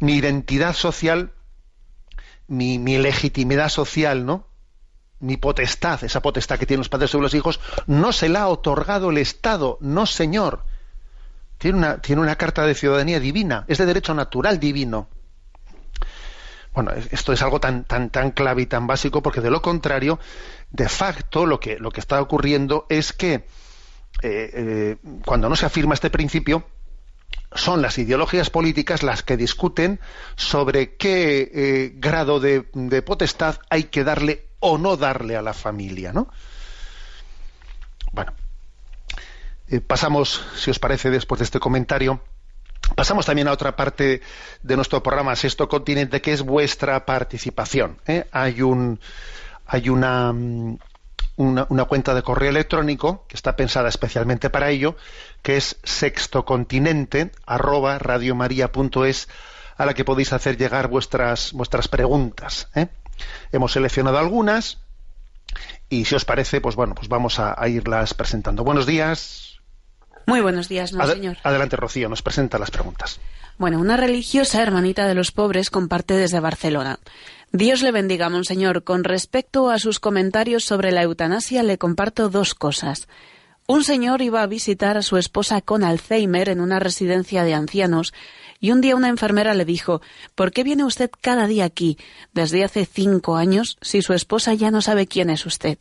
mi 0.00 0.14
identidad 0.14 0.74
social 0.74 1.32
mi, 2.50 2.78
mi 2.78 2.98
legitimidad 2.98 3.70
social, 3.70 4.26
¿no? 4.26 4.46
mi 5.20 5.36
potestad, 5.36 6.02
esa 6.02 6.20
potestad 6.20 6.58
que 6.58 6.66
tienen 6.66 6.80
los 6.80 6.88
padres 6.88 7.10
sobre 7.10 7.24
los 7.24 7.34
hijos, 7.34 7.60
no 7.86 8.12
se 8.12 8.28
la 8.28 8.42
ha 8.42 8.48
otorgado 8.48 9.10
el 9.10 9.18
Estado, 9.18 9.78
no 9.80 10.06
señor. 10.06 10.64
Tiene 11.58 11.78
una, 11.78 11.98
tiene 12.00 12.22
una 12.22 12.36
carta 12.36 12.64
de 12.64 12.74
ciudadanía 12.74 13.20
divina, 13.20 13.64
es 13.68 13.78
de 13.78 13.86
derecho 13.86 14.14
natural 14.14 14.58
divino. 14.58 15.08
Bueno, 16.72 16.92
esto 17.10 17.32
es 17.32 17.42
algo 17.42 17.60
tan, 17.60 17.84
tan, 17.84 18.10
tan 18.10 18.30
clave 18.30 18.62
y 18.62 18.66
tan 18.66 18.86
básico, 18.86 19.22
porque 19.22 19.40
de 19.40 19.50
lo 19.50 19.60
contrario, 19.60 20.18
de 20.70 20.88
facto, 20.88 21.44
lo 21.44 21.60
que, 21.60 21.78
lo 21.78 21.90
que 21.90 22.00
está 22.00 22.20
ocurriendo 22.20 22.86
es 22.88 23.12
que 23.12 23.34
eh, 23.34 23.42
eh, 24.22 24.96
cuando 25.24 25.48
no 25.48 25.56
se 25.56 25.66
afirma 25.66 25.94
este 25.94 26.10
principio, 26.10 26.64
son 27.54 27.82
las 27.82 27.98
ideologías 27.98 28.50
políticas 28.50 29.02
las 29.02 29.22
que 29.22 29.36
discuten 29.36 30.00
sobre 30.36 30.94
qué 30.96 31.50
eh, 31.52 31.92
grado 31.96 32.40
de, 32.40 32.62
potestad 33.02 33.56
hay 33.68 33.84
que 33.84 34.04
darle 34.04 34.46
o 34.60 34.78
no 34.78 34.96
darle 34.96 35.36
a 35.36 35.42
la 35.42 35.52
familia, 35.52 36.12
¿no? 36.12 36.28
Bueno, 38.12 38.32
eh, 39.68 39.80
pasamos, 39.80 40.44
si 40.56 40.70
os 40.70 40.78
parece, 40.78 41.10
después 41.10 41.38
de 41.38 41.44
este 41.44 41.60
comentario, 41.60 42.20
pasamos 42.94 43.26
también 43.26 43.48
a 43.48 43.52
otra 43.52 43.74
parte 43.74 44.20
de 44.62 44.76
nuestro 44.76 45.02
programa 45.02 45.36
Sexto 45.36 45.68
Continente, 45.68 46.20
que 46.20 46.32
es 46.32 46.42
vuestra 46.42 47.04
participación. 47.06 47.98
¿eh? 48.06 48.26
Hay 48.32 48.62
un, 48.62 49.00
hay 49.66 49.88
una 49.88 50.34
una, 51.40 51.84
cuenta 51.86 52.14
de 52.14 52.22
correo 52.22 52.50
electrónico 52.50 53.24
que 53.26 53.36
está 53.36 53.56
pensada 53.56 53.88
especialmente 53.88 54.50
para 54.50 54.70
ello, 54.70 54.96
que 55.42 55.56
es 55.56 55.78
sextocontinente 55.82 57.32
arroba 57.46 57.98
radiomaria.es 57.98 59.28
a 59.76 59.86
la 59.86 59.94
que 59.94 60.04
podéis 60.04 60.34
hacer 60.34 60.58
llegar 60.58 60.88
vuestras 60.88 61.52
vuestras 61.52 61.88
preguntas. 61.88 62.68
¿eh? 62.74 62.88
Hemos 63.52 63.72
seleccionado 63.72 64.18
algunas 64.18 64.78
y 65.88 66.04
si 66.04 66.14
os 66.14 66.26
parece, 66.26 66.60
pues 66.60 66.76
bueno, 66.76 66.94
pues 66.94 67.08
vamos 67.08 67.38
a, 67.38 67.56
irlas 67.68 68.12
presentando. 68.12 68.62
Buenos 68.62 68.86
días. 68.86 69.60
Muy 70.26 70.42
buenos 70.42 70.68
días, 70.68 70.92
no, 70.92 71.06
señor. 71.06 71.38
Adelante, 71.42 71.76
Rocío, 71.76 72.08
nos 72.08 72.22
presenta 72.22 72.58
las 72.58 72.70
preguntas. 72.70 73.18
Bueno, 73.56 73.80
una 73.80 73.96
religiosa 73.96 74.62
hermanita 74.62 75.06
de 75.06 75.14
los 75.14 75.32
pobres 75.32 75.70
comparte 75.70 76.14
desde 76.14 76.40
Barcelona. 76.40 76.98
Dios 77.52 77.82
le 77.82 77.90
bendiga, 77.90 78.28
monseñor. 78.28 78.84
Con 78.84 79.02
respecto 79.02 79.70
a 79.70 79.80
sus 79.80 79.98
comentarios 79.98 80.64
sobre 80.64 80.92
la 80.92 81.02
eutanasia, 81.02 81.64
le 81.64 81.78
comparto 81.78 82.28
dos 82.28 82.54
cosas. 82.54 83.08
Un 83.66 83.82
señor 83.82 84.22
iba 84.22 84.42
a 84.42 84.46
visitar 84.46 84.96
a 84.96 85.02
su 85.02 85.16
esposa 85.16 85.60
con 85.60 85.82
Alzheimer 85.82 86.48
en 86.48 86.60
una 86.60 86.78
residencia 86.78 87.42
de 87.42 87.54
ancianos 87.54 88.14
y 88.60 88.70
un 88.70 88.80
día 88.80 88.94
una 88.94 89.08
enfermera 89.08 89.54
le 89.54 89.64
dijo 89.64 90.00
¿Por 90.36 90.52
qué 90.52 90.62
viene 90.62 90.84
usted 90.84 91.10
cada 91.20 91.48
día 91.48 91.64
aquí 91.64 91.98
desde 92.32 92.62
hace 92.62 92.84
cinco 92.84 93.36
años 93.36 93.78
si 93.80 94.00
su 94.02 94.12
esposa 94.12 94.54
ya 94.54 94.70
no 94.70 94.80
sabe 94.80 95.06
quién 95.06 95.28
es 95.28 95.44
usted? 95.44 95.78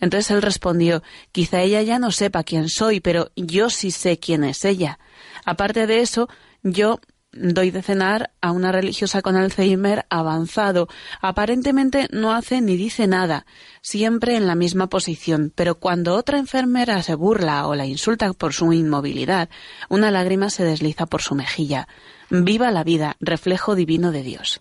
Entonces 0.00 0.30
él 0.30 0.42
respondió 0.42 1.02
Quizá 1.32 1.60
ella 1.60 1.82
ya 1.82 1.98
no 1.98 2.12
sepa 2.12 2.44
quién 2.44 2.68
soy, 2.68 3.00
pero 3.00 3.30
yo 3.36 3.68
sí 3.68 3.90
sé 3.90 4.18
quién 4.18 4.44
es 4.44 4.64
ella. 4.64 4.98
Aparte 5.44 5.86
de 5.86 6.00
eso, 6.00 6.28
yo 6.62 7.00
doy 7.36 7.70
de 7.70 7.82
cenar 7.82 8.30
a 8.40 8.52
una 8.52 8.72
religiosa 8.72 9.22
con 9.22 9.36
Alzheimer 9.36 10.06
avanzado. 10.10 10.88
Aparentemente 11.20 12.08
no 12.10 12.32
hace 12.32 12.60
ni 12.60 12.76
dice 12.76 13.06
nada, 13.06 13.46
siempre 13.82 14.36
en 14.36 14.46
la 14.46 14.54
misma 14.54 14.88
posición, 14.88 15.52
pero 15.54 15.76
cuando 15.76 16.14
otra 16.14 16.38
enfermera 16.38 17.02
se 17.02 17.14
burla 17.14 17.66
o 17.66 17.74
la 17.74 17.86
insulta 17.86 18.32
por 18.32 18.52
su 18.52 18.72
inmovilidad, 18.72 19.48
una 19.88 20.10
lágrima 20.10 20.50
se 20.50 20.64
desliza 20.64 21.06
por 21.06 21.22
su 21.22 21.34
mejilla. 21.34 21.88
Viva 22.30 22.70
la 22.70 22.84
vida, 22.84 23.16
reflejo 23.20 23.74
divino 23.74 24.12
de 24.12 24.22
Dios. 24.22 24.60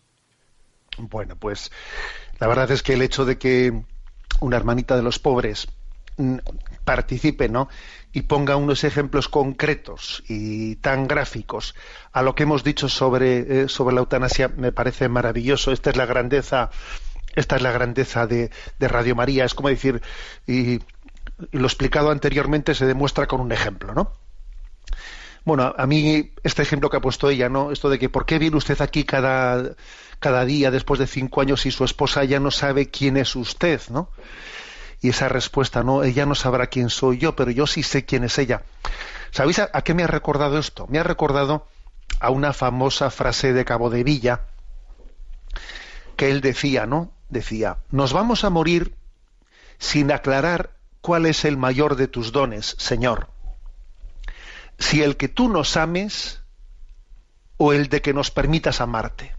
Bueno, 0.97 1.35
pues 1.35 1.71
la 2.39 2.47
verdad 2.47 2.69
es 2.71 2.83
que 2.83 2.93
el 2.93 3.01
hecho 3.01 3.25
de 3.25 3.37
que 3.37 3.83
una 4.41 4.57
hermanita 4.57 4.95
de 4.95 5.03
los 5.03 5.19
pobres 5.19 5.67
mm, 6.17 6.37
participe, 6.83 7.49
¿no? 7.49 7.69
Y 8.13 8.21
ponga 8.21 8.55
unos 8.55 8.83
ejemplos 8.83 9.27
concretos 9.27 10.23
y 10.27 10.75
tan 10.77 11.07
gráficos 11.07 11.75
a 12.11 12.21
lo 12.21 12.35
que 12.35 12.43
hemos 12.43 12.63
dicho 12.63 12.87
sobre, 12.87 13.63
eh, 13.63 13.67
sobre 13.67 13.95
la 13.95 14.01
eutanasia 14.01 14.49
me 14.49 14.71
parece 14.71 15.09
maravilloso. 15.09 15.71
Esta 15.71 15.89
es 15.89 15.97
la 15.97 16.05
grandeza, 16.05 16.69
esta 17.35 17.55
es 17.55 17.61
la 17.61 17.71
grandeza 17.71 18.27
de, 18.27 18.51
Radio 18.79 19.15
María. 19.15 19.45
Es 19.45 19.55
como 19.55 19.69
decir, 19.69 20.01
y 20.47 20.79
y 21.51 21.57
lo 21.57 21.65
explicado 21.65 22.11
anteriormente 22.11 22.75
se 22.75 22.85
demuestra 22.85 23.27
con 23.27 23.41
un 23.41 23.51
ejemplo, 23.51 23.93
¿no? 23.93 24.11
Bueno, 25.45 25.73
a 25.77 25.87
mí 25.87 26.31
este 26.43 26.61
ejemplo 26.61 26.89
que 26.89 26.97
ha 26.97 27.01
puesto 27.01 27.29
ella, 27.29 27.49
¿no? 27.49 27.71
Esto 27.71 27.89
de 27.89 27.99
que 27.99 28.09
por 28.09 28.25
qué 28.25 28.39
viene 28.39 28.55
usted 28.55 28.79
aquí 28.81 29.03
cada, 29.03 29.75
cada 30.19 30.45
día 30.45 30.71
después 30.71 30.99
de 30.99 31.07
cinco 31.07 31.41
años 31.41 31.65
y 31.65 31.71
su 31.71 31.83
esposa 31.83 32.23
ya 32.23 32.39
no 32.39 32.49
sabe 32.49 32.89
quién 32.89 33.17
es 33.17 33.35
usted, 33.35 33.81
¿no? 33.89 34.09
Y 35.03 35.09
esa 35.09 35.27
respuesta, 35.27 35.83
no, 35.83 36.05
ella 36.05 36.25
no 36.25 36.33
sabrá 36.33 36.67
quién 36.67 36.89
soy 36.89 37.17
yo, 37.17 37.35
pero 37.35 37.51
yo 37.51 37.67
sí 37.67 37.83
sé 37.83 38.05
quién 38.05 38.23
es 38.23 38.37
ella. 38.37 38.63
¿Sabéis 39.31 39.59
a, 39.59 39.69
qué 39.81 39.93
me 39.93 40.03
ha 40.03 40.07
recordado 40.07 40.57
esto? 40.57 40.87
Me 40.87 40.97
ha 40.97 41.03
recordado 41.03 41.67
a 42.21 42.29
una 42.29 42.53
famosa 42.53 43.11
frase 43.11 43.51
de 43.51 43.65
Cabo 43.65 43.89
de 43.89 44.05
Villa 44.05 44.45
que 46.15 46.31
él 46.31 46.39
decía, 46.39 46.85
¿no? 46.85 47.11
Decía, 47.27 47.79
nos 47.91 48.13
vamos 48.13 48.45
a 48.45 48.49
morir 48.49 48.95
sin 49.77 50.09
aclarar 50.09 50.77
cuál 51.01 51.25
es 51.25 51.43
el 51.43 51.57
mayor 51.57 51.97
de 51.97 52.07
tus 52.07 52.31
dones, 52.31 52.77
Señor. 52.79 53.27
Si 54.79 55.03
el 55.03 55.17
que 55.17 55.27
tú 55.27 55.49
nos 55.49 55.75
ames 55.75 56.43
o 57.57 57.73
el 57.73 57.89
de 57.89 58.01
que 58.01 58.13
nos 58.13 58.31
permitas 58.31 58.79
amarte. 58.79 59.35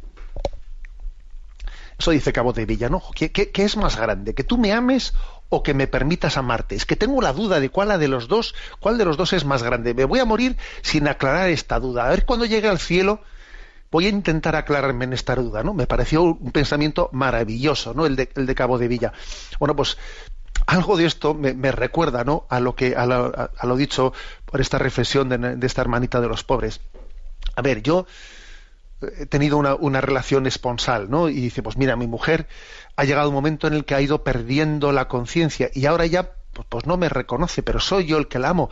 Eso 1.98 2.10
dice 2.10 2.34
Cabo 2.34 2.52
de 2.52 2.66
Villa, 2.66 2.90
¿no? 2.90 3.02
¿Qué, 3.14 3.32
qué 3.32 3.64
es 3.64 3.78
más 3.78 3.96
grande? 3.96 4.34
¿Que 4.34 4.44
tú 4.44 4.58
me 4.58 4.70
ames 4.72 5.14
o 5.54 5.62
que 5.62 5.74
me 5.74 5.86
permitas 5.86 6.36
amarte. 6.36 6.74
Es 6.74 6.86
que 6.86 6.96
tengo 6.96 7.20
la 7.20 7.32
duda 7.32 7.60
de 7.60 7.70
cuál 7.70 7.98
de 7.98 8.08
los 8.08 8.28
dos, 8.28 8.54
cuál 8.80 8.98
de 8.98 9.04
los 9.04 9.16
dos 9.16 9.32
es 9.32 9.44
más 9.44 9.62
grande. 9.62 9.94
Me 9.94 10.04
voy 10.04 10.18
a 10.18 10.24
morir 10.24 10.56
sin 10.82 11.06
aclarar 11.06 11.48
esta 11.48 11.78
duda. 11.78 12.06
A 12.06 12.10
ver 12.10 12.24
cuando 12.24 12.44
llegue 12.44 12.68
al 12.68 12.78
cielo, 12.78 13.20
voy 13.90 14.06
a 14.06 14.08
intentar 14.08 14.56
aclararme 14.56 15.04
en 15.04 15.12
esta 15.12 15.36
duda, 15.36 15.62
¿no? 15.62 15.74
Me 15.74 15.86
pareció 15.86 16.22
un 16.22 16.50
pensamiento 16.50 17.08
maravilloso, 17.12 17.94
¿no? 17.94 18.06
El 18.06 18.16
de, 18.16 18.30
el 18.34 18.46
de 18.46 18.54
Cabo 18.54 18.78
de 18.78 18.88
Villa. 18.88 19.12
Bueno, 19.60 19.76
pues 19.76 19.96
algo 20.66 20.96
de 20.96 21.06
esto 21.06 21.34
me, 21.34 21.70
recuerda, 21.70 22.24
¿no? 22.24 22.46
A 22.48 22.58
lo 22.58 22.74
que 22.74 22.96
a 22.96 23.06
lo, 23.06 23.76
dicho 23.76 24.12
por 24.46 24.60
esta 24.60 24.78
reflexión 24.78 25.28
de, 25.28 25.38
de, 25.38 25.66
esta 25.66 25.82
hermanita 25.82 26.20
de 26.20 26.28
los 26.28 26.42
pobres. 26.42 26.80
A 27.54 27.62
ver, 27.62 27.82
yo 27.82 28.06
he 29.02 29.26
tenido 29.26 29.58
una, 29.58 30.00
relación 30.00 30.46
esponsal, 30.46 31.10
¿no? 31.10 31.28
Y 31.28 31.34
dice, 31.34 31.62
pues 31.62 31.76
mira, 31.76 31.96
mi 31.96 32.06
mujer 32.06 32.46
ha 32.96 33.04
llegado 33.04 33.28
un 33.28 33.34
momento 33.34 33.66
en 33.66 33.74
el 33.74 33.84
que 33.84 33.94
ha 33.94 34.00
ido 34.00 34.24
perdiendo 34.24 34.92
la 34.92 35.08
conciencia 35.08 35.70
y 35.74 35.86
ahora 35.86 36.06
ya 36.06 36.32
pues, 36.52 36.66
pues, 36.68 36.86
no 36.86 36.96
me 36.96 37.08
reconoce, 37.08 37.62
pero 37.62 37.80
soy 37.80 38.06
yo 38.06 38.18
el 38.18 38.28
que 38.28 38.38
la 38.38 38.50
amo. 38.50 38.70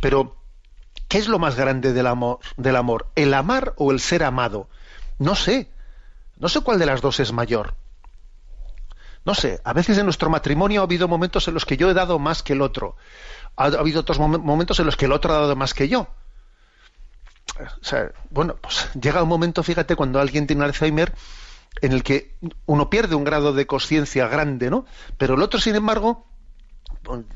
Pero, 0.00 0.36
¿qué 1.08 1.18
es 1.18 1.28
lo 1.28 1.38
más 1.38 1.56
grande 1.56 1.92
del 1.92 2.06
amor, 2.06 2.38
del 2.56 2.76
amor? 2.76 3.08
¿El 3.14 3.34
amar 3.34 3.74
o 3.76 3.90
el 3.92 4.00
ser 4.00 4.22
amado? 4.22 4.68
No 5.18 5.34
sé. 5.34 5.70
No 6.38 6.48
sé 6.48 6.60
cuál 6.60 6.78
de 6.78 6.86
las 6.86 7.00
dos 7.00 7.18
es 7.20 7.32
mayor. 7.32 7.74
No 9.24 9.34
sé, 9.34 9.60
a 9.64 9.72
veces 9.72 9.98
en 9.98 10.04
nuestro 10.04 10.30
matrimonio 10.30 10.82
ha 10.82 10.84
habido 10.84 11.08
momentos 11.08 11.48
en 11.48 11.54
los 11.54 11.64
que 11.64 11.76
yo 11.76 11.90
he 11.90 11.94
dado 11.94 12.18
más 12.20 12.44
que 12.44 12.52
el 12.52 12.62
otro. 12.62 12.96
Ha, 13.56 13.64
habido 13.64 14.00
otros 14.00 14.20
momentos 14.20 14.78
en 14.78 14.86
los 14.86 14.96
que 14.96 15.06
el 15.06 15.12
otro 15.12 15.34
ha 15.34 15.40
dado 15.40 15.56
más 15.56 15.74
que 15.74 15.88
yo. 15.88 16.08
O 17.58 17.84
sea, 17.84 18.10
bueno, 18.30 18.56
pues 18.60 18.88
llega 19.00 19.22
un 19.22 19.28
momento, 19.28 19.62
fíjate, 19.62 19.96
cuando 19.96 20.20
alguien 20.20 20.46
tiene 20.46 20.64
Alzheimer, 20.64 21.12
en 21.80 21.92
el 21.92 22.02
que 22.02 22.34
uno 22.66 22.90
pierde 22.90 23.14
un 23.14 23.24
grado 23.24 23.52
de 23.52 23.66
conciencia 23.66 24.28
grande, 24.28 24.70
¿no? 24.70 24.86
Pero 25.18 25.34
el 25.34 25.42
otro, 25.42 25.60
sin 25.60 25.74
embargo, 25.74 26.26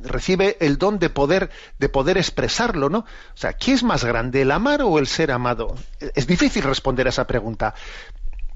recibe 0.01 0.57
el 0.61 0.79
don 0.79 0.99
de 0.99 1.11
poder 1.11 1.51
de 1.79 1.89
poder 1.89 2.19
expresarlo, 2.19 2.89
¿no? 2.89 2.99
O 2.99 3.37
sea, 3.37 3.53
¿qué 3.53 3.73
es 3.73 3.83
más 3.83 4.05
grande, 4.05 4.43
el 4.43 4.51
amar 4.51 4.83
o 4.83 4.99
el 4.99 5.07
ser 5.07 5.31
amado? 5.31 5.77
Es 6.15 6.27
difícil 6.27 6.63
responder 6.63 7.07
a 7.07 7.11
esa 7.11 7.27
pregunta. 7.27 7.75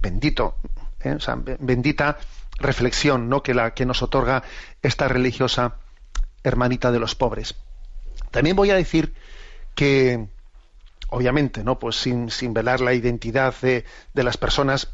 Bendito, 0.00 0.56
¿eh? 1.00 1.16
bendita 1.60 2.18
reflexión, 2.58 3.28
¿no? 3.28 3.42
Que 3.42 3.54
la 3.54 3.74
que 3.74 3.86
nos 3.86 4.02
otorga 4.02 4.42
esta 4.82 5.08
religiosa 5.08 5.76
hermanita 6.42 6.92
de 6.92 6.98
los 6.98 7.14
pobres. 7.14 7.54
También 8.30 8.56
voy 8.56 8.70
a 8.70 8.74
decir 8.74 9.14
que, 9.74 10.28
obviamente, 11.14 11.62
¿no? 11.62 11.78
Pues 11.78 11.96
sin, 11.96 12.28
sin 12.30 12.52
velar 12.52 12.80
la 12.80 12.92
identidad 12.92 13.54
de, 13.62 13.84
de 14.12 14.22
las 14.24 14.36
personas, 14.36 14.88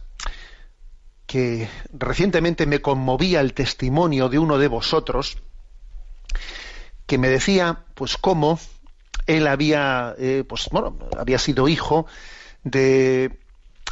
que 1.27 1.69
recientemente 1.93 2.67
me 2.67 2.83
conmovía 2.83 3.41
el 3.41 3.55
testimonio 3.55 4.29
de 4.29 4.39
uno 4.39 4.59
de 4.59 4.69
vosotros 4.69 5.39
que 7.07 7.19
me 7.19 7.29
decía 7.29 7.85
pues 7.95 8.17
cómo 8.17 8.59
él 9.27 9.47
había 9.47 10.15
eh, 10.19 10.45
pues 10.49 10.69
bueno 10.73 10.99
había 11.17 11.39
sido 11.39 11.69
hijo 11.69 12.07
de, 12.65 13.39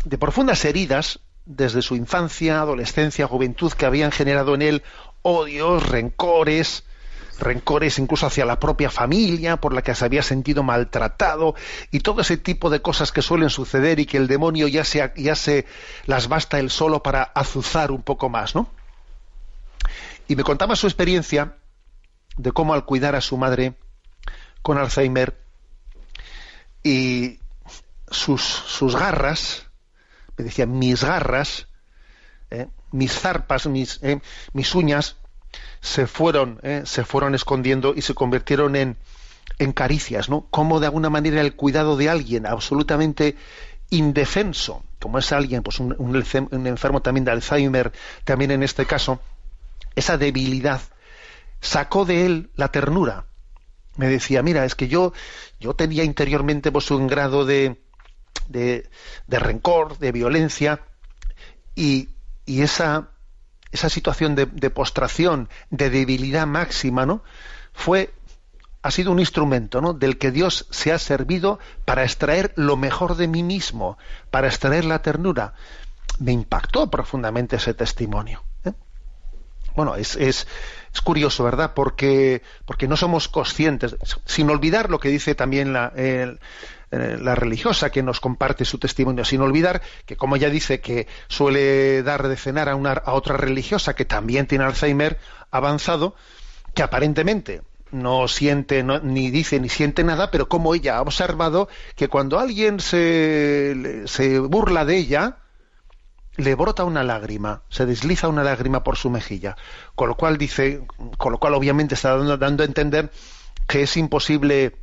de 0.04 0.18
profundas 0.18 0.64
heridas 0.64 1.20
desde 1.46 1.80
su 1.80 1.94
infancia, 1.94 2.60
adolescencia, 2.60 3.28
juventud 3.28 3.72
que 3.72 3.86
habían 3.86 4.10
generado 4.10 4.56
en 4.56 4.62
él 4.62 4.82
odios, 5.22 5.88
rencores, 5.88 6.84
rencores 7.39 7.99
incluso 7.99 8.26
hacia 8.26 8.45
la 8.45 8.59
propia 8.59 8.91
familia 8.91 9.57
por 9.59 9.72
la 9.72 9.82
que 9.82 9.95
se 9.95 10.05
había 10.05 10.22
sentido 10.22 10.62
maltratado 10.62 11.55
y 11.91 12.01
todo 12.01 12.20
ese 12.20 12.36
tipo 12.36 12.70
de 12.70 12.82
cosas 12.82 13.12
que 13.12 13.22
suelen 13.22 13.51
suceder 13.51 14.01
y 14.01 14.07
que 14.07 14.16
el 14.16 14.26
demonio 14.26 14.68
ya 14.68 14.84
se, 14.84 15.12
ya 15.16 15.34
se 15.34 15.66
las 16.07 16.28
basta 16.28 16.59
él 16.59 16.70
solo 16.70 17.03
para 17.03 17.22
azuzar 17.22 17.91
un 17.91 18.03
poco 18.03 18.28
más, 18.28 18.55
¿no? 18.55 18.70
Y 20.26 20.36
me 20.36 20.45
contaba 20.45 20.76
su 20.76 20.86
experiencia 20.86 21.57
de 22.36 22.53
cómo 22.53 22.74
al 22.74 22.84
cuidar 22.84 23.14
a 23.14 23.20
su 23.20 23.36
madre 23.36 23.74
con 24.62 24.78
Alzheimer 24.78 25.39
y 26.82 27.39
sus, 28.11 28.43
sus 28.43 28.97
garras, 28.97 29.66
me 30.36 30.45
decía, 30.45 30.66
mis 30.66 31.03
garras, 31.03 31.68
¿eh? 32.51 32.68
mis 32.93 33.12
zarpas, 33.12 33.66
mis, 33.66 33.99
¿eh? 34.03 34.20
mis 34.53 34.74
uñas, 34.74 35.16
se 35.80 36.07
fueron, 36.07 36.59
eh, 36.62 36.82
se 36.84 37.05
fueron 37.05 37.34
escondiendo 37.34 37.94
y 37.94 38.03
se 38.03 38.14
convirtieron 38.14 38.76
en, 38.76 38.96
en 39.59 39.72
caricias, 39.72 40.28
¿no? 40.28 40.46
Como 40.51 40.80
de 40.80 40.86
alguna 40.86 41.11
manera 41.11 41.40
el 41.40 41.55
cuidado 41.55 41.96
de 41.96 42.09
alguien 42.09 42.46
absolutamente 42.46 43.36
indefenso, 43.90 44.82
como 44.99 45.18
es 45.18 45.32
alguien, 45.32 45.62
pues 45.62 45.80
un, 45.80 46.66
enfermo 46.66 47.01
también 47.03 47.24
de 47.24 47.30
Alzheimer, 47.32 47.92
también 48.24 48.51
en 48.51 48.62
este 48.62 48.86
caso, 48.86 49.20
esa 49.94 50.18
debilidad 50.18 50.80
sacó 51.61 52.05
de 52.05 52.26
él 52.26 52.51
la 52.55 52.70
ternura. 52.70 53.26
Me 53.96 54.09
decía, 54.09 54.42
mira, 54.42 54.64
es 54.64 54.74
que 54.74 54.88
yo, 54.88 55.12
yo 55.59 55.74
tenía 55.74 56.05
interiormente 56.05 56.70
pues, 56.70 56.90
un 56.90 57.09
grado 57.09 57.44
de, 57.44 57.80
de, 58.49 58.88
de 59.26 59.38
rencor, 59.38 59.99
de 59.99 60.12
violencia, 60.12 60.80
y, 61.74 62.11
y 62.44 62.62
esa, 62.62 63.11
esa 63.72 63.88
situación 63.88 64.34
de, 64.34 64.70
postración, 64.70 65.48
de 65.70 65.90
debilidad 65.90 66.46
máxima, 66.46 67.06
¿no? 67.06 67.22
Fue, 67.72 68.12
ha 68.82 68.90
sido 68.90 69.12
un 69.12 69.18
instrumento, 69.18 69.80
¿no? 69.80 69.92
Del 69.92 70.18
que 70.18 70.30
Dios 70.30 70.66
se 70.70 70.92
ha 70.92 70.98
servido 70.98 71.58
para 71.84 72.04
extraer 72.04 72.52
lo 72.56 72.76
mejor 72.76 73.16
de 73.16 73.28
mí 73.28 73.42
mismo, 73.42 73.98
para 74.30 74.48
extraer 74.48 74.84
la 74.84 75.02
ternura. 75.02 75.54
Me 76.18 76.32
impactó 76.32 76.90
profundamente 76.90 77.56
ese 77.56 77.74
testimonio. 77.74 78.42
¿eh? 78.64 78.72
Bueno, 79.76 79.94
es, 79.94 80.16
es, 80.16 80.48
es, 80.92 81.00
curioso, 81.02 81.44
¿verdad? 81.44 81.74
Porque, 81.74 82.42
porque 82.64 82.88
no 82.88 82.96
somos 82.96 83.28
conscientes, 83.28 83.96
sin 84.24 84.50
olvidar 84.50 84.90
lo 84.90 84.98
que 84.98 85.10
dice 85.10 85.34
también 85.34 85.72
la, 85.72 85.92
el, 85.94 86.40
eh, 86.91 87.18
la 87.20 87.34
religiosa 87.34 87.91
que 87.91 88.03
nos 88.03 88.20
comparte 88.20 88.64
su 88.64 88.78
testimonio, 88.78 89.24
sin 89.24 89.41
olvidar 89.41 89.82
que, 90.07 90.16
como 90.16 90.36
ella 90.36 90.49
dice 90.49 90.80
que 90.80 91.07
suele 91.28 92.03
dar 92.03 92.28
de 92.28 92.36
cenar 92.36 92.68
a, 92.68 92.76
una, 92.76 92.93
a 92.93 93.12
otra 93.12 93.36
religiosa 93.36 93.95
que 93.95 94.05
también 94.05 94.47
tiene 94.47 94.64
Alzheimer 94.64 95.18
avanzado, 95.51 96.14
que 96.74 96.82
aparentemente 96.82 97.62
no 97.91 98.28
siente 98.28 98.82
ni 98.84 99.30
dice 99.30 99.61
ni 99.61 99.68
siente 99.68 100.05
nada, 100.05 100.30
pero 100.30 100.49
como 100.49 100.74
ella 100.74 100.97
ha 100.97 101.03
observado 101.03 101.68
que 101.95 102.09
cuando 102.09 102.39
alguien 102.39 102.80
se, 102.80 104.05
se 104.07 104.39
burla 104.39 104.84
de 104.84 104.97
ella, 104.97 105.39
le 106.36 106.55
brota 106.55 106.84
una 106.84 107.03
lágrima, 107.03 107.62
se 107.68 107.84
desliza 107.84 108.28
una 108.28 108.45
lágrima 108.45 108.84
por 108.84 108.97
su 108.97 109.11
mejilla, 109.11 109.57
con 109.95 110.09
lo 110.09 110.16
cual 110.16 110.39
dice, 110.39 110.86
con 111.16 111.32
lo 111.32 111.39
cual 111.39 111.55
obviamente 111.55 111.95
está 111.95 112.16
dando, 112.16 112.36
dando 112.36 112.62
a 112.62 112.66
entender 112.66 113.11
que 113.66 113.82
es 113.82 113.97
imposible 113.97 114.76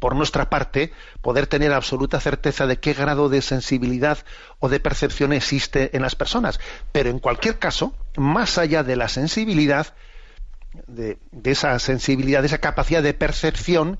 por 0.00 0.14
nuestra 0.14 0.50
parte, 0.50 0.92
poder 1.22 1.46
tener 1.46 1.72
absoluta 1.72 2.20
certeza 2.20 2.66
de 2.66 2.78
qué 2.78 2.92
grado 2.92 3.28
de 3.28 3.42
sensibilidad 3.42 4.18
o 4.58 4.68
de 4.68 4.80
percepción 4.80 5.32
existe 5.32 5.96
en 5.96 6.02
las 6.02 6.14
personas. 6.14 6.60
Pero 6.92 7.10
en 7.10 7.18
cualquier 7.18 7.58
caso, 7.58 7.94
más 8.16 8.58
allá 8.58 8.82
de 8.82 8.96
la 8.96 9.08
sensibilidad, 9.08 9.94
de, 10.86 11.18
esa 11.44 11.78
sensibilidad, 11.78 12.40
de 12.42 12.48
esa 12.48 12.58
capacidad 12.58 13.02
de 13.02 13.14
percepción, 13.14 13.98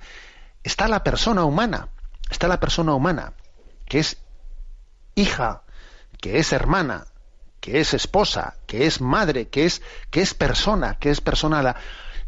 está 0.63 0.89
la 0.89 1.03
persona 1.03 1.45
humana. 1.45 1.89
Está 2.31 2.47
la 2.47 2.61
persona 2.61 2.95
humana, 2.95 3.33
que 3.87 4.01
es 4.01 4.19
hija, 5.15 5.63
que 6.21 6.39
es 6.39 6.53
hermana, 6.53 7.07
que 7.61 7.81
es 7.81 7.95
esposa, 7.95 8.57
que 8.67 8.87
es 8.87 9.01
madre, 9.01 9.49
que 9.49 9.65
es, 9.65 9.81
que 10.11 10.21
es 10.21 10.35
persona, 10.35 10.99
que 11.01 11.11
es 11.11 11.23
persona. 11.23 11.63
La, 11.63 11.77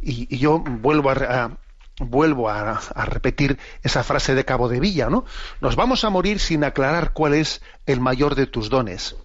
y, 0.00 0.38
yo 0.38 0.58
vuelvo 0.58 1.10
a 1.10 1.58
vuelvo 2.00 2.48
a, 2.48 2.80
repetir 3.04 3.58
esa 3.82 4.02
frase 4.02 4.34
de 4.34 4.44
Cabo 4.44 4.68
de 4.68 4.80
Villa, 4.80 5.08
¿no? 5.08 5.24
Nos 5.60 5.76
vamos 5.76 6.04
a 6.04 6.10
morir 6.10 6.40
sin 6.40 6.64
aclarar 6.64 7.12
cuál 7.12 7.34
es 7.34 7.62
el 7.86 8.00
mayor 8.00 8.34
de 8.34 8.46
tus 8.46 8.70
dones. 8.70 9.16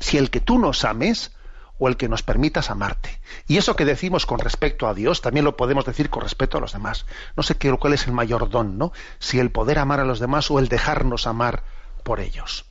Si 0.00 0.18
el 0.18 0.30
que 0.30 0.40
tú 0.40 0.58
nos 0.58 0.84
ames 0.84 1.32
o 1.78 1.88
el 1.88 1.96
que 1.96 2.08
nos 2.08 2.22
permitas 2.22 2.70
amarte. 2.70 3.20
Y 3.46 3.58
eso 3.58 3.76
que 3.76 3.84
decimos 3.84 4.24
con 4.24 4.38
respecto 4.38 4.88
a 4.88 4.94
Dios, 4.94 5.20
también 5.20 5.44
lo 5.44 5.56
podemos 5.56 5.84
decir 5.84 6.08
con 6.08 6.22
respecto 6.22 6.56
a 6.56 6.60
los 6.60 6.72
demás. 6.72 7.04
No 7.36 7.42
sé 7.42 7.56
qué, 7.56 7.70
cuál 7.76 7.92
es 7.92 8.06
el 8.06 8.12
mayor 8.12 8.48
don, 8.48 8.78
¿no? 8.78 8.92
Si 9.18 9.38
el 9.38 9.50
poder 9.50 9.78
amar 9.78 10.00
a 10.00 10.04
los 10.04 10.18
demás 10.18 10.50
o 10.50 10.58
el 10.58 10.68
dejarnos 10.68 11.26
amar 11.26 11.64
por 12.02 12.20
ellos. 12.20 12.64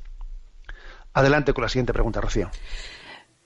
Adelante 1.14 1.54
con 1.54 1.62
la 1.62 1.70
siguiente 1.70 1.94
pregunta, 1.94 2.20
Rocío. 2.20 2.50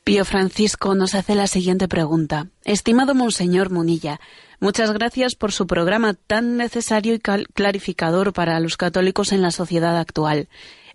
Pío 0.09 0.25
Francisco 0.25 0.95
nos 0.95 1.13
hace 1.13 1.35
la 1.35 1.45
siguiente 1.45 1.87
pregunta. 1.87 2.47
Estimado 2.65 3.13
Monseñor 3.13 3.69
Munilla, 3.69 4.19
muchas 4.59 4.91
gracias 4.91 5.35
por 5.35 5.51
su 5.51 5.67
programa 5.67 6.15
tan 6.15 6.57
necesario 6.57 7.13
y 7.13 7.19
clarificador 7.19 8.33
para 8.33 8.59
los 8.59 8.75
católicos 8.75 9.31
en 9.33 9.43
la 9.43 9.51
sociedad 9.51 9.99
actual. 9.99 10.49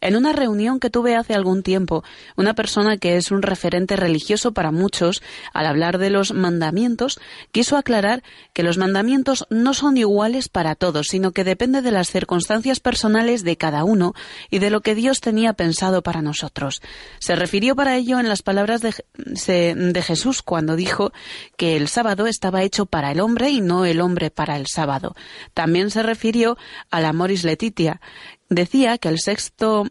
En 0.05 0.16
una 0.16 0.34
reunión 0.34 0.80
que 0.80 0.90
tuve 0.90 1.16
hace 1.16 1.32
algún 1.32 1.62
tiempo, 1.62 2.05
una 2.36 2.52
persona 2.52 2.98
que 2.98 3.16
es 3.16 3.30
un 3.30 3.40
referente 3.40 3.96
religioso 3.96 4.52
para 4.52 4.70
muchos, 4.70 5.22
al 5.55 5.64
hablar 5.64 5.96
de 5.96 6.11
los 6.11 6.34
mandamientos, 6.34 7.18
quiso 7.52 7.78
aclarar 7.78 8.22
que 8.52 8.62
los 8.62 8.76
mandamientos 8.76 9.46
no 9.48 9.72
son 9.72 9.96
iguales 9.96 10.50
para 10.50 10.74
todos, 10.74 11.07
sino 11.07 11.32
que 11.32 11.42
depende 11.42 11.80
de 11.80 11.90
las 11.90 12.11
circunstancias 12.11 12.80
personales 12.80 13.44
de 13.44 13.57
cada 13.57 13.84
uno 13.84 14.12
y 14.50 14.59
de 14.59 14.68
lo 14.68 14.82
que 14.82 14.94
Dios 14.94 15.22
tenía 15.22 15.55
pensado 15.55 16.02
para 16.02 16.20
nosotros. 16.20 16.82
Se 17.18 17.34
refirió 17.34 17.74
para 17.74 17.96
ello 17.96 18.20
en 18.20 18.28
las 18.28 18.42
palabras 18.42 18.82
de, 18.82 20.02
Jesús 20.02 20.42
cuando 20.42 20.76
dijo 20.76 21.14
que 21.57 21.78
el 21.78 21.88
sábado 21.88 22.26
estaba 22.26 22.62
hecho 22.62 22.84
para 22.84 23.11
el 23.11 23.20
hombre 23.20 23.48
y 23.48 23.62
no 23.62 23.86
el 23.86 24.02
hombre 24.02 24.30
para 24.30 24.57
el 24.57 24.66
sábado. 24.66 25.14
También 25.55 25.90
se 25.90 26.02
refirió 26.02 26.59
al 26.90 27.07
amoris 27.07 27.42
letitia, 27.42 28.02
decía 28.55 28.98
que 28.98 29.09
el 29.09 29.18
sexto 29.20 29.86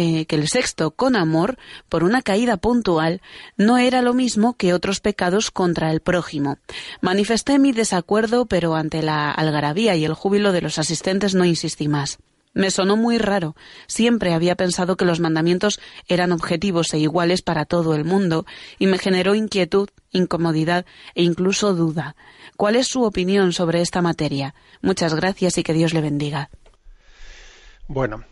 eh, 0.00 0.26
que 0.26 0.36
el 0.36 0.46
sexto 0.46 0.92
con 0.92 1.16
amor 1.16 1.58
por 1.88 2.04
una 2.04 2.22
caída 2.22 2.56
puntual 2.56 3.20
no 3.56 3.78
era 3.78 4.00
lo 4.00 4.14
mismo 4.14 4.54
que 4.54 4.72
otros 4.72 5.00
pecados 5.00 5.50
contra 5.50 5.90
el 5.90 6.00
prójimo. 6.00 6.58
Manifesté 7.00 7.58
mi 7.58 7.72
desacuerdo, 7.72 8.46
pero 8.46 8.76
ante 8.76 9.02
la 9.02 9.32
algarabía 9.32 9.96
y 9.96 10.04
el 10.04 10.14
júbilo 10.14 10.52
de 10.52 10.62
los 10.62 10.78
asistentes 10.78 11.34
no 11.34 11.44
insistí 11.44 11.88
más. 11.88 12.18
Me 12.54 12.70
sonó 12.70 12.96
muy 12.96 13.18
raro. 13.18 13.56
Siempre 13.88 14.34
había 14.34 14.54
pensado 14.54 14.96
que 14.96 15.04
los 15.04 15.18
mandamientos 15.18 15.80
eran 16.06 16.30
objetivos 16.30 16.94
e 16.94 16.98
iguales 16.98 17.42
para 17.42 17.64
todo 17.64 17.96
el 17.96 18.04
mundo, 18.04 18.46
y 18.78 18.86
me 18.86 18.98
generó 18.98 19.34
inquietud, 19.34 19.88
incomodidad 20.12 20.86
e 21.16 21.24
incluso 21.24 21.74
duda. 21.74 22.14
¿Cuál 22.56 22.76
es 22.76 22.86
su 22.86 23.02
opinión 23.02 23.52
sobre 23.52 23.80
esta 23.80 24.00
materia? 24.00 24.54
Muchas 24.80 25.14
gracias 25.14 25.58
y 25.58 25.64
que 25.64 25.72
Dios 25.72 25.92
le 25.92 26.00
bendiga. 26.00 26.50
Bueno, 27.88 28.22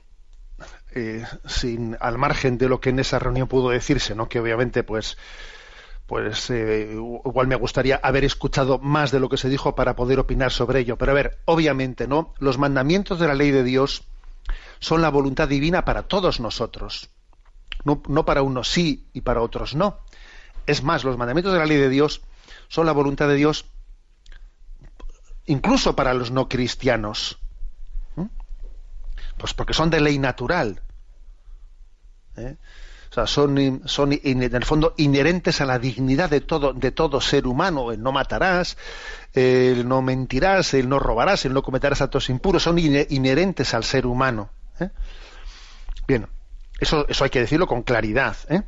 eh, 0.95 1.25
sin 1.47 1.97
al 2.01 2.19
margen 2.19 2.59
de 2.59 2.69
lo 2.69 2.79
que 2.79 2.91
en 2.91 2.99
esa 2.99 3.19
reunión 3.19 3.49
pudo 3.49 3.71
decirse, 3.71 4.15
¿no? 4.15 4.29
Que 4.29 4.39
obviamente, 4.39 4.83
pues, 4.85 5.17
pues 6.07 6.51
eh, 6.51 6.91
igual 6.93 7.47
me 7.47 7.57
gustaría 7.57 7.97
haber 7.97 8.25
escuchado 8.25 8.79
más 8.79 9.11
de 9.11 9.19
lo 9.19 9.31
que 9.31 9.39
se 9.39 9.49
dijo 9.49 9.75
para 9.75 9.97
poder 9.97 10.19
opinar 10.19 10.53
sobre 10.53 10.81
ello. 10.81 10.99
Pero 10.99 11.13
a 11.13 11.15
ver, 11.15 11.39
obviamente, 11.47 12.07
¿no? 12.07 12.35
Los 12.39 12.59
mandamientos 12.59 13.19
de 13.19 13.29
la 13.29 13.35
ley 13.35 13.51
de 13.51 13.65
Dios 13.65 14.05
son 14.79 15.01
la 15.01 15.09
voluntad 15.09 15.49
divina 15.49 15.87
para 15.87 16.03
todos 16.03 16.39
nosotros. 16.39 17.09
No, 17.85 18.03
no 18.09 18.27
para 18.27 18.43
unos 18.43 18.69
sí 18.69 19.09
y 19.15 19.23
para 19.23 19.41
otros 19.41 19.75
no. 19.75 20.01
Es 20.67 20.83
más, 20.83 21.03
los 21.03 21.17
mandamientos 21.17 21.55
de 21.55 21.61
la 21.61 21.67
ley 21.67 21.79
de 21.79 21.89
Dios 21.89 22.21
son 22.69 22.85
la 22.85 22.93
voluntad 22.93 23.29
de 23.29 23.37
Dios 23.37 23.65
incluso 25.47 25.97
para 25.97 26.13
los 26.13 26.31
no 26.31 26.49
cristianos. 26.49 27.39
Pues 29.39 29.55
porque 29.55 29.75
son 29.75 29.91
de 29.91 30.01
ley 30.01 30.19
natural. 30.19 30.81
¿eh? 32.37 32.57
O 33.11 33.15
sea, 33.15 33.27
son, 33.27 33.83
son 33.87 34.13
en 34.13 34.43
el 34.43 34.65
fondo 34.65 34.95
inherentes 34.97 35.61
a 35.61 35.65
la 35.67 35.79
dignidad 35.79 36.29
de 36.29 36.41
todo, 36.41 36.73
de 36.73 36.91
todo 36.91 37.21
ser 37.21 37.47
humano. 37.47 37.93
El 37.93 38.03
no 38.03 38.13
matarás, 38.13 38.77
el 39.33 39.87
no 39.89 40.03
mentirás, 40.03 40.75
el 40.75 40.89
no 40.89 40.99
robarás, 40.99 41.45
el 41.45 41.55
no 41.55 41.63
cometerás 41.63 42.03
actos 42.03 42.29
impuros, 42.29 42.63
son 42.63 42.79
inherentes 42.79 43.75
al 43.75 43.85
ser 43.85 44.07
humano. 44.07 44.51
¿eh? 44.81 44.91
Bien, 46.07 46.27
eso, 46.81 47.07
eso 47.09 47.25
hay 47.25 47.31
que 47.31 47.41
decirlo 47.41 47.67
con 47.67 47.83
claridad. 47.83 48.37
¿eh? 48.49 48.63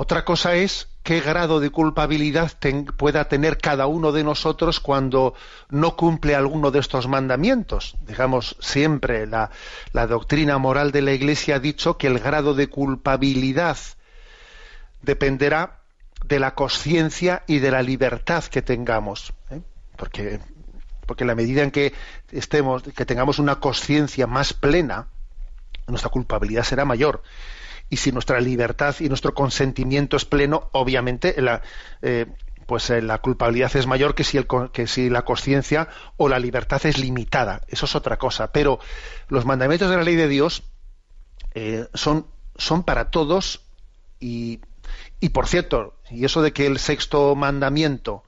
Otra 0.00 0.24
cosa 0.24 0.54
es 0.54 0.86
qué 1.02 1.20
grado 1.20 1.58
de 1.58 1.70
culpabilidad 1.70 2.52
pueda 2.96 3.26
tener 3.26 3.58
cada 3.58 3.88
uno 3.88 4.12
de 4.12 4.22
nosotros 4.22 4.78
cuando 4.78 5.34
no 5.70 5.96
cumple 5.96 6.36
alguno 6.36 6.70
de 6.70 6.78
estos 6.78 7.08
mandamientos. 7.08 7.96
Digamos, 8.06 8.56
siempre 8.60 9.26
la, 9.26 9.50
doctrina 9.92 10.56
moral 10.58 10.92
de 10.92 11.02
la 11.02 11.10
Iglesia 11.10 11.56
ha 11.56 11.58
dicho 11.58 11.98
que 11.98 12.06
el 12.06 12.20
grado 12.20 12.54
de 12.54 12.68
culpabilidad 12.68 13.76
dependerá 15.02 15.80
de 16.24 16.38
la 16.38 16.54
conciencia 16.54 17.42
y 17.48 17.58
de 17.58 17.72
la 17.72 17.82
libertad 17.82 18.44
que 18.44 18.62
tengamos. 18.62 19.32
¿eh? 19.50 19.62
Porque, 19.96 20.38
porque 21.06 21.24
la 21.24 21.34
medida 21.34 21.64
en 21.64 21.72
que 21.72 21.92
estemos, 22.30 22.84
que 22.84 23.04
tengamos 23.04 23.40
una 23.40 23.56
conciencia 23.56 24.28
más 24.28 24.52
plena, 24.52 25.08
nuestra 25.88 26.08
culpabilidad 26.08 26.62
será 26.62 26.84
mayor 26.84 27.20
y 27.90 27.96
si 27.96 28.12
nuestra 28.12 28.40
libertad 28.40 28.94
y 29.00 29.08
nuestro 29.08 29.34
consentimiento 29.34 30.16
es 30.16 30.24
pleno, 30.24 30.68
obviamente 30.72 31.40
la, 31.40 31.62
eh, 32.02 32.26
pues 32.66 32.90
eh, 32.90 33.00
la 33.00 33.18
culpabilidad 33.18 33.74
es 33.76 33.86
mayor 33.86 34.14
que 34.14 34.24
si, 34.24 34.36
el, 34.36 34.46
que 34.72 34.86
si 34.86 35.08
la 35.08 35.22
conciencia 35.24 35.88
o 36.16 36.28
la 36.28 36.38
libertad 36.38 36.84
es 36.84 36.98
limitada. 36.98 37.62
Eso 37.68 37.86
es 37.86 37.94
otra 37.94 38.18
cosa. 38.18 38.52
Pero 38.52 38.78
los 39.28 39.46
mandamientos 39.46 39.90
de 39.90 39.96
la 39.96 40.02
ley 40.02 40.16
de 40.16 40.28
Dios 40.28 40.64
eh, 41.54 41.86
son, 41.94 42.26
son 42.56 42.82
para 42.82 43.10
todos 43.10 43.62
y, 44.20 44.60
y, 45.20 45.30
por 45.30 45.46
cierto, 45.46 45.94
y 46.10 46.24
eso 46.24 46.42
de 46.42 46.52
que 46.52 46.66
el 46.66 46.78
sexto 46.78 47.34
mandamiento 47.34 48.24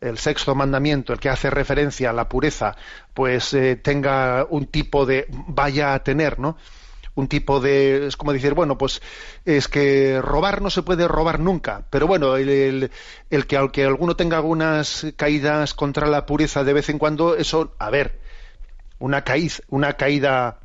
el 0.00 0.16
sexto 0.16 0.54
mandamiento, 0.54 1.12
el 1.12 1.18
que 1.18 1.28
hace 1.28 1.50
referencia 1.50 2.10
a 2.10 2.12
la 2.12 2.28
pureza, 2.28 2.76
pues 3.14 3.56
tenga 3.82 4.46
un 4.48 4.66
tipo 4.66 5.06
de 5.06 5.26
vaya 5.28 5.92
a 5.92 6.04
tener, 6.04 6.38
¿no? 6.38 6.56
Un 7.18 7.26
tipo 7.26 7.58
de 7.58 8.06
es 8.06 8.16
como 8.16 8.32
decir 8.32 8.54
bueno 8.54 8.78
pues 8.78 9.02
es 9.44 9.66
que 9.66 10.20
robar 10.22 10.62
no 10.62 10.70
se 10.70 10.82
puede 10.82 11.08
robar 11.08 11.40
nunca. 11.40 11.84
Pero 11.90 12.06
bueno 12.06 12.36
el, 12.36 12.92
el, 13.28 13.46
que 13.46 13.56
aunque 13.56 13.84
alguno 13.84 14.14
tenga 14.14 14.36
algunas 14.36 15.04
caídas 15.16 15.74
contra 15.74 16.06
la 16.06 16.26
pureza 16.26 16.62
de 16.62 16.72
vez 16.72 16.88
en 16.88 16.98
cuando 16.98 17.34
eso 17.34 17.74
a 17.80 17.90
ver 17.90 18.20
una 19.00 19.24
caída 19.24 19.56
una 19.68 19.94
caída 19.94 20.60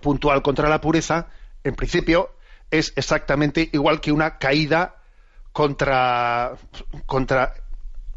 puntual 0.00 0.42
contra 0.42 0.68
la 0.68 0.80
pureza 0.80 1.28
en 1.62 1.76
principio 1.76 2.30
es 2.72 2.92
exactamente 2.96 3.70
igual 3.72 4.00
que 4.00 4.10
una 4.10 4.38
caída 4.38 4.96
contra 5.52 6.54
contra 7.06 7.54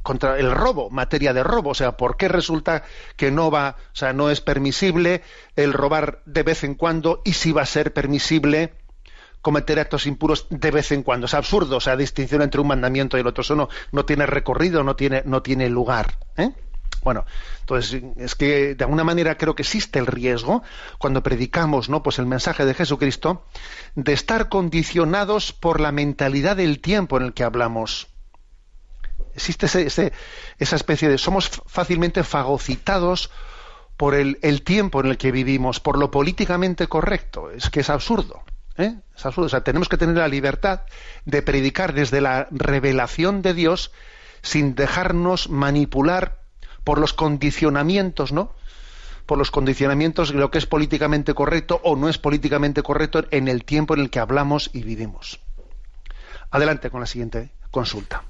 contra 0.04 0.38
el 0.38 0.52
robo, 0.52 0.90
materia 0.90 1.34
de 1.34 1.44
robo. 1.44 1.72
O 1.72 1.76
sea, 1.76 1.98
¿por 1.98 2.18
qué 2.18 2.28
resulta 2.28 2.84
que 3.16 3.32
no 3.32 3.52
va, 3.52 3.76
o 3.94 3.96
sea, 3.96 4.14
no 4.14 4.30
es 4.30 4.42
permisible 4.42 5.22
el 5.56 5.74
robar 5.74 6.22
de 6.26 6.44
vez 6.44 6.64
en 6.64 6.76
cuando 6.76 7.22
y 7.24 7.34
si 7.34 7.52
va 7.52 7.64
a 7.64 7.66
ser 7.66 7.94
permisible 7.94 8.74
cometer 9.42 9.80
actos 9.80 10.06
impuros 10.06 10.48
de 10.50 10.72
vez 10.72 10.92
en 10.92 11.04
cuando? 11.04 11.26
Es 11.26 11.34
absurdo, 11.34 11.78
o 11.78 11.82
sea, 11.82 11.96
distinción 11.96 12.42
entre 12.42 12.62
un 12.62 12.68
mandamiento 12.68 13.18
y 13.18 13.22
el 13.22 13.28
otro. 13.28 13.42
Eso 13.42 13.56
no, 13.56 13.70
no 13.92 14.06
tiene 14.06 14.26
recorrido, 14.26 14.84
no 14.84 14.96
tiene, 14.96 15.24
no 15.26 15.42
tiene 15.42 15.70
lugar. 15.70 16.18
¿eh? 16.38 16.52
Bueno, 17.04 17.26
entonces 17.62 18.04
es 18.18 18.36
que 18.36 18.76
de 18.76 18.84
alguna 18.84 19.04
manera 19.04 19.36
creo 19.36 19.56
que 19.56 19.64
existe 19.64 19.98
el 19.98 20.06
riesgo 20.06 20.62
cuando 21.00 21.24
predicamos, 21.24 21.90
¿no? 21.90 22.04
Pues 22.04 22.20
el 22.20 22.28
mensaje 22.28 22.66
de 22.66 22.76
Jesucristo 22.76 23.46
de 23.96 24.14
estar 24.14 24.50
condicionados 24.50 25.52
por 25.52 25.80
la 25.80 25.92
mentalidad 25.92 26.58
del 26.58 26.80
tiempo 26.80 27.18
en 27.18 27.24
el 27.24 27.34
que 27.34 27.44
hablamos. 27.44 28.11
Existe 29.36 29.66
esa 29.66 30.76
especie 30.76 31.10
de... 31.10 31.18
Somos 31.18 31.50
fácilmente 31.66 32.24
fagocitados 32.24 33.32
por 34.02 34.16
el, 34.16 34.64
tiempo 34.64 35.00
en 35.00 35.06
el 35.06 35.18
que 35.20 35.32
vivimos, 35.32 35.80
por 35.80 36.00
lo 36.00 36.10
políticamente 36.10 36.88
correcto. 36.88 37.52
Es 37.52 37.70
que 37.70 37.82
es 37.82 37.90
absurdo. 37.92 38.42
¿eh? 38.78 38.96
Es 39.16 39.26
absurdo. 39.28 39.46
O 39.46 39.50
sea, 39.50 39.64
tenemos 39.64 39.90
que 39.90 39.98
tener 39.98 40.18
la 40.18 40.28
libertad 40.28 40.82
de 41.26 41.44
predicar 41.44 41.94
desde 41.94 42.20
la 42.20 42.48
revelación 42.50 43.44
de 43.44 43.54
Dios 43.54 43.92
sin 44.42 44.74
dejarnos 44.74 45.50
manipular 45.50 46.40
por 46.84 46.98
los 46.98 47.14
condicionamientos, 47.14 48.32
¿no? 48.32 48.56
Por 49.28 49.38
los 49.38 49.52
condicionamientos 49.52 50.34
de 50.34 50.40
lo 50.40 50.50
que 50.50 50.58
es 50.58 50.66
políticamente 50.66 51.36
correcto 51.36 51.80
o 51.84 51.96
no 51.96 52.10
es 52.10 52.18
políticamente 52.18 52.82
correcto 52.82 53.26
en 53.30 53.48
el 53.48 53.66
tiempo 53.66 53.94
en 53.94 54.00
el 54.00 54.10
que 54.10 54.18
hablamos 54.18 54.72
y 54.74 54.82
vivimos. 54.82 55.40
Adelante 56.50 56.90
con 56.90 57.02
la 57.02 57.06
siguiente 57.06 57.52
consulta. 57.70 58.24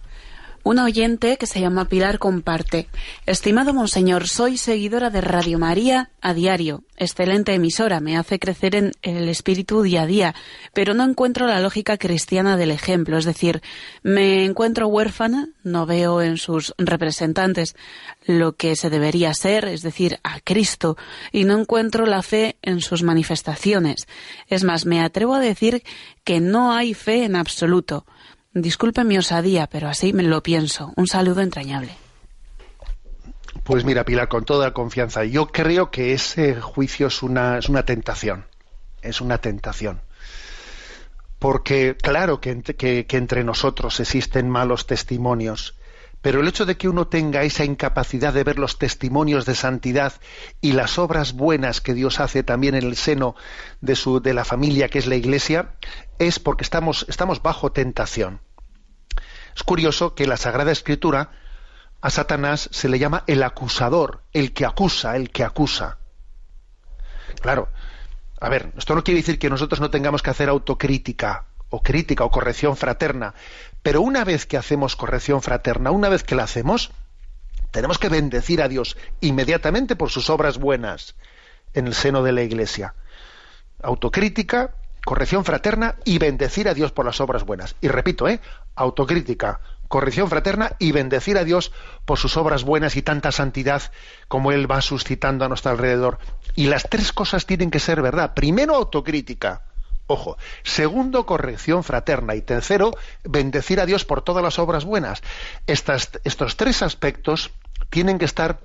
Una 0.63 0.85
oyente 0.85 1.37
que 1.37 1.47
se 1.47 1.59
llama 1.59 1.85
Pilar 1.85 2.19
comparte. 2.19 2.87
Estimado 3.25 3.73
Monseñor, 3.73 4.27
soy 4.27 4.57
seguidora 4.57 5.09
de 5.09 5.19
Radio 5.19 5.57
María 5.57 6.11
a 6.21 6.35
diario. 6.35 6.83
Excelente 6.97 7.55
emisora, 7.55 7.99
me 7.99 8.15
hace 8.15 8.37
crecer 8.37 8.75
en 8.75 8.91
el 9.01 9.27
espíritu 9.27 9.81
día 9.81 10.03
a 10.03 10.05
día, 10.05 10.35
pero 10.71 10.93
no 10.93 11.03
encuentro 11.03 11.47
la 11.47 11.59
lógica 11.59 11.97
cristiana 11.97 12.57
del 12.57 12.69
ejemplo. 12.69 13.17
Es 13.17 13.25
decir, 13.25 13.63
me 14.03 14.45
encuentro 14.45 14.87
huérfana, 14.87 15.49
no 15.63 15.87
veo 15.87 16.21
en 16.21 16.37
sus 16.37 16.75
representantes 16.77 17.75
lo 18.27 18.53
que 18.53 18.75
se 18.75 18.91
debería 18.91 19.33
ser, 19.33 19.65
es 19.65 19.81
decir, 19.81 20.19
a 20.23 20.41
Cristo, 20.41 20.95
y 21.31 21.43
no 21.43 21.59
encuentro 21.59 22.05
la 22.05 22.21
fe 22.21 22.57
en 22.61 22.81
sus 22.81 23.01
manifestaciones. 23.01 24.07
Es 24.45 24.63
más, 24.63 24.85
me 24.85 25.01
atrevo 25.01 25.33
a 25.33 25.39
decir 25.39 25.81
que 26.23 26.39
no 26.39 26.71
hay 26.71 26.93
fe 26.93 27.23
en 27.23 27.35
absoluto. 27.35 28.05
Disculpe 28.53 29.03
mi 29.03 29.17
osadía, 29.17 29.67
pero 29.67 29.87
así 29.87 30.11
me 30.11 30.23
lo 30.23 30.43
pienso. 30.43 30.91
Un 30.97 31.07
saludo 31.07 31.41
entrañable. 31.41 31.95
Pues 33.63 33.85
mira, 33.85 34.03
Pilar, 34.03 34.27
con 34.27 34.43
toda 34.43 34.73
confianza, 34.73 35.23
yo 35.23 35.47
creo 35.47 35.91
que 35.91 36.13
ese 36.13 36.59
juicio 36.59 37.07
es 37.07 37.23
una, 37.23 37.59
es 37.59 37.69
una 37.69 37.85
tentación. 37.85 38.45
Es 39.01 39.21
una 39.21 39.37
tentación. 39.37 40.01
Porque 41.39 41.95
claro 41.95 42.41
que, 42.41 42.61
que, 42.61 43.05
que 43.05 43.17
entre 43.17 43.43
nosotros 43.43 43.99
existen 43.99 44.49
malos 44.49 44.85
testimonios, 44.85 45.75
pero 46.21 46.39
el 46.39 46.47
hecho 46.47 46.65
de 46.65 46.77
que 46.77 46.87
uno 46.87 47.07
tenga 47.07 47.43
esa 47.43 47.65
incapacidad 47.65 48.33
de 48.33 48.43
ver 48.43 48.59
los 48.59 48.77
testimonios 48.77 49.45
de 49.45 49.55
santidad 49.55 50.13
y 50.61 50.73
las 50.73 50.99
obras 50.99 51.33
buenas 51.33 51.81
que 51.81 51.93
Dios 51.93 52.19
hace 52.19 52.43
también 52.43 52.75
en 52.75 52.83
el 52.83 52.95
seno 52.95 53.35
de, 53.81 53.95
su, 53.95 54.21
de 54.21 54.33
la 54.33 54.45
familia 54.45 54.89
que 54.89 54.99
es 54.99 55.07
la 55.07 55.15
Iglesia, 55.15 55.73
es 56.19 56.39
porque 56.39 56.63
estamos, 56.63 57.05
estamos 57.09 57.41
bajo 57.41 57.71
tentación. 57.71 58.41
Es 59.55 59.63
curioso 59.63 60.15
que 60.15 60.27
la 60.27 60.37
Sagrada 60.37 60.71
Escritura 60.71 61.31
a 62.01 62.09
Satanás 62.09 62.69
se 62.71 62.89
le 62.89 62.99
llama 62.99 63.23
el 63.27 63.43
acusador, 63.43 64.23
el 64.33 64.53
que 64.53 64.65
acusa, 64.65 65.15
el 65.15 65.31
que 65.31 65.43
acusa. 65.43 65.97
Claro, 67.41 67.69
a 68.39 68.49
ver, 68.49 68.71
esto 68.77 68.95
no 68.95 69.03
quiere 69.03 69.19
decir 69.19 69.39
que 69.39 69.49
nosotros 69.49 69.79
no 69.79 69.89
tengamos 69.89 70.21
que 70.21 70.29
hacer 70.29 70.49
autocrítica 70.49 71.45
o 71.69 71.81
crítica 71.81 72.23
o 72.23 72.31
corrección 72.31 72.75
fraterna, 72.75 73.33
pero 73.83 74.01
una 74.01 74.23
vez 74.23 74.45
que 74.45 74.57
hacemos 74.57 74.95
corrección 74.95 75.41
fraterna, 75.41 75.91
una 75.91 76.09
vez 76.09 76.23
que 76.23 76.35
la 76.35 76.43
hacemos, 76.43 76.91
tenemos 77.71 77.97
que 77.97 78.09
bendecir 78.09 78.61
a 78.61 78.67
Dios 78.67 78.97
inmediatamente 79.21 79.95
por 79.95 80.09
sus 80.09 80.29
obras 80.29 80.57
buenas 80.57 81.15
en 81.73 81.87
el 81.87 81.93
seno 81.93 82.21
de 82.21 82.33
la 82.33 82.43
Iglesia. 82.43 82.93
Autocrítica, 83.81 84.75
corrección 85.05 85.45
fraterna 85.45 85.95
y 86.03 86.19
bendecir 86.19 86.67
a 86.67 86.73
Dios 86.73 86.91
por 86.91 87.05
las 87.05 87.21
obras 87.21 87.45
buenas. 87.45 87.75
Y 87.81 87.87
repito, 87.87 88.27
¿eh? 88.27 88.39
autocrítica, 88.75 89.61
corrección 89.87 90.29
fraterna 90.29 90.75
y 90.79 90.91
bendecir 90.91 91.37
a 91.37 91.43
Dios 91.43 91.71
por 92.05 92.19
sus 92.19 92.37
obras 92.37 92.63
buenas 92.63 92.95
y 92.97 93.01
tanta 93.01 93.31
santidad 93.31 93.81
como 94.27 94.51
Él 94.51 94.69
va 94.69 94.81
suscitando 94.81 95.45
a 95.45 95.47
nuestro 95.47 95.71
alrededor. 95.71 96.19
Y 96.55 96.67
las 96.67 96.87
tres 96.89 97.11
cosas 97.11 97.45
tienen 97.45 97.71
que 97.71 97.79
ser 97.79 98.01
verdad. 98.01 98.33
Primero, 98.33 98.75
autocrítica. 98.75 99.63
Ojo. 100.11 100.37
Segundo, 100.63 101.25
corrección 101.25 101.85
fraterna. 101.85 102.35
Y 102.35 102.41
tercero, 102.41 102.91
bendecir 103.23 103.79
a 103.79 103.85
Dios 103.85 104.03
por 104.03 104.21
todas 104.21 104.43
las 104.43 104.59
obras 104.59 104.83
buenas. 104.83 105.23
estos 105.67 106.57
tres 106.57 106.81
aspectos 106.81 107.51
tienen 107.89 108.19
que 108.19 108.25
estar 108.25 108.59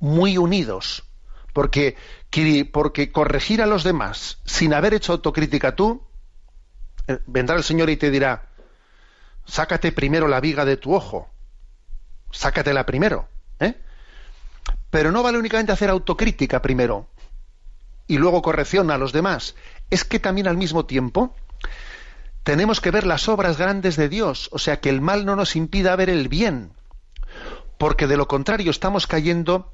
muy 0.00 0.36
unidos. 0.36 1.04
Porque, 1.52 1.96
porque 2.72 3.12
corregir 3.12 3.62
a 3.62 3.66
los 3.66 3.84
demás 3.84 4.38
sin 4.44 4.74
haber 4.74 4.94
hecho 4.94 5.12
autocrítica 5.12 5.76
tú, 5.76 6.02
eh, 7.06 7.20
vendrá 7.26 7.56
el 7.56 7.62
Señor 7.62 7.88
y 7.88 7.96
te 7.96 8.10
dirá, 8.10 8.48
sácate 9.46 9.92
primero 9.92 10.26
la 10.26 10.40
viga 10.40 10.64
de 10.64 10.76
tu 10.76 10.92
ojo, 10.92 11.30
sácatela 12.32 12.84
primero, 12.84 13.28
¿eh? 13.60 13.74
Pero 14.90 15.10
no 15.10 15.22
vale 15.22 15.38
únicamente 15.38 15.72
hacer 15.72 15.88
autocrítica 15.88 16.60
primero 16.62 17.08
y 18.08 18.18
luego 18.18 18.42
corrección 18.42 18.90
a 18.90 18.98
los 18.98 19.12
demás, 19.12 19.54
es 19.90 20.02
que 20.04 20.18
también 20.18 20.48
al 20.48 20.56
mismo 20.56 20.86
tiempo 20.86 21.36
tenemos 22.42 22.80
que 22.80 22.90
ver 22.90 23.06
las 23.06 23.28
obras 23.28 23.58
grandes 23.58 23.96
de 23.96 24.08
Dios, 24.08 24.48
o 24.52 24.58
sea, 24.58 24.80
que 24.80 24.88
el 24.88 25.00
mal 25.00 25.24
no 25.24 25.36
nos 25.36 25.54
impida 25.54 25.94
ver 25.94 26.10
el 26.10 26.28
bien, 26.28 26.72
porque 27.76 28.06
de 28.06 28.16
lo 28.16 28.26
contrario 28.26 28.70
estamos 28.70 29.06
cayendo 29.06 29.72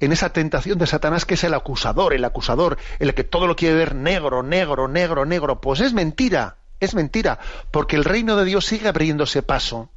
en 0.00 0.12
esa 0.12 0.32
tentación 0.32 0.78
de 0.78 0.86
Satanás 0.86 1.24
que 1.24 1.34
es 1.34 1.44
el 1.44 1.54
acusador, 1.54 2.14
el 2.14 2.24
acusador, 2.24 2.78
el 2.98 3.14
que 3.14 3.24
todo 3.24 3.46
lo 3.46 3.56
quiere 3.56 3.76
ver 3.76 3.94
negro, 3.94 4.42
negro, 4.42 4.88
negro, 4.88 5.24
negro, 5.24 5.60
pues 5.60 5.80
es 5.80 5.92
mentira. 5.92 6.56
Es 6.80 6.94
mentira, 6.94 7.38
porque 7.70 7.96
el 7.96 8.04
reino 8.04 8.36
de 8.36 8.44
Dios 8.44 8.66
sigue 8.66 8.88
abriéndose 8.88 9.42
paso. 9.42 9.90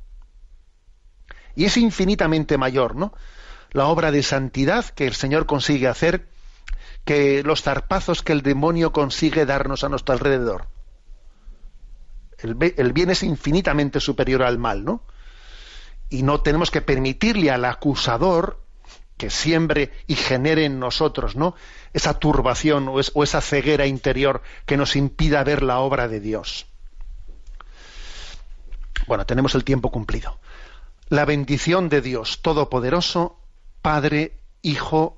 Y 1.55 1.65
es 1.65 1.75
infinitamente 1.75 2.57
mayor, 2.57 2.95
¿no? 2.95 3.13
La 3.71 3.88
obra 3.88 4.11
de 4.11 4.23
santidad 4.23 4.85
que 4.85 5.07
el 5.07 5.13
Señor 5.13 5.47
consigue 5.47 5.88
hacer 5.88 6.27
que 7.08 7.41
los 7.41 7.64
zarpazos 7.64 8.22
que 8.22 8.34
el 8.34 8.41
demonio 8.41 8.91
consigue 8.91 9.45
darnos 9.45 9.86
a 9.86 9.89
nuestro 9.89 10.14
alrededor. 10.14 10.68
El, 12.38 12.53
bien 12.55 13.10
es 13.10 13.24
infinitamente 13.24 14.01
superior 14.01 14.43
al 14.43 14.58
mal, 14.58 14.84
¿no? 14.84 15.01
Y 16.10 16.24
no 16.24 16.41
tenemos 16.41 16.70
que 16.70 16.82
permitirle 16.82 17.49
al 17.49 17.64
acusador 17.64 18.62
que 19.16 19.30
siembre 19.30 19.93
y 20.05 20.16
genere 20.16 20.66
en 20.66 20.80
nosotros, 20.80 21.38
¿no? 21.38 21.55
Esa 21.93 22.20
turbación 22.20 22.89
o, 22.89 22.95
o, 22.95 23.24
esa 23.24 23.39
ceguera 23.39 23.88
interior 23.88 24.41
que 24.66 24.76
nos 24.76 24.97
impida 24.97 25.45
ver 25.45 25.64
la 25.64 25.80
obra 25.80 26.10
de 26.10 26.20
Dios. 26.20 26.68
Bueno, 29.08 29.26
tenemos 29.26 29.55
el 29.55 29.64
tiempo 29.64 29.91
cumplido. 29.91 30.39
La 31.08 31.24
bendición 31.24 31.88
de 31.88 32.01
Dios 32.01 32.41
Todopoderoso, 32.41 33.39
Padre, 33.82 34.34
Hijo 34.62 35.18